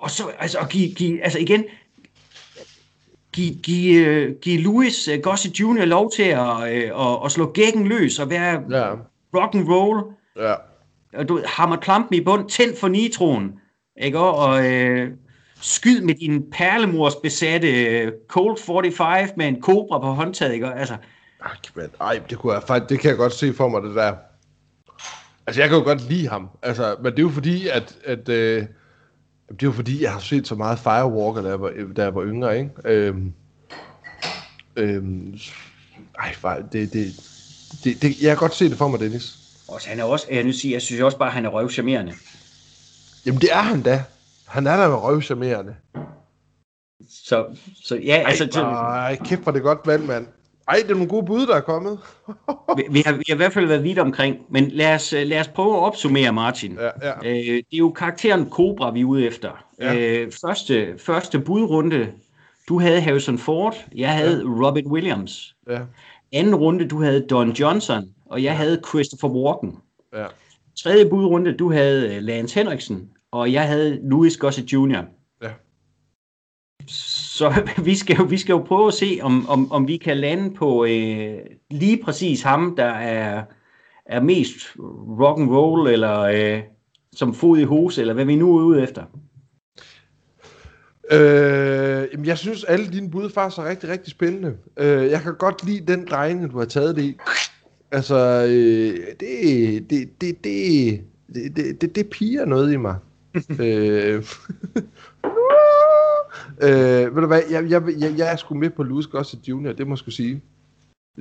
og 0.00 0.10
så, 0.10 0.24
altså, 0.38 0.58
at 0.58 0.68
give, 0.68 0.94
give, 0.94 1.22
altså 1.22 1.38
igen, 1.38 1.64
give, 3.32 3.54
give, 3.54 4.28
uh, 4.28 4.36
give 4.40 4.60
Louis 4.60 5.08
uh, 5.08 5.22
Gossett 5.22 5.60
Jr. 5.60 5.84
lov 5.84 6.12
til 6.12 6.22
at, 6.22 6.40
uh, 6.40 7.12
at, 7.12 7.24
at 7.24 7.32
slå 7.32 7.52
gækken 7.52 7.86
løs 7.86 8.18
og 8.18 8.30
være 8.30 8.62
ja. 8.70 8.90
rock 9.34 9.54
and 9.54 9.68
roll. 9.68 10.04
Ja 10.36 10.54
og 11.14 11.28
du 11.28 11.42
hammer 11.46 11.76
klampen 11.76 12.14
i 12.14 12.24
bund, 12.24 12.48
tænd 12.48 12.76
for 12.76 12.88
nitroen, 12.88 13.52
ikke? 14.00 14.18
Og 14.18 14.66
øh, 14.66 15.10
skyd 15.60 16.00
med 16.00 16.14
din 16.14 16.50
perlemors 16.52 17.16
besatte 17.16 17.84
øh, 17.84 18.12
Colt 18.28 18.60
45 18.60 19.28
med 19.36 19.48
en 19.48 19.60
kobra 19.60 19.98
på 19.98 20.06
håndtaget, 20.06 20.52
ikke? 20.54 20.66
Altså, 20.66 20.94
ah, 20.94 21.50
ej, 21.50 21.56
men, 21.74 21.86
ej, 22.00 22.20
det, 22.30 22.38
kunne 22.38 22.52
jeg, 22.52 22.62
faktisk, 22.62 22.90
det 22.90 23.00
kan 23.00 23.08
jeg 23.08 23.18
godt 23.18 23.32
se 23.32 23.52
for 23.54 23.68
mig, 23.68 23.82
det 23.82 23.94
der. 23.94 24.14
Altså, 25.46 25.62
jeg 25.62 25.68
kan 25.68 25.78
jo 25.78 25.84
godt 25.84 26.08
lide 26.08 26.28
ham, 26.28 26.48
altså, 26.62 26.96
men 27.02 27.12
det 27.12 27.18
er 27.18 27.22
jo 27.22 27.28
fordi, 27.28 27.68
at, 27.68 27.98
at 28.04 28.28
øh, 28.28 28.66
det 29.50 29.62
er 29.62 29.66
jo 29.66 29.72
fordi, 29.72 30.02
jeg 30.02 30.12
har 30.12 30.20
set 30.20 30.46
så 30.46 30.54
meget 30.54 30.78
Firewalker, 30.78 31.42
da 31.42 31.48
jeg 31.48 31.60
var, 31.60 31.72
da 31.96 32.02
jeg 32.02 32.14
var 32.14 32.24
yngre, 32.24 32.58
ikke? 32.58 32.70
Øhm, 32.84 33.32
øhm, 34.76 35.38
ej, 36.18 36.62
det, 36.72 36.92
det, 36.92 37.06
det, 37.84 38.02
det, 38.02 38.22
jeg 38.22 38.28
kan 38.28 38.36
godt 38.36 38.54
se 38.54 38.70
det 38.70 38.78
for 38.78 38.88
mig, 38.88 39.00
Dennis. 39.00 39.39
Og 39.70 39.80
han 39.86 40.00
er 40.00 40.04
også, 40.04 40.26
jeg, 40.30 40.44
nu 40.44 40.52
siger, 40.52 40.74
jeg 40.74 40.82
synes 40.82 41.00
også 41.00 41.18
bare, 41.18 41.28
at 41.28 41.34
han 41.34 41.44
er 41.44 41.48
røvcharmerende. 41.48 42.12
Jamen 43.26 43.40
det 43.40 43.52
er 43.52 43.62
han 43.62 43.82
da. 43.82 44.04
Han 44.46 44.66
er 44.66 44.76
da 44.76 44.96
røvcharmerende. 44.96 45.74
Så, 47.08 47.46
så 47.84 47.96
ja, 47.96 48.16
ej, 48.16 48.24
altså... 48.26 48.46
Til... 48.46 48.60
Ej, 48.60 49.16
kæft 49.24 49.44
for 49.44 49.50
det 49.50 49.62
godt 49.62 49.80
valg, 49.86 50.02
mand. 50.02 50.26
Ej, 50.68 50.76
det 50.76 50.90
er 50.90 50.94
nogle 50.94 51.08
gode 51.08 51.26
bud, 51.26 51.46
der 51.46 51.54
er 51.54 51.60
kommet. 51.60 51.98
vi, 52.76 52.82
vi, 52.90 53.02
har, 53.06 53.12
vi 53.12 53.24
har 53.28 53.34
i 53.34 53.36
hvert 53.36 53.52
fald 53.52 53.66
været 53.66 53.84
vidt 53.84 53.98
omkring, 53.98 54.36
men 54.48 54.68
lad 54.68 54.94
os, 54.94 55.12
lad 55.12 55.40
os 55.40 55.48
prøve 55.48 55.76
at 55.76 55.82
opsummere, 55.82 56.32
Martin. 56.32 56.78
Ja, 56.80 57.08
ja. 57.08 57.12
Øh, 57.24 57.56
det 57.56 57.58
er 57.72 57.78
jo 57.78 57.90
karakteren 57.90 58.50
Cobra, 58.50 58.90
vi 58.90 59.00
er 59.00 59.04
ude 59.04 59.26
efter. 59.26 59.64
Ja. 59.80 59.94
Øh, 59.94 60.32
første, 60.40 60.98
første 60.98 61.38
budrunde, 61.38 62.12
du 62.68 62.80
havde 62.80 63.00
Harrison 63.00 63.38
Ford, 63.38 63.76
jeg 63.96 64.10
havde 64.10 64.38
ja. 64.38 64.66
Robin 64.66 64.86
Williams. 64.86 65.54
Ja. 65.70 65.78
Anden 66.32 66.54
runde, 66.54 66.88
du 66.88 67.02
havde 67.02 67.26
Don 67.30 67.50
Johnson, 67.50 68.14
og 68.30 68.42
jeg 68.42 68.56
havde 68.56 68.82
Christopher 68.88 69.28
Walken. 69.28 69.76
Ja. 70.12 70.26
Tredje 70.76 71.08
budrunde, 71.08 71.52
du 71.52 71.72
havde 71.72 72.14
øh, 72.14 72.22
Lance 72.22 72.54
Henriksen, 72.54 73.10
og 73.30 73.52
jeg 73.52 73.68
havde 73.68 74.00
Louis 74.02 74.36
Gossett 74.36 74.72
Jr. 74.72 75.02
Ja. 75.42 75.50
Så 76.86 77.68
vi 77.84 77.96
skal, 77.96 78.16
jo, 78.16 78.24
vi 78.24 78.38
skal 78.38 78.52
jo 78.52 78.58
prøve 78.58 78.88
at 78.88 78.94
se, 78.94 79.18
om, 79.22 79.48
om, 79.48 79.72
om 79.72 79.88
vi 79.88 79.96
kan 79.96 80.16
lande 80.16 80.54
på 80.54 80.84
øh, 80.84 81.38
lige 81.70 82.02
præcis 82.04 82.42
ham, 82.42 82.76
der 82.76 82.84
er, 82.84 83.44
er 84.06 84.20
mest 84.20 84.56
rock 85.20 85.40
and 85.40 85.50
roll 85.50 85.88
eller 85.88 86.20
øh, 86.20 86.62
som 87.12 87.34
fod 87.34 87.58
i 87.58 87.64
hose, 87.64 88.00
eller 88.00 88.14
hvad 88.14 88.24
vi 88.24 88.36
nu 88.36 88.58
er 88.58 88.62
ude 88.62 88.82
efter? 88.82 89.04
Øh, 91.12 92.26
jeg 92.26 92.38
synes, 92.38 92.64
alle 92.64 92.86
dine 92.86 93.10
bud 93.10 93.30
faktisk 93.30 93.58
er 93.58 93.68
rigtig, 93.68 93.88
rigtig 93.88 94.10
spændende. 94.10 94.56
Øh, 94.76 95.10
jeg 95.10 95.20
kan 95.22 95.34
godt 95.34 95.64
lide 95.64 95.92
den 95.92 96.06
drejning, 96.06 96.52
du 96.52 96.58
har 96.58 96.64
taget 96.64 96.96
det 96.96 97.02
i. 97.02 97.16
Altså, 97.92 98.46
øh, 98.48 99.06
det, 99.20 99.90
det, 99.90 100.20
det, 100.20 100.44
det, 100.44 101.00
det, 101.56 101.80
det, 101.80 101.96
det 101.96 102.10
piger 102.10 102.44
noget 102.44 102.72
i 102.72 102.76
mig. 102.76 102.96
øh, 103.60 104.14
øh, 106.62 107.14
ved 107.14 107.20
du 107.20 107.26
hvad, 107.26 107.42
jeg, 107.50 107.70
jeg, 107.70 107.82
jeg, 107.98 108.18
jeg 108.18 108.32
er 108.32 108.36
sgu 108.36 108.54
med 108.54 108.70
på 108.70 108.82
Louis 108.82 109.06
Gossett 109.06 109.48
Jr., 109.48 109.72
det 109.72 109.86
må 109.86 109.92
jeg 109.92 109.98
sgu 109.98 110.10
sige. 110.10 110.42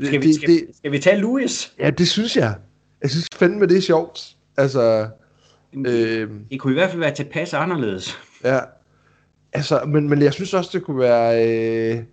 Skal 0.04 0.22
vi, 0.22 0.34
skal, 0.34 0.50
det, 0.50 0.68
skal 0.74 0.92
vi 0.92 1.00
tage 1.00 1.18
Louis? 1.18 1.74
Ja, 1.80 1.90
det 1.90 2.08
synes 2.08 2.38
jeg. 2.38 2.56
Jeg 3.02 3.10
synes 3.10 3.28
fandme, 3.36 3.66
det 3.66 3.78
er 3.78 3.82
sjovt. 3.82 4.36
Altså, 4.58 5.10
øh, 5.74 6.30
det 6.52 6.60
kunne 6.60 6.74
i 6.74 6.74
hvert 6.74 6.90
fald 6.90 7.00
være 7.00 7.16
tilpas 7.16 7.54
anderledes. 7.54 8.20
Ja, 8.44 8.60
altså, 9.54 9.86
men, 9.88 10.10
men 10.10 10.22
jeg 10.22 10.34
synes 10.34 10.54
også, 10.54 10.70
det 10.74 10.84
kunne 10.84 11.00
være... 11.00 11.48
Øh, 11.98 12.04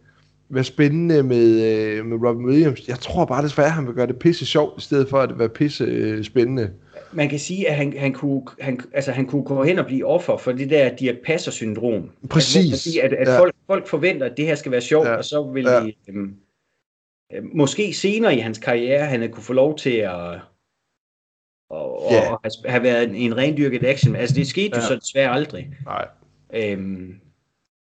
være 0.48 0.64
spændende 0.64 1.22
med, 1.22 1.64
øh, 1.64 2.06
med 2.06 2.28
Robin 2.28 2.46
Williams. 2.46 2.88
Jeg 2.88 2.98
tror 2.98 3.24
bare 3.24 3.42
desværre, 3.42 3.66
at 3.66 3.72
han 3.72 3.86
vil 3.86 3.94
gøre 3.94 4.06
det 4.06 4.18
pisse 4.18 4.46
sjovt, 4.46 4.78
i 4.78 4.80
stedet 4.80 5.08
for 5.08 5.18
at 5.18 5.28
det 5.28 5.38
være 5.38 5.48
pisse 5.48 5.84
øh, 5.84 6.24
spændende 6.24 6.70
man 7.12 7.28
kan 7.28 7.38
sige, 7.38 7.68
at 7.68 7.76
han, 7.76 7.98
han, 7.98 8.12
kunne, 8.12 8.42
han, 8.60 8.80
altså, 8.92 9.12
han 9.12 9.26
kunne 9.26 9.44
gå 9.44 9.64
hen 9.64 9.78
og 9.78 9.86
blive 9.86 10.06
offer 10.06 10.36
for 10.36 10.52
det 10.52 10.70
der 10.70 10.96
Dirk 10.96 11.14
Passer-syndrom. 11.24 12.10
Præcis. 12.30 12.72
At, 12.72 12.78
sige, 12.78 13.02
at, 13.02 13.12
at 13.12 13.28
ja. 13.28 13.38
folk, 13.38 13.54
folk 13.66 13.86
forventer, 13.86 14.26
at 14.26 14.36
det 14.36 14.46
her 14.46 14.54
skal 14.54 14.72
være 14.72 14.80
sjovt, 14.80 15.08
ja. 15.08 15.16
og 15.16 15.24
så 15.24 15.42
vil 15.42 15.64
ja. 15.64 15.80
de... 15.80 15.92
Øhm, 16.08 16.36
øh, 17.32 17.42
måske 17.54 17.92
senere 17.92 18.36
i 18.36 18.38
hans 18.38 18.58
karriere, 18.58 19.06
han 19.06 19.30
kunne 19.30 19.42
få 19.42 19.52
lov 19.52 19.78
til 19.78 19.96
at 19.96 20.40
og, 21.70 22.12
yeah. 22.12 22.32
og 22.32 22.40
have 22.64 22.82
været 22.82 23.08
en, 23.08 23.14
en 23.14 23.36
rendyrket 23.36 23.84
action. 23.84 24.16
Altså 24.16 24.34
det 24.34 24.46
skete 24.46 24.70
ja. 24.76 24.82
jo 24.82 24.86
så 24.86 24.96
desværre 24.96 25.30
aldrig. 25.30 25.70
Nej. 25.84 26.08
Øhm, 26.54 27.20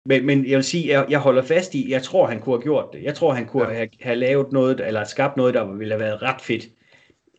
men, 0.09 0.26
men 0.26 0.46
jeg 0.46 0.56
vil 0.56 0.64
sige, 0.64 0.88
jeg, 0.88 1.06
jeg 1.11 1.18
holder 1.18 1.42
fast 1.42 1.74
i, 1.74 1.90
jeg 1.90 2.02
tror 2.02 2.26
han 2.26 2.40
kunne 2.40 2.54
have 2.54 2.62
gjort 2.62 2.84
det. 2.92 3.02
Jeg 3.02 3.14
tror 3.14 3.32
han 3.32 3.46
kunne 3.46 3.68
ja. 3.68 3.74
have, 3.74 3.88
have 4.00 4.16
lavet 4.16 4.52
noget, 4.52 4.80
eller 4.86 5.04
skabt 5.04 5.36
noget, 5.36 5.54
der 5.54 5.72
ville 5.72 5.92
have 5.92 6.00
været 6.00 6.22
ret 6.22 6.40
fedt 6.40 6.68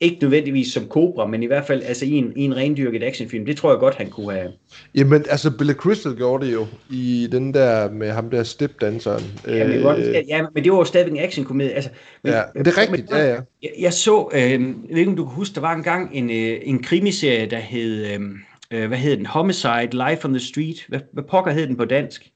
ikke 0.02 0.18
nødvendigvis 0.22 0.74
som 0.74 0.88
Cobra, 0.88 1.28
men 1.28 1.44
i 1.44 1.46
hvert 1.46 1.66
fald 1.66 1.84
altså 1.84 2.06
i 2.06 2.12
en, 2.12 2.34
i 2.36 2.44
en 2.44 2.56
rendyrket 2.56 3.04
actionfilm. 3.04 3.46
Det 3.46 3.58
tror 3.58 3.72
jeg 3.72 3.80
godt, 3.80 3.96
han 3.96 4.10
kunne 4.10 4.34
have. 4.34 4.52
Jamen, 4.96 5.26
altså 5.30 5.58
Billy 5.58 5.74
Crystal 5.74 6.16
gjorde 6.16 6.46
det 6.46 6.54
jo 6.54 6.68
i 6.90 7.28
den 7.32 7.54
der 7.54 7.92
med 7.92 8.12
ham 8.12 8.30
der 8.30 8.44
stepdanseren. 8.44 9.24
Ja, 9.48 9.68
men, 9.68 9.78
øh, 9.78 10.28
ja, 10.28 10.46
men 10.54 10.64
det 10.64 10.72
var 10.72 10.78
jo 10.78 10.84
stadigvæk 10.84 11.14
en 11.14 11.26
actionkomedie. 11.26 11.74
Altså, 11.74 11.90
men, 12.24 12.34
ja, 12.34 12.42
det 12.56 12.68
er 12.68 12.78
rigtigt, 12.78 13.10
men, 13.10 13.20
ja, 13.20 13.30
ja. 13.30 13.40
Jeg, 13.64 13.72
jeg 13.80 13.94
så, 13.94 14.30
øh, 14.34 14.42
jeg 14.42 14.60
ved 14.90 14.98
ikke 14.98 15.10
om 15.10 15.16
du 15.16 15.26
kan 15.26 15.36
huske, 15.36 15.56
der 15.56 15.62
var 15.62 15.74
engang 15.74 16.10
en, 16.14 16.30
øh, 16.30 16.60
en 16.64 16.84
krimiserie, 16.84 17.46
der 17.46 17.60
hed, 17.60 18.06
øh, 18.06 18.20
øh 18.72 18.88
hvad 18.88 18.98
hed 18.98 19.18
den? 19.18 19.26
Homicide, 19.26 19.90
Life 19.92 20.26
on 20.26 20.34
the 20.34 20.40
Street. 20.40 20.86
Hvad, 20.88 21.00
hvad 21.14 21.24
pokker 21.24 21.52
hed 21.52 21.68
den 21.68 21.78
på 21.78 21.86
dansk? 21.86 22.32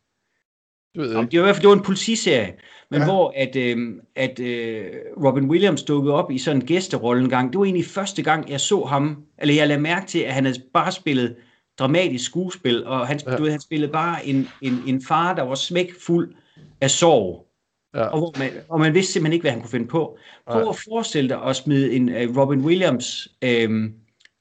Det, 0.94 1.02
ved 1.02 1.12
jeg. 1.12 1.32
det 1.32 1.40
var 1.40 1.46
i 1.46 1.48
hvert 1.48 1.56
fald 1.56 1.62
det 1.62 1.70
var 1.70 1.76
en 1.76 1.84
politiserie, 1.84 2.54
men 2.92 3.00
ja. 3.00 3.06
hvor 3.06 3.34
at, 3.36 3.56
øh, 3.56 3.78
at 4.16 4.40
øh, 4.40 4.86
Robin 5.26 5.50
Williams 5.50 5.84
dukkede 5.84 6.14
op 6.14 6.32
i 6.32 6.38
sådan 6.38 6.62
en 6.62 6.68
gæsterolle 6.68 7.24
en 7.24 7.30
gang. 7.30 7.54
Det 7.54 7.60
var 7.60 7.66
egentlig 7.66 7.86
første 7.86 8.24
gang, 8.24 8.50
jeg 8.50 8.60
så 8.60 8.84
ham, 8.84 9.24
eller 9.38 9.56
jeg 9.56 9.68
lagde 9.68 9.82
mærke 9.82 10.08
til, 10.08 10.20
at 10.20 10.34
han 10.34 10.46
havde 10.46 10.60
bare 10.74 10.92
spillet 10.92 11.36
dramatisk 11.80 12.26
skuespil, 12.26 12.86
og 12.86 13.08
han, 13.08 13.20
ja. 13.28 13.36
du 13.36 13.44
ved, 13.44 13.52
han 13.52 13.62
spillede 13.62 13.92
bare 13.92 14.28
en, 14.28 14.48
en, 14.62 14.84
en 14.88 15.02
far, 15.08 15.36
der 15.36 15.44
var 15.44 15.56
smækfuld 15.56 16.34
af 16.82 16.92
sorg. 16.92 17.48
Ja. 17.96 18.06
Og, 18.06 18.20
hvor 18.20 18.40
man, 18.40 18.52
og 18.70 18.80
man 18.80 18.94
vidste 18.94 19.14
simpelthen 19.14 19.34
ikke, 19.34 19.44
hvad 19.44 19.52
han 19.52 19.62
kunne 19.62 19.70
finde 19.70 19.88
på. 19.88 20.18
Prøv 20.48 20.62
ja. 20.62 20.70
at 20.70 20.76
forestille 20.90 21.30
dig 21.30 21.44
at 21.44 21.56
smide 21.56 21.94
en 21.94 22.10
uh, 22.10 22.38
Robin 22.38 22.60
Williams 22.60 23.28
øh, 23.42 23.90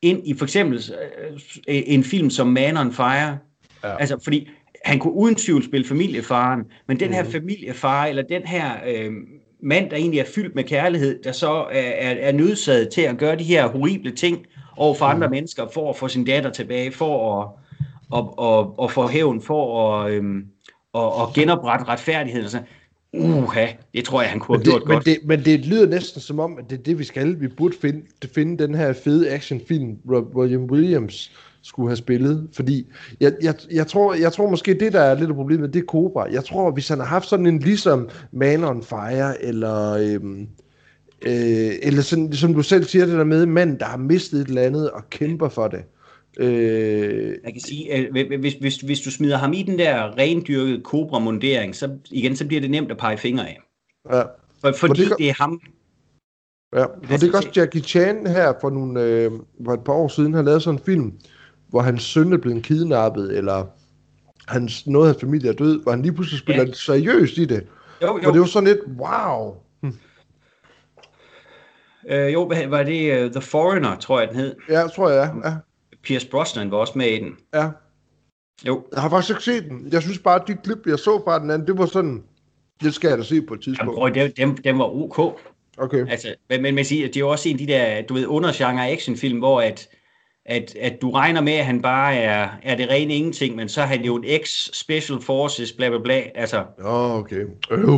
ind 0.02 0.26
i 0.28 0.34
for 0.34 0.44
eksempel 0.44 0.82
uh, 1.28 1.40
en 1.66 2.04
film 2.04 2.30
som 2.30 2.46
Man 2.46 2.76
on 2.76 2.92
Fire. 2.92 3.38
Ja. 3.84 3.96
Altså, 3.96 4.20
fordi 4.24 4.48
han 4.84 4.98
kunne 4.98 5.12
uden 5.12 5.34
tvivl 5.34 5.64
spille 5.64 5.86
familiefaren, 5.86 6.60
men 6.88 7.00
den 7.00 7.12
her 7.12 7.22
mm. 7.22 7.30
familiefar, 7.30 8.06
eller 8.06 8.22
den 8.22 8.42
her 8.42 8.70
øh, 8.88 9.12
mand, 9.62 9.90
der 9.90 9.96
egentlig 9.96 10.20
er 10.20 10.24
fyldt 10.34 10.54
med 10.54 10.64
kærlighed, 10.64 11.22
der 11.22 11.32
så 11.32 11.50
er, 11.50 11.80
er, 11.80 12.10
er 12.10 12.32
nødsaget 12.32 12.88
til 12.88 13.00
at 13.00 13.18
gøre 13.18 13.36
de 13.36 13.44
her 13.44 13.66
horrible 13.66 14.10
ting 14.10 14.46
over 14.76 14.94
for 14.94 15.04
andre 15.04 15.26
mm. 15.26 15.30
mennesker, 15.30 15.66
for 15.74 15.90
at 15.90 15.96
få 15.96 16.08
sin 16.08 16.24
datter 16.24 16.50
tilbage, 16.50 16.92
for 16.92 17.40
at, 17.40 17.48
og, 18.10 18.38
og, 18.38 18.78
og 18.78 18.90
få 18.90 19.08
hævn, 19.08 19.42
for 19.42 19.90
at, 19.90 20.12
øhm, 20.12 20.44
og, 20.92 21.14
og 21.14 21.34
genoprette 21.34 21.84
retfærdigheden. 21.88 22.48
Så, 22.48 22.58
uha, 23.12 23.66
det 23.94 24.04
tror 24.04 24.22
jeg, 24.22 24.30
han 24.30 24.40
kunne 24.40 24.58
have 24.58 24.64
gjort 24.64 24.82
men 24.86 24.94
godt. 24.94 25.04
Det, 25.04 25.18
men 25.24 25.44
det 25.44 25.66
lyder 25.66 25.86
næsten 25.86 26.20
som 26.20 26.40
om, 26.40 26.58
at 26.58 26.70
det 26.70 26.78
er 26.78 26.82
det, 26.82 26.98
vi 26.98 27.04
skal. 27.04 27.40
Vi 27.40 27.48
burde 27.48 27.74
finde, 27.80 28.02
finde 28.34 28.66
den 28.66 28.74
her 28.74 28.92
fede 28.92 29.30
actionfilm, 29.30 29.98
William 30.34 30.64
Williams, 30.64 31.32
skulle 31.62 31.88
have 31.88 31.96
spillet. 31.96 32.48
Fordi 32.52 32.86
jeg, 33.20 33.32
jeg, 33.42 33.54
jeg, 33.70 33.86
tror, 33.86 34.14
jeg 34.14 34.32
tror 34.32 34.50
måske, 34.50 34.74
det 34.74 34.92
der 34.92 35.00
er 35.00 35.14
lidt 35.14 35.30
af 35.30 35.36
problemet, 35.36 35.74
det 35.74 35.82
er 35.82 35.86
Cobra. 35.86 36.26
Jeg 36.32 36.44
tror, 36.44 36.70
hvis 36.70 36.88
han 36.88 36.98
har 36.98 37.06
haft 37.06 37.28
sådan 37.28 37.46
en 37.46 37.58
ligesom 37.58 38.08
Man 38.32 38.64
on 38.64 38.82
Fire, 38.82 39.44
eller... 39.44 39.92
Øhm, 39.92 40.48
øh, 41.22 41.72
eller 41.82 42.02
sådan, 42.02 42.32
som 42.32 42.54
du 42.54 42.62
selv 42.62 42.84
siger, 42.84 43.06
det 43.06 43.18
der 43.18 43.24
med 43.24 43.46
mand, 43.46 43.78
der 43.78 43.86
har 43.86 43.96
mistet 43.96 44.40
et 44.40 44.48
eller 44.48 44.62
andet 44.62 44.90
og 44.90 45.10
kæmper 45.10 45.48
for 45.48 45.68
det. 45.68 45.84
Øh, 46.38 47.36
jeg 47.44 47.52
kan 47.52 47.60
sige, 47.60 47.94
at 47.94 48.08
hvis, 48.38 48.54
hvis, 48.54 48.76
hvis 48.76 49.00
du 49.00 49.10
smider 49.10 49.36
ham 49.36 49.52
i 49.52 49.62
den 49.62 49.78
der 49.78 50.18
rendyrkede 50.18 50.80
Cobra-mundering, 50.84 51.76
så 51.76 51.90
igen, 52.10 52.36
så 52.36 52.46
bliver 52.46 52.60
det 52.60 52.70
nemt 52.70 52.90
at 52.90 52.98
pege 52.98 53.18
fingre 53.18 53.48
af. 53.48 53.60
Ja. 54.10 54.22
For, 54.60 54.72
fordi 54.72 55.04
det, 55.04 55.14
det 55.18 55.28
er 55.28 55.42
ham. 55.42 55.60
Ja, 56.76 56.84
og 56.84 57.20
det 57.20 57.22
er 57.22 57.36
også 57.36 57.50
Jackie 57.56 57.82
Chan 57.82 58.26
her 58.26 58.52
for, 58.60 58.70
nogle, 58.70 59.02
øh, 59.02 59.30
for 59.64 59.72
et 59.72 59.84
par 59.84 59.92
år 59.92 60.08
siden, 60.08 60.34
har 60.34 60.42
lavet 60.42 60.62
sådan 60.62 60.78
en 60.78 60.84
film, 60.84 61.12
hvor 61.72 61.80
hans 61.80 62.02
søn 62.02 62.32
er 62.32 62.36
blevet 62.36 62.62
kidnappet, 62.62 63.36
eller 63.36 63.66
hans, 64.48 64.86
noget 64.86 65.06
af 65.06 65.12
hans 65.14 65.20
familie 65.20 65.50
er 65.50 65.54
død, 65.54 65.82
hvor 65.82 65.92
han 65.92 66.02
lige 66.02 66.12
pludselig 66.12 66.38
spiller 66.38 66.64
ja. 66.64 66.72
seriøst 66.72 67.38
i 67.38 67.44
det. 67.44 67.66
Jo, 68.02 68.20
jo. 68.22 68.28
Og 68.28 68.32
det 68.32 68.40
var 68.40 68.46
sådan 68.46 68.68
lidt, 68.68 68.80
wow. 68.98 69.54
Hm. 69.82 69.94
Øh, 72.10 72.32
jo, 72.32 72.42
var 72.68 72.82
det 72.82 73.24
uh, 73.24 73.32
The 73.32 73.40
Foreigner, 73.40 73.96
tror 73.96 74.20
jeg, 74.20 74.28
den 74.28 74.36
hed? 74.36 74.54
Ja, 74.68 74.86
tror 74.86 75.10
jeg, 75.10 75.34
ja. 75.44 75.54
Pierce 76.02 76.28
Brosnan 76.28 76.70
var 76.70 76.76
også 76.76 76.92
med 76.96 77.06
i 77.06 77.18
den. 77.18 77.36
Ja. 77.54 77.70
Jo. 78.66 78.84
Jeg 78.92 79.02
har 79.02 79.10
faktisk 79.10 79.30
ikke 79.30 79.44
set 79.44 79.64
den. 79.70 79.88
Jeg 79.92 80.02
synes 80.02 80.18
bare, 80.18 80.40
at 80.40 80.48
de 80.48 80.56
klip, 80.64 80.86
jeg 80.86 80.98
så 80.98 81.22
fra 81.24 81.38
den 81.38 81.50
anden, 81.50 81.68
det 81.68 81.78
var 81.78 81.86
sådan, 81.86 82.22
det 82.82 82.94
skal 82.94 83.08
jeg 83.08 83.18
da 83.18 83.22
se 83.22 83.42
på 83.42 83.54
et 83.54 83.60
tidspunkt. 83.60 83.98
Jamen, 83.98 84.14
prøv, 84.14 84.30
dem, 84.36 84.56
dem 84.56 84.78
var 84.78 84.84
ok. 84.84 85.40
Okay. 85.78 86.10
Altså, 86.10 86.34
men, 86.48 86.62
men 86.62 86.74
man 86.74 86.84
siger, 86.84 87.06
det 87.06 87.16
er 87.16 87.20
jo 87.20 87.28
også 87.28 87.48
en 87.48 87.54
af 87.54 87.58
de 87.58 87.72
der, 87.72 88.02
du 88.02 88.14
ved, 88.14 88.26
undergenre 88.26 88.90
actionfilm, 88.90 89.38
hvor 89.38 89.60
at, 89.60 89.88
at, 90.46 90.76
at 90.80 91.02
du 91.02 91.10
regner 91.10 91.40
med, 91.40 91.52
at 91.52 91.64
han 91.64 91.82
bare 91.82 92.16
er, 92.16 92.48
er 92.62 92.76
det 92.76 92.88
rene 92.88 93.14
ingenting, 93.14 93.56
men 93.56 93.68
så 93.68 93.80
er 93.82 93.86
han 93.86 94.04
jo 94.04 94.16
en 94.16 94.24
ex-special 94.26 95.20
forces, 95.20 95.72
bla 95.72 95.88
bla 95.88 95.98
bla, 95.98 96.22
altså. 96.34 96.64
Oh, 96.84 97.18
okay. 97.18 97.44
Øh. 97.70 97.88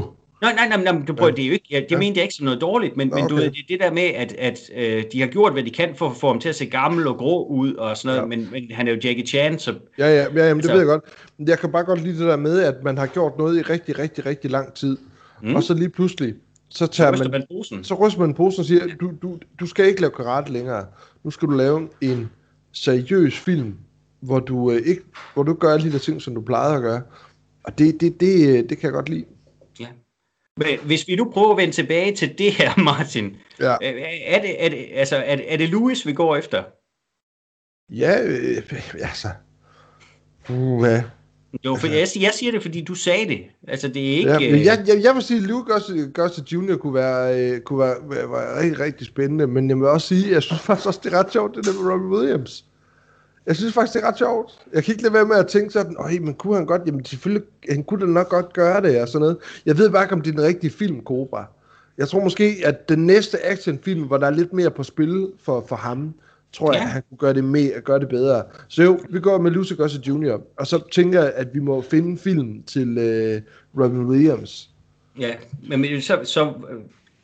Nej, 0.43 0.55
nej, 0.55 0.69
nej, 0.69 0.93
nej, 0.93 1.03
du 1.07 1.15
prøver, 1.15 1.31
ja. 1.31 1.37
det 1.37 1.43
er 1.43 1.47
jo 1.47 1.53
ikke, 1.53 1.67
jeg, 1.71 1.81
jeg 1.83 1.91
ja. 1.91 1.99
mener 1.99 2.15
det 2.15 2.21
er 2.21 2.23
ikke 2.23 2.35
som 2.35 2.45
noget 2.45 2.61
dårligt, 2.61 2.97
men, 2.97 3.13
okay. 3.13 3.23
men 3.23 3.29
du 3.29 3.35
ved, 3.35 3.45
det, 3.45 3.65
det 3.69 3.81
der 3.81 3.93
med, 3.93 4.03
at, 4.03 4.33
at 4.33 4.61
øh, 4.77 5.05
de 5.13 5.21
har 5.21 5.27
gjort, 5.27 5.53
hvad 5.53 5.63
de 5.63 5.71
kan 5.71 5.95
for 5.97 6.09
at 6.09 6.17
få 6.17 6.27
ham 6.27 6.41
til 6.41 6.49
at 6.49 6.55
se 6.55 6.67
gammel 6.67 7.07
og 7.07 7.17
grå 7.17 7.47
ud 7.47 7.75
og 7.75 7.97
sådan 7.97 8.17
noget, 8.17 8.21
ja. 8.21 8.37
men, 8.37 8.49
men 8.53 8.71
han 8.71 8.89
er 8.89 8.93
jo 8.93 8.99
Jackie 9.05 9.27
Chan, 9.27 9.59
så... 9.59 9.75
Ja, 9.99 10.07
ja, 10.07 10.15
ja 10.15 10.23
jamen, 10.23 10.39
altså, 10.39 10.69
det 10.69 10.71
ved 10.71 10.79
jeg 10.79 10.87
godt. 10.87 11.05
Jeg 11.49 11.59
kan 11.59 11.73
bare 11.73 11.85
godt 11.85 12.03
lide 12.03 12.19
det 12.19 12.27
der 12.27 12.37
med, 12.37 12.61
at 12.61 12.75
man 12.85 12.99
har 12.99 13.07
gjort 13.07 13.39
noget 13.39 13.59
i 13.59 13.63
rigtig, 13.63 13.99
rigtig, 13.99 14.27
rigtig 14.27 14.51
lang 14.51 14.75
tid, 14.75 14.97
mm. 15.43 15.57
og 15.57 15.63
så 15.63 15.75
lige 15.75 15.91
pludselig, 15.91 16.35
så 16.69 16.87
tager 16.87 17.17
så 17.17 17.23
man, 17.23 17.31
man 17.31 17.45
posen. 17.53 17.85
Så 17.85 17.95
ryster 17.95 18.21
man 18.21 18.35
posen 18.35 18.61
og 18.61 18.67
siger, 18.67 18.87
du, 19.01 19.13
du, 19.23 19.39
du 19.61 19.67
skal 19.67 19.87
ikke 19.87 20.01
lave 20.01 20.11
karate 20.11 20.53
længere. 20.53 20.85
Nu 21.25 21.31
skal 21.31 21.49
du 21.49 21.53
lave 21.53 21.89
en 22.01 22.31
seriøs 22.73 23.39
film, 23.39 23.79
hvor 24.21 24.41
du 24.41 24.71
øh, 24.71 24.83
ikke, 24.87 25.03
hvor 25.35 25.43
du 25.43 25.55
gør 25.55 25.73
alle 25.73 25.87
de 25.87 25.93
der 25.93 25.99
ting, 25.99 26.23
som 26.23 26.35
du 26.35 26.41
plejede 26.41 26.77
at 26.77 26.83
gøre. 26.83 27.03
Og 27.65 27.79
det, 27.79 28.01
det, 28.01 28.21
det, 28.21 28.49
øh, 28.49 28.69
det 28.69 28.79
kan 28.79 28.83
jeg 28.83 28.93
godt 28.93 29.09
lide. 29.09 29.25
Ja. 29.81 29.89
Men 30.57 30.79
hvis 30.87 31.09
vi 31.09 31.17
nu 31.17 31.31
prøver 31.31 31.51
at 31.51 31.57
vende 31.57 31.75
tilbage 31.75 32.17
til 32.17 32.39
det 32.39 32.53
her, 32.53 32.77
Martin. 32.91 33.37
Ja. 33.61 33.73
Øh, 33.73 34.03
er, 34.27 34.41
det, 34.41 34.65
er, 34.65 34.69
det, 34.69 34.87
altså, 34.93 35.17
er, 35.17 35.37
det, 35.37 35.53
er 35.53 35.57
det 35.57 35.69
Louis, 35.69 36.07
vi 36.07 36.13
går 36.13 36.37
efter? 36.37 36.65
Ja, 37.91 38.23
øh, 38.23 38.63
altså... 38.95 39.29
Uh, 40.51 40.89
ja. 40.89 41.03
Jo, 41.65 41.77
for 41.77 41.87
jeg, 41.87 42.09
jeg 42.21 42.31
siger 42.35 42.53
det, 42.53 42.63
fordi 42.63 42.81
du 42.81 42.95
sagde 42.95 43.29
det. 43.29 43.39
Altså, 43.69 43.89
det 43.89 44.13
er 44.13 44.17
ikke... 44.17 44.31
Ja, 44.31 44.39
men 44.39 44.65
jeg, 44.65 44.85
jeg, 44.87 45.03
jeg 45.03 45.15
vil 45.15 45.23
sige, 45.23 45.37
at 45.37 45.43
Luke 45.43 45.73
Gossett 46.15 46.53
Jr. 46.53 46.77
kunne 46.77 46.95
være, 46.95 47.41
øh, 47.41 47.61
kunne 47.61 47.79
være, 47.79 47.97
være, 48.11 48.31
være 48.31 48.61
rigtig, 48.61 48.81
rigtig 48.81 49.07
spændende, 49.07 49.47
men 49.47 49.69
jeg 49.69 49.77
vil 49.77 49.87
også 49.87 50.09
sige, 50.09 50.27
at 50.27 50.33
jeg 50.33 50.43
synes 50.43 50.63
faktisk 50.63 50.87
også, 50.87 51.01
det 51.05 51.13
er 51.13 51.19
ret 51.19 51.33
sjovt, 51.33 51.57
det 51.57 51.67
der 51.67 51.73
med 51.73 51.93
Robin 51.93 52.07
Williams. 52.07 52.65
Jeg 53.47 53.57
synes 53.57 53.75
faktisk, 53.75 53.95
det 53.95 54.05
er 54.05 54.09
ret 54.09 54.19
sjovt. 54.19 54.53
Jeg 54.73 54.85
kan 54.85 54.93
ikke 54.93 55.03
lade 55.03 55.15
være 55.15 55.27
med 55.27 55.37
at 55.37 55.47
tænke 55.47 55.71
sådan, 55.71 55.97
åh, 55.99 56.23
men 56.23 56.35
kunne 56.35 56.57
han 56.57 56.67
godt, 56.67 56.83
jamen 56.87 57.05
selvfølgelig, 57.05 57.43
han 57.71 57.85
kunne 57.85 58.01
da 58.01 58.07
nok 58.07 58.29
godt 58.29 58.53
gøre 58.53 58.83
det, 58.83 59.01
og 59.01 59.09
sådan 59.09 59.21
noget. 59.21 59.37
Jeg 59.67 59.79
ved 59.79 59.91
bare 59.91 60.05
ikke, 60.05 60.15
om 60.15 60.21
det 60.21 60.31
er 60.31 60.37
den 60.37 60.47
rigtige 60.47 60.71
film, 60.71 61.01
Cobra. 61.05 61.45
Jeg 61.99 62.09
tror 62.09 62.21
måske, 62.25 62.57
at 62.65 62.89
den 62.89 63.07
næste 63.07 63.47
actionfilm, 63.47 64.03
hvor 64.03 64.17
der 64.17 64.27
er 64.27 64.31
lidt 64.31 64.53
mere 64.53 64.71
på 64.71 64.83
spil 64.83 65.29
for, 65.43 65.65
for 65.69 65.77
ham, 65.77 66.15
tror 66.55 66.73
ja. 66.73 66.79
jeg, 66.79 66.87
at 66.87 66.93
han 66.93 67.03
kunne 67.09 67.19
gøre 67.19 67.35
det, 67.35 67.45
med, 67.45 67.83
gøre 67.85 68.01
det 68.01 68.09
bedre. 68.09 68.45
Så 68.69 68.83
jo, 68.83 69.01
vi 69.11 69.21
går 69.21 69.39
med 69.39 69.51
Lucy 69.51 69.73
Gossett 69.73 70.09
Jr., 70.09 70.41
og 70.59 70.67
så 70.67 70.89
tænker 70.93 71.23
jeg, 71.23 71.33
at 71.35 71.55
vi 71.55 71.61
må 71.61 71.83
finde 71.83 72.09
en 72.09 72.19
film 72.19 72.63
til 72.63 72.99
øh, 72.99 73.43
Robin 73.85 74.07
Williams. 74.07 74.71
Ja, 75.19 75.35
men 75.69 76.03
så, 76.03 76.21
så 76.25 76.53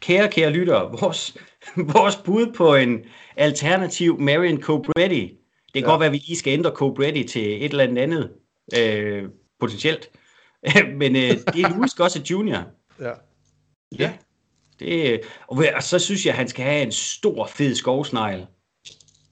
kære, 0.01 0.29
kære 0.29 0.51
lyttere, 0.51 0.97
vores, 1.01 1.37
vores 1.95 2.17
bud 2.17 2.53
på 2.57 2.75
en 2.75 2.99
alternativ 3.37 4.21
Marion 4.21 4.63
Cobretti 4.63 5.21
Det 5.21 5.75
kan 5.75 5.83
ja. 5.83 5.89
godt 5.89 6.01
være, 6.01 6.07
at 6.07 6.13
vi 6.13 6.23
lige 6.27 6.37
skal 6.37 6.53
ændre 6.53 6.71
Ready 6.71 7.27
til 7.27 7.65
et 7.65 7.71
eller 7.71 7.85
andet 7.85 8.03
andet, 8.03 8.31
øh, 8.79 9.29
potentielt. 9.61 10.11
Men 11.01 11.17
øh, 11.17 11.23
det 11.23 11.63
er 11.63 11.77
Louis 11.77 11.95
Gossett 11.95 12.31
Jr. 12.31 12.63
Ja. 13.01 13.13
Ja. 13.99 14.13
Det, 14.79 15.21
og, 15.49 15.65
og 15.77 15.83
så 15.83 15.99
synes 15.99 16.27
jeg, 16.27 16.33
at 16.33 16.39
han 16.39 16.49
skal 16.49 16.65
have 16.65 16.83
en 16.83 16.93
stor, 16.93 17.47
fed 17.47 17.75
skovsnegl. 17.75 18.47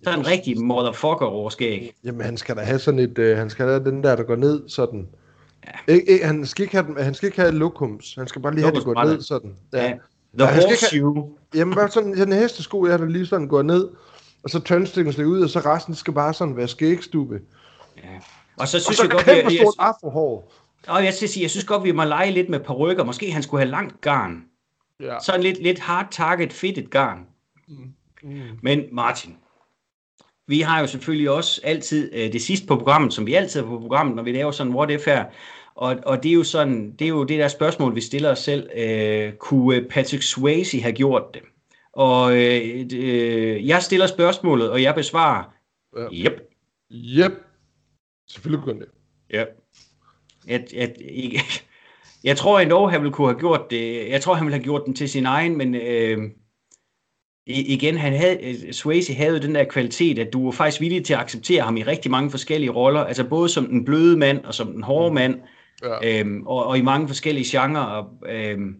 Så 0.02 0.10
en 0.18 0.26
rigtig 0.26 0.60
motherfucker 0.60 1.26
overskæg. 1.26 1.94
Jamen, 2.04 2.20
han 2.20 2.36
skal 2.36 2.56
da 2.56 2.60
have 2.60 2.78
sådan 2.78 3.00
et, 3.00 3.18
øh, 3.18 3.36
han 3.38 3.50
skal 3.50 3.66
have 3.66 3.84
den 3.84 4.02
der, 4.02 4.16
der 4.16 4.22
går 4.22 4.36
ned 4.36 4.68
sådan. 4.68 5.08
Ja. 5.88 5.94
Ik, 5.94 6.02
ikke, 6.08 6.26
han, 6.26 6.46
skal 6.46 6.62
ikke 6.62 6.74
have, 6.76 6.86
den- 6.86 7.04
han 7.04 7.14
skal 7.14 7.26
ikke 7.26 7.40
have 7.40 7.52
lokums. 7.52 8.14
Han 8.14 8.28
skal 8.28 8.42
bare 8.42 8.54
lige 8.54 8.64
have 8.64 8.74
det 8.74 8.84
gå 8.84 8.90
Lokumsbrættet. 8.90 9.16
ned 9.16 9.22
sådan. 9.22 9.56
Ja. 9.72 9.82
Ja. 9.84 9.94
The 10.38 10.46
Ja, 10.46 10.54
horseshoe. 10.54 11.28
Jamen, 11.54 11.74
bare 11.74 11.90
sådan, 11.90 12.16
sådan 12.16 12.32
en 12.32 12.38
hestesko, 12.38 12.86
jeg 12.86 12.98
der 12.98 13.06
lige 13.06 13.26
sådan 13.26 13.48
går 13.48 13.62
ned, 13.62 13.88
og 14.44 14.50
så 14.50 14.60
turnstikken 14.60 15.12
skal 15.12 15.26
ud, 15.26 15.40
og 15.42 15.48
så 15.50 15.58
resten 15.60 15.94
skal 15.94 16.14
bare 16.14 16.34
sådan 16.34 16.56
være 16.56 16.68
skægstube. 16.68 17.40
Ja. 17.96 18.02
Og 18.56 18.68
så 18.68 18.76
Og 18.76 18.82
synes 18.82 18.96
så 18.96 19.02
jeg 19.02 19.10
godt, 19.10 19.24
kæmpe 19.24 19.36
jeg, 19.38 19.52
jeg, 19.52 19.58
stort 19.58 19.74
afrohår. 19.78 20.52
og 20.88 21.04
jeg 21.04 21.14
skal 21.14 21.28
sige, 21.28 21.42
jeg 21.42 21.50
synes 21.50 21.64
godt, 21.64 21.84
vi 21.84 21.92
må 21.92 22.04
lege 22.04 22.30
lidt 22.30 22.48
med 22.48 22.60
perukker. 22.60 23.04
Måske 23.04 23.32
han 23.32 23.42
skulle 23.42 23.60
have 23.60 23.70
langt 23.70 24.00
garn. 24.00 24.42
Ja. 25.00 25.16
Sådan 25.24 25.40
lidt, 25.42 25.62
lidt 25.62 25.78
hard 25.78 26.06
target 26.10 26.52
fitted 26.52 26.90
garn. 26.90 27.18
Mm. 27.68 28.38
Men 28.62 28.82
Martin, 28.92 29.36
vi 30.48 30.60
har 30.60 30.80
jo 30.80 30.86
selvfølgelig 30.86 31.30
også 31.30 31.60
altid 31.64 32.10
øh, 32.14 32.32
det 32.32 32.42
sidste 32.42 32.66
på 32.66 32.76
programmet, 32.76 33.14
som 33.14 33.26
vi 33.26 33.34
altid 33.34 33.60
har 33.60 33.68
på 33.68 33.78
programmet, 33.80 34.16
når 34.16 34.22
vi 34.22 34.32
laver 34.32 34.50
sådan 34.50 34.74
what 34.74 34.90
if 34.90 35.06
her. 35.06 35.24
Og, 35.74 35.96
og 36.06 36.22
det 36.22 36.28
er 36.28 36.34
jo 36.34 36.44
sådan, 36.44 36.92
det 36.98 37.04
er 37.04 37.08
jo 37.08 37.24
det 37.24 37.38
der 37.38 37.48
spørgsmål, 37.48 37.94
vi 37.94 38.00
stiller 38.00 38.30
os 38.30 38.38
selv. 38.38 38.70
Øh, 38.76 39.32
kunne 39.32 39.82
Patrick 39.90 40.22
Swayze 40.22 40.80
have 40.80 40.92
gjort 40.92 41.22
det? 41.34 41.42
Og 41.92 42.36
øh, 42.36 42.86
øh, 42.94 43.68
jeg 43.68 43.82
stiller 43.82 44.06
spørgsmålet, 44.06 44.70
og 44.70 44.82
jeg 44.82 44.94
besvarer, 44.94 45.44
Ja. 45.96 46.06
yep. 46.12 46.40
Yep. 46.92 47.32
Selvfølgelig 48.28 48.64
kunne 48.64 48.80
det. 48.80 48.88
Ja. 49.30 49.44
Jeg, 50.46 50.66
jeg, 50.72 50.94
jeg, 51.32 51.40
jeg 52.24 52.36
tror 52.36 52.60
endnu, 52.60 52.86
han 52.86 53.00
ville 53.00 53.12
kunne 53.12 53.28
have 53.28 53.38
gjort 53.38 53.70
det. 53.70 54.08
Jeg 54.10 54.20
tror, 54.20 54.34
han 54.34 54.46
ville 54.46 54.56
have 54.56 54.64
gjort 54.64 54.82
den 54.86 54.94
til 54.94 55.08
sin 55.08 55.26
egen, 55.26 55.58
men 55.58 55.74
øh, 55.74 56.18
i- 57.48 57.72
igen, 57.74 57.98
han 57.98 58.12
havde, 58.12 58.38
øh, 58.42 58.72
Swayze 58.72 59.14
havde 59.14 59.30
jo 59.32 59.38
den 59.38 59.54
der 59.54 59.64
kvalitet, 59.64 60.18
at 60.18 60.32
du 60.32 60.44
var 60.44 60.50
faktisk 60.50 60.80
villig 60.80 61.04
til 61.04 61.14
at 61.14 61.20
acceptere 61.20 61.62
ham 61.62 61.76
i 61.76 61.82
rigtig 61.82 62.10
mange 62.10 62.30
forskellige 62.30 62.70
roller. 62.70 63.00
Altså 63.04 63.24
både 63.24 63.48
som 63.48 63.66
den 63.66 63.84
bløde 63.84 64.16
mand 64.16 64.44
og 64.44 64.54
som 64.54 64.72
den 64.72 64.82
hårde 64.82 65.14
mand, 65.14 65.40
Ja. 65.82 66.20
øhm, 66.20 66.46
og, 66.46 66.66
og 66.66 66.78
i 66.78 66.82
mange 66.82 67.08
forskellige 67.08 67.58
genrer. 67.58 67.80
Og, 67.82 68.10
øhm, 68.28 68.76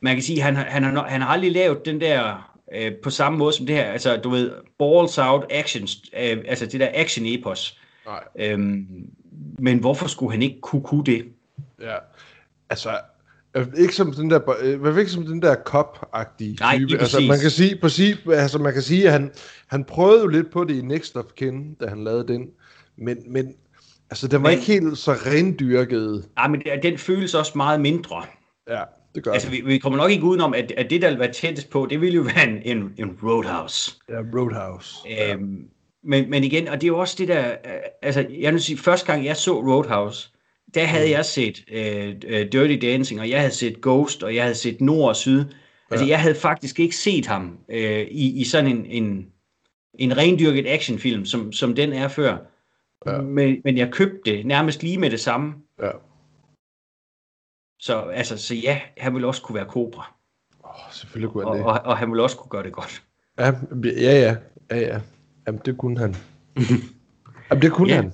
man 0.00 0.14
kan 0.14 0.22
sige, 0.22 0.40
han, 0.40 0.56
han, 0.56 0.82
har, 0.82 1.06
han 1.08 1.20
har 1.20 1.28
aldrig 1.28 1.52
lavet 1.52 1.84
den 1.84 2.00
der 2.00 2.50
øh, 2.74 2.92
på 3.02 3.10
samme 3.10 3.38
måde 3.38 3.52
som 3.52 3.66
det 3.66 3.74
her, 3.76 3.84
altså 3.84 4.16
du 4.16 4.30
ved, 4.30 4.52
balls 4.78 5.18
out 5.18 5.44
actions, 5.50 6.02
øh, 6.20 6.38
altså 6.48 6.66
det 6.66 6.80
der 6.80 6.88
action 6.94 7.26
epos. 7.26 7.80
Nej. 8.06 8.22
Øhm, 8.38 8.86
men 9.58 9.78
hvorfor 9.78 10.06
skulle 10.08 10.32
han 10.32 10.42
ikke 10.42 10.60
kunne, 10.60 10.82
kunne 10.82 11.04
det? 11.04 11.24
Ja. 11.80 11.96
Altså, 12.70 12.90
ikke 13.78 13.94
som 13.94 14.12
den 14.12 14.30
der, 14.30 14.40
øh, 14.60 14.98
ikke 14.98 15.10
som 15.10 15.26
den 15.26 15.42
der 15.42 15.54
cop-agtige 15.54 16.56
Nej, 16.60 16.78
type. 16.78 16.98
Altså, 16.98 17.20
man 17.20 17.38
kan 17.40 17.50
sige, 17.50 17.76
præcis, 17.76 18.16
altså, 18.32 18.58
man 18.58 18.72
kan 18.72 18.82
sige, 18.82 19.06
at 19.06 19.12
han, 19.12 19.30
han 19.66 19.84
prøvede 19.84 20.20
jo 20.20 20.26
lidt 20.26 20.50
på 20.50 20.64
det 20.64 20.74
i 20.76 20.82
Next 20.82 21.16
of 21.16 21.24
Kin, 21.36 21.74
da 21.74 21.86
han 21.86 22.04
lavede 22.04 22.28
den. 22.28 22.46
Men, 22.98 23.16
men 23.28 23.54
altså, 24.10 24.28
den 24.28 24.42
var 24.42 24.48
Men- 24.48 24.58
ikke 24.58 24.72
helt 24.72 24.98
så 24.98 25.12
rendyrket. 25.12 26.24
Ja, 26.38 26.48
men 26.48 26.62
den 26.82 26.98
føles 26.98 27.34
også 27.34 27.52
meget 27.56 27.80
mindre. 27.80 28.22
Ja, 28.70 28.82
det 29.14 29.24
gør 29.24 29.32
Altså, 29.32 29.50
vi, 29.50 29.62
vi 29.66 29.78
kommer 29.78 29.96
nok 29.96 30.10
ikke 30.10 30.24
udenom, 30.24 30.54
at, 30.54 30.72
at 30.76 30.90
det, 30.90 31.02
der 31.02 31.18
være 31.18 31.32
tættest 31.32 31.70
på, 31.70 31.86
det 31.90 32.00
vil 32.00 32.14
jo 32.14 32.22
være 32.22 32.48
en, 32.48 32.76
en, 32.76 32.92
en 32.98 33.18
roadhouse. 33.22 33.92
Ja, 34.08 34.14
Roadhouse. 34.38 34.96
Øhm, 35.30 35.68
men, 36.04 36.30
men 36.30 36.44
igen, 36.44 36.68
og 36.68 36.74
det 36.74 36.82
er 36.84 36.88
jo 36.88 36.98
også 36.98 37.14
det 37.18 37.28
der, 37.28 37.48
øh, 37.50 37.72
altså 38.02 38.26
jeg 38.40 38.52
vil 38.52 38.62
sige, 38.62 38.78
første 38.78 39.06
gang 39.06 39.24
jeg 39.24 39.36
så 39.36 39.60
Roadhouse, 39.60 40.30
der 40.74 40.84
havde 40.84 41.10
jeg 41.10 41.24
set 41.24 41.64
øh, 41.72 42.14
øh, 42.26 42.52
Dirty 42.52 42.86
Dancing, 42.86 43.20
og 43.20 43.30
jeg 43.30 43.40
havde 43.40 43.52
set 43.54 43.80
Ghost, 43.82 44.22
og 44.22 44.34
jeg 44.34 44.42
havde 44.42 44.54
set 44.54 44.80
Nord 44.80 45.08
og 45.08 45.16
Syd. 45.16 45.44
Altså 45.90 46.06
jeg 46.06 46.20
havde 46.20 46.34
faktisk 46.34 46.80
ikke 46.80 46.96
set 46.96 47.26
ham 47.26 47.58
øh, 47.68 48.00
i, 48.10 48.40
i 48.40 48.44
sådan 48.44 48.70
en, 48.76 48.86
en, 48.86 49.26
en 49.94 50.16
rendyrket 50.16 50.66
actionfilm, 50.66 51.24
som, 51.24 51.52
som 51.52 51.74
den 51.74 51.92
er 51.92 52.08
før. 52.08 52.38
Ja. 53.06 53.20
Men, 53.20 53.60
men 53.64 53.78
jeg 53.78 53.92
købte 53.92 54.30
det 54.30 54.46
nærmest 54.46 54.82
lige 54.82 54.98
med 54.98 55.10
det 55.10 55.20
samme. 55.20 55.54
Ja. 55.82 55.90
Så, 57.80 58.00
altså, 58.00 58.38
så 58.38 58.54
ja, 58.54 58.80
han 58.96 59.14
ville 59.14 59.26
også 59.26 59.42
kunne 59.42 59.56
være 59.56 59.66
Cobra, 59.68 60.14
Oh, 60.64 60.92
selvfølgelig 60.92 61.30
kunne 61.32 61.46
og, 61.46 61.52
han 61.52 61.58
det. 61.58 61.66
og, 61.66 61.80
og 61.84 61.98
han 61.98 62.10
ville 62.10 62.22
også 62.22 62.36
kunne 62.36 62.50
gøre 62.50 62.62
det 62.62 62.72
godt. 62.72 63.02
Ja, 63.38 63.52
ja, 63.84 64.20
ja. 64.20 64.36
ja, 64.70 64.78
ja. 64.80 65.00
Jamen, 65.46 65.60
det 65.64 65.78
kunne 65.78 65.98
han. 65.98 66.14
Jamen, 67.50 67.62
det 67.62 67.72
kunne 67.72 67.88
Ja. 67.88 67.96
han. 67.96 68.12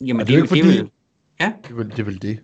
Jamen, 0.00 0.20
Og 0.20 0.26
det, 0.26 0.32
det 0.34 0.38
er 0.38 0.42
det, 0.42 0.50
jo 0.50 0.54
det, 0.54 0.56
ikke 0.56 0.68
vil, 0.68 0.90
ja, 1.40 1.52
Det 1.64 1.70
er 1.70 1.74
vel 1.74 1.90
det. 1.90 1.98
Er 1.98 2.04
vel 2.04 2.22
det. 2.22 2.38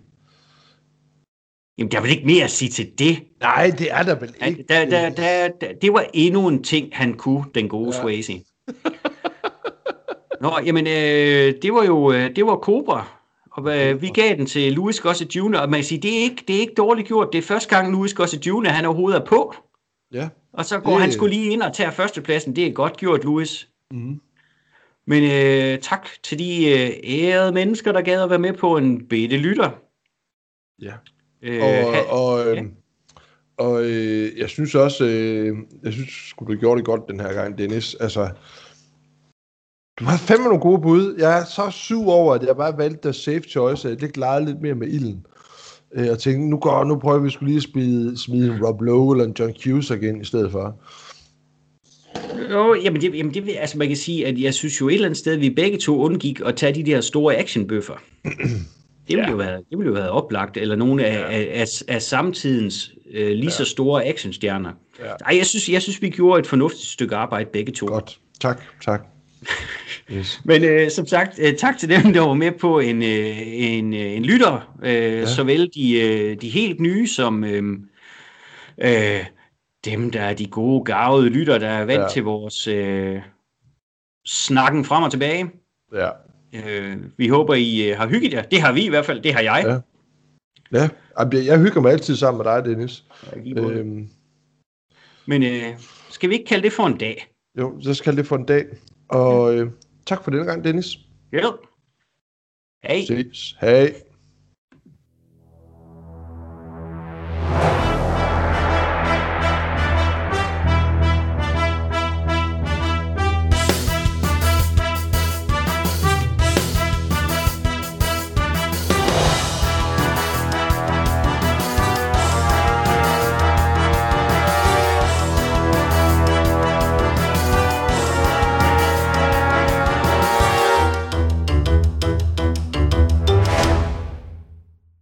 jamen, 1.77 1.91
der 1.91 1.97
er 1.97 2.01
vel 2.01 2.11
ikke 2.11 2.25
mere 2.25 2.43
at 2.43 2.51
sige 2.51 2.69
til 2.69 2.91
det. 2.99 3.23
Nej, 3.41 3.71
det 3.79 3.91
er 3.91 4.03
der 4.03 4.19
vel 4.19 4.33
ikke. 4.47 4.65
der, 4.69 4.85
der, 4.85 5.09
der, 5.09 5.47
der, 5.61 5.73
det 5.81 5.93
var 5.93 6.05
endnu 6.13 6.47
en 6.47 6.63
ting, 6.63 6.89
han 6.93 7.13
kunne, 7.13 7.45
den 7.55 7.69
gode 7.69 7.89
Ja. 7.89 7.95
ja. 7.95 8.01
Swayze. 8.01 8.33
Nå, 10.41 10.51
jamen, 10.65 10.87
øh, 10.87 11.53
det 11.61 11.73
var 11.73 11.83
jo 11.83 12.11
øh, 12.11 12.35
det 12.35 12.45
var 12.45 12.55
Cobra. 12.55 13.07
Og 13.51 13.77
øh, 13.79 14.01
vi 14.01 14.07
gav 14.07 14.35
den 14.37 14.45
til 14.45 14.73
Louis 14.73 14.99
Gossett 14.99 15.35
Jr., 15.35 15.57
og 15.57 15.69
man 15.69 15.77
kan 15.77 15.83
sige, 15.83 16.01
det 16.01 16.17
er 16.17 16.21
ikke, 16.21 16.43
det 16.47 16.55
er 16.55 16.59
ikke 16.59 16.73
dårligt 16.73 17.07
gjort. 17.07 17.27
Det 17.33 17.37
er 17.37 17.41
første 17.41 17.75
gang, 17.75 17.91
Louis 17.91 18.13
Gossett 18.13 18.47
Jr., 18.47 18.67
han 18.69 18.85
overhovedet 18.85 19.21
er 19.21 19.25
på. 19.25 19.55
Ja. 20.13 20.29
Og 20.53 20.65
så 20.65 20.79
går 20.79 20.91
Det- 20.91 21.01
han 21.01 21.11
skulle 21.11 21.35
lige 21.35 21.51
ind 21.51 21.61
og 21.61 21.73
tager 21.73 21.91
førstepladsen. 21.91 22.55
Det 22.55 22.67
er 22.67 22.71
godt 22.71 22.97
gjort, 22.97 23.23
Louis. 23.23 23.67
Mm. 23.91 24.19
Men 25.07 25.23
øh, 25.23 25.79
tak 25.79 26.07
til 26.23 26.39
de 26.39 26.69
øh, 26.69 26.89
ærede 27.03 27.51
mennesker, 27.51 27.91
der 27.91 28.01
gad 28.01 28.23
at 28.23 28.29
være 28.29 28.39
med 28.39 28.53
på 28.53 28.77
en 28.77 29.07
bitte 29.07 29.37
lytter. 29.37 29.69
Ja. 30.81 30.93
Øh, 31.41 31.63
Og, 31.63 31.93
ha- 31.93 32.11
og, 32.11 32.47
øh, 32.47 32.57
ja. 32.57 32.63
og 33.57 33.83
øh, 33.83 34.37
jeg 34.37 34.49
synes 34.49 34.75
også, 34.75 35.05
øh, 35.05 35.57
jeg 35.83 35.93
synes 35.93 36.09
sgu, 36.09 36.45
du 36.45 36.59
gjorde 36.59 36.77
det 36.77 36.85
godt 36.85 37.07
den 37.07 37.19
her 37.19 37.33
gang, 37.33 37.57
Dennis. 37.57 37.95
Altså, 37.95 38.29
du 39.99 40.05
har 40.05 40.17
fandme 40.17 40.45
nogle 40.45 40.59
gode 40.59 40.81
bud. 40.81 41.15
Jeg 41.17 41.39
er 41.39 41.45
så 41.45 41.69
syv 41.71 42.07
over, 42.09 42.33
at 42.33 42.43
jeg 42.43 42.55
bare 42.55 42.77
valgte 42.77 43.07
der 43.07 43.11
safe 43.11 43.41
choice, 43.41 43.89
at 43.89 43.95
jeg 43.95 44.03
ikke 44.03 44.19
legede 44.19 44.45
lidt 44.45 44.61
mere 44.61 44.75
med 44.75 44.87
ilden. 44.87 45.25
Øh, 45.93 46.11
og 46.11 46.19
tænkte, 46.19 46.49
nu, 46.49 46.57
går, 46.57 46.83
nu 46.83 46.99
prøver 46.99 47.19
vi 47.19 47.29
skulle 47.29 47.49
lige 47.49 47.57
at 47.57 47.63
smide, 47.63 48.17
smide 48.17 48.59
Rob 48.67 48.81
Lowe 48.81 49.15
eller 49.15 49.25
en 49.25 49.35
John 49.39 49.53
Cusack 49.63 50.03
ind 50.03 50.21
i 50.21 50.25
stedet 50.25 50.51
for. 50.51 50.79
Jo, 52.49 52.75
jamen 52.75 53.01
det, 53.01 53.15
jamen 53.15 53.33
det 53.33 53.55
altså 53.59 53.77
man 53.77 53.87
kan 53.87 53.97
sige, 53.97 54.27
at 54.27 54.41
jeg 54.41 54.53
synes 54.53 54.81
jo 54.81 54.87
et 54.89 54.93
eller 54.93 55.05
andet 55.05 55.17
sted, 55.17 55.33
at 55.33 55.41
vi 55.41 55.49
begge 55.49 55.77
to 55.77 56.01
undgik 56.01 56.41
at 56.45 56.55
tage 56.55 56.75
de 56.75 56.83
der 56.83 57.01
store 57.01 57.35
actionbøffer. 57.35 57.93
Det 59.07 59.17
ville, 59.17 59.23
Ja. 59.25 59.31
jo 59.31 59.37
være, 59.37 59.57
det 59.57 59.77
ville 59.77 59.87
jo 59.87 59.93
være 59.93 60.09
oplagt, 60.09 60.57
eller 60.57 60.75
nogle 60.75 61.05
af, 61.05 61.37
af, 61.37 61.49
af, 61.61 61.67
af 61.87 62.01
samtidens 62.01 62.91
øh, 63.13 63.27
lige 63.27 63.43
ja. 63.43 63.49
så 63.49 63.65
store 63.65 64.05
actionstjerner. 64.05 64.71
Ja. 64.99 65.05
Nej, 65.05 65.37
jeg 65.37 65.45
synes, 65.45 65.69
jeg 65.69 65.81
synes, 65.81 66.01
vi 66.01 66.09
gjorde 66.09 66.39
et 66.39 66.47
fornuftigt 66.47 66.85
stykke 66.87 67.15
arbejde 67.15 67.49
begge 67.53 67.71
to. 67.71 67.85
Godt. 67.85 68.19
Tak, 68.41 68.61
tak. 68.85 69.05
Yes. 70.11 70.41
Men 70.45 70.63
øh, 70.63 70.91
som 70.91 71.07
sagt, 71.07 71.39
øh, 71.39 71.55
tak 71.55 71.77
til 71.77 71.89
dem, 71.89 72.13
der 72.13 72.21
var 72.21 72.33
med 72.33 72.51
på 72.51 72.79
en, 72.79 73.03
øh, 73.03 73.37
en, 73.45 73.93
øh, 73.93 74.11
en 74.11 74.25
lytter. 74.25 74.75
Øh, 74.83 74.93
ja. 74.93 75.25
Såvel 75.25 75.69
de, 75.75 76.01
øh, 76.01 76.37
de 76.41 76.49
helt 76.49 76.79
nye, 76.79 77.07
som 77.07 77.43
øh, 77.43 77.63
øh, 78.83 79.19
dem, 79.85 80.11
der 80.11 80.21
er 80.21 80.33
de 80.33 80.47
gode, 80.47 80.83
gavede 80.85 81.29
lytter, 81.29 81.57
der 81.57 81.67
er 81.69 81.85
vant 81.85 82.01
Ja. 82.01 82.07
til 82.09 82.23
vores 82.23 82.67
øh, 82.67 83.21
snakken 84.27 84.85
frem 84.85 85.03
og 85.03 85.11
tilbage. 85.11 85.51
Ja. 85.93 86.09
Øh, 86.53 86.97
vi 87.17 87.27
håber, 87.27 87.53
I 87.53 87.89
øh, 87.91 87.97
har 87.97 88.07
hygget 88.07 88.33
jer. 88.33 88.41
Det 88.41 88.61
har 88.61 88.71
vi 88.73 88.85
i 88.85 88.89
hvert 88.89 89.05
fald. 89.05 89.21
Det 89.21 89.33
har 89.33 89.41
jeg. 89.41 89.63
Ja. 89.65 90.79
Ja, 90.79 90.89
jeg- 91.19 91.45
jeg 91.45 91.59
hygger 91.59 91.81
mig 91.81 91.91
altid 91.91 92.15
sammen 92.15 92.43
med 92.45 92.53
dig, 92.53 92.65
Dennis. 92.65 93.03
Ja. 93.45 93.61
Øh. 93.61 93.77
Øhm, 93.77 94.09
Men 95.25 95.43
øh, 95.43 95.63
skal 96.09 96.29
vi 96.29 96.33
ikke 96.35 96.45
kalde 96.45 96.63
det 96.63 96.73
for 96.73 96.83
en 96.87 96.97
dag? 96.97 97.27
jo, 97.57 97.81
så 97.81 97.93
skal 97.93 98.17
det 98.17 98.27
for 98.27 98.35
en 98.35 98.45
dag. 98.45 98.65
Og 99.09 99.55
øh, 99.55 99.71
tak 100.05 100.23
for 100.23 100.31
denne 100.31 100.45
gang, 100.45 100.63
Dennis. 100.63 100.97
Ja. 101.31 101.41
Hej. 102.83 103.01
Ses. 103.07 103.57
Hej. 103.61 103.93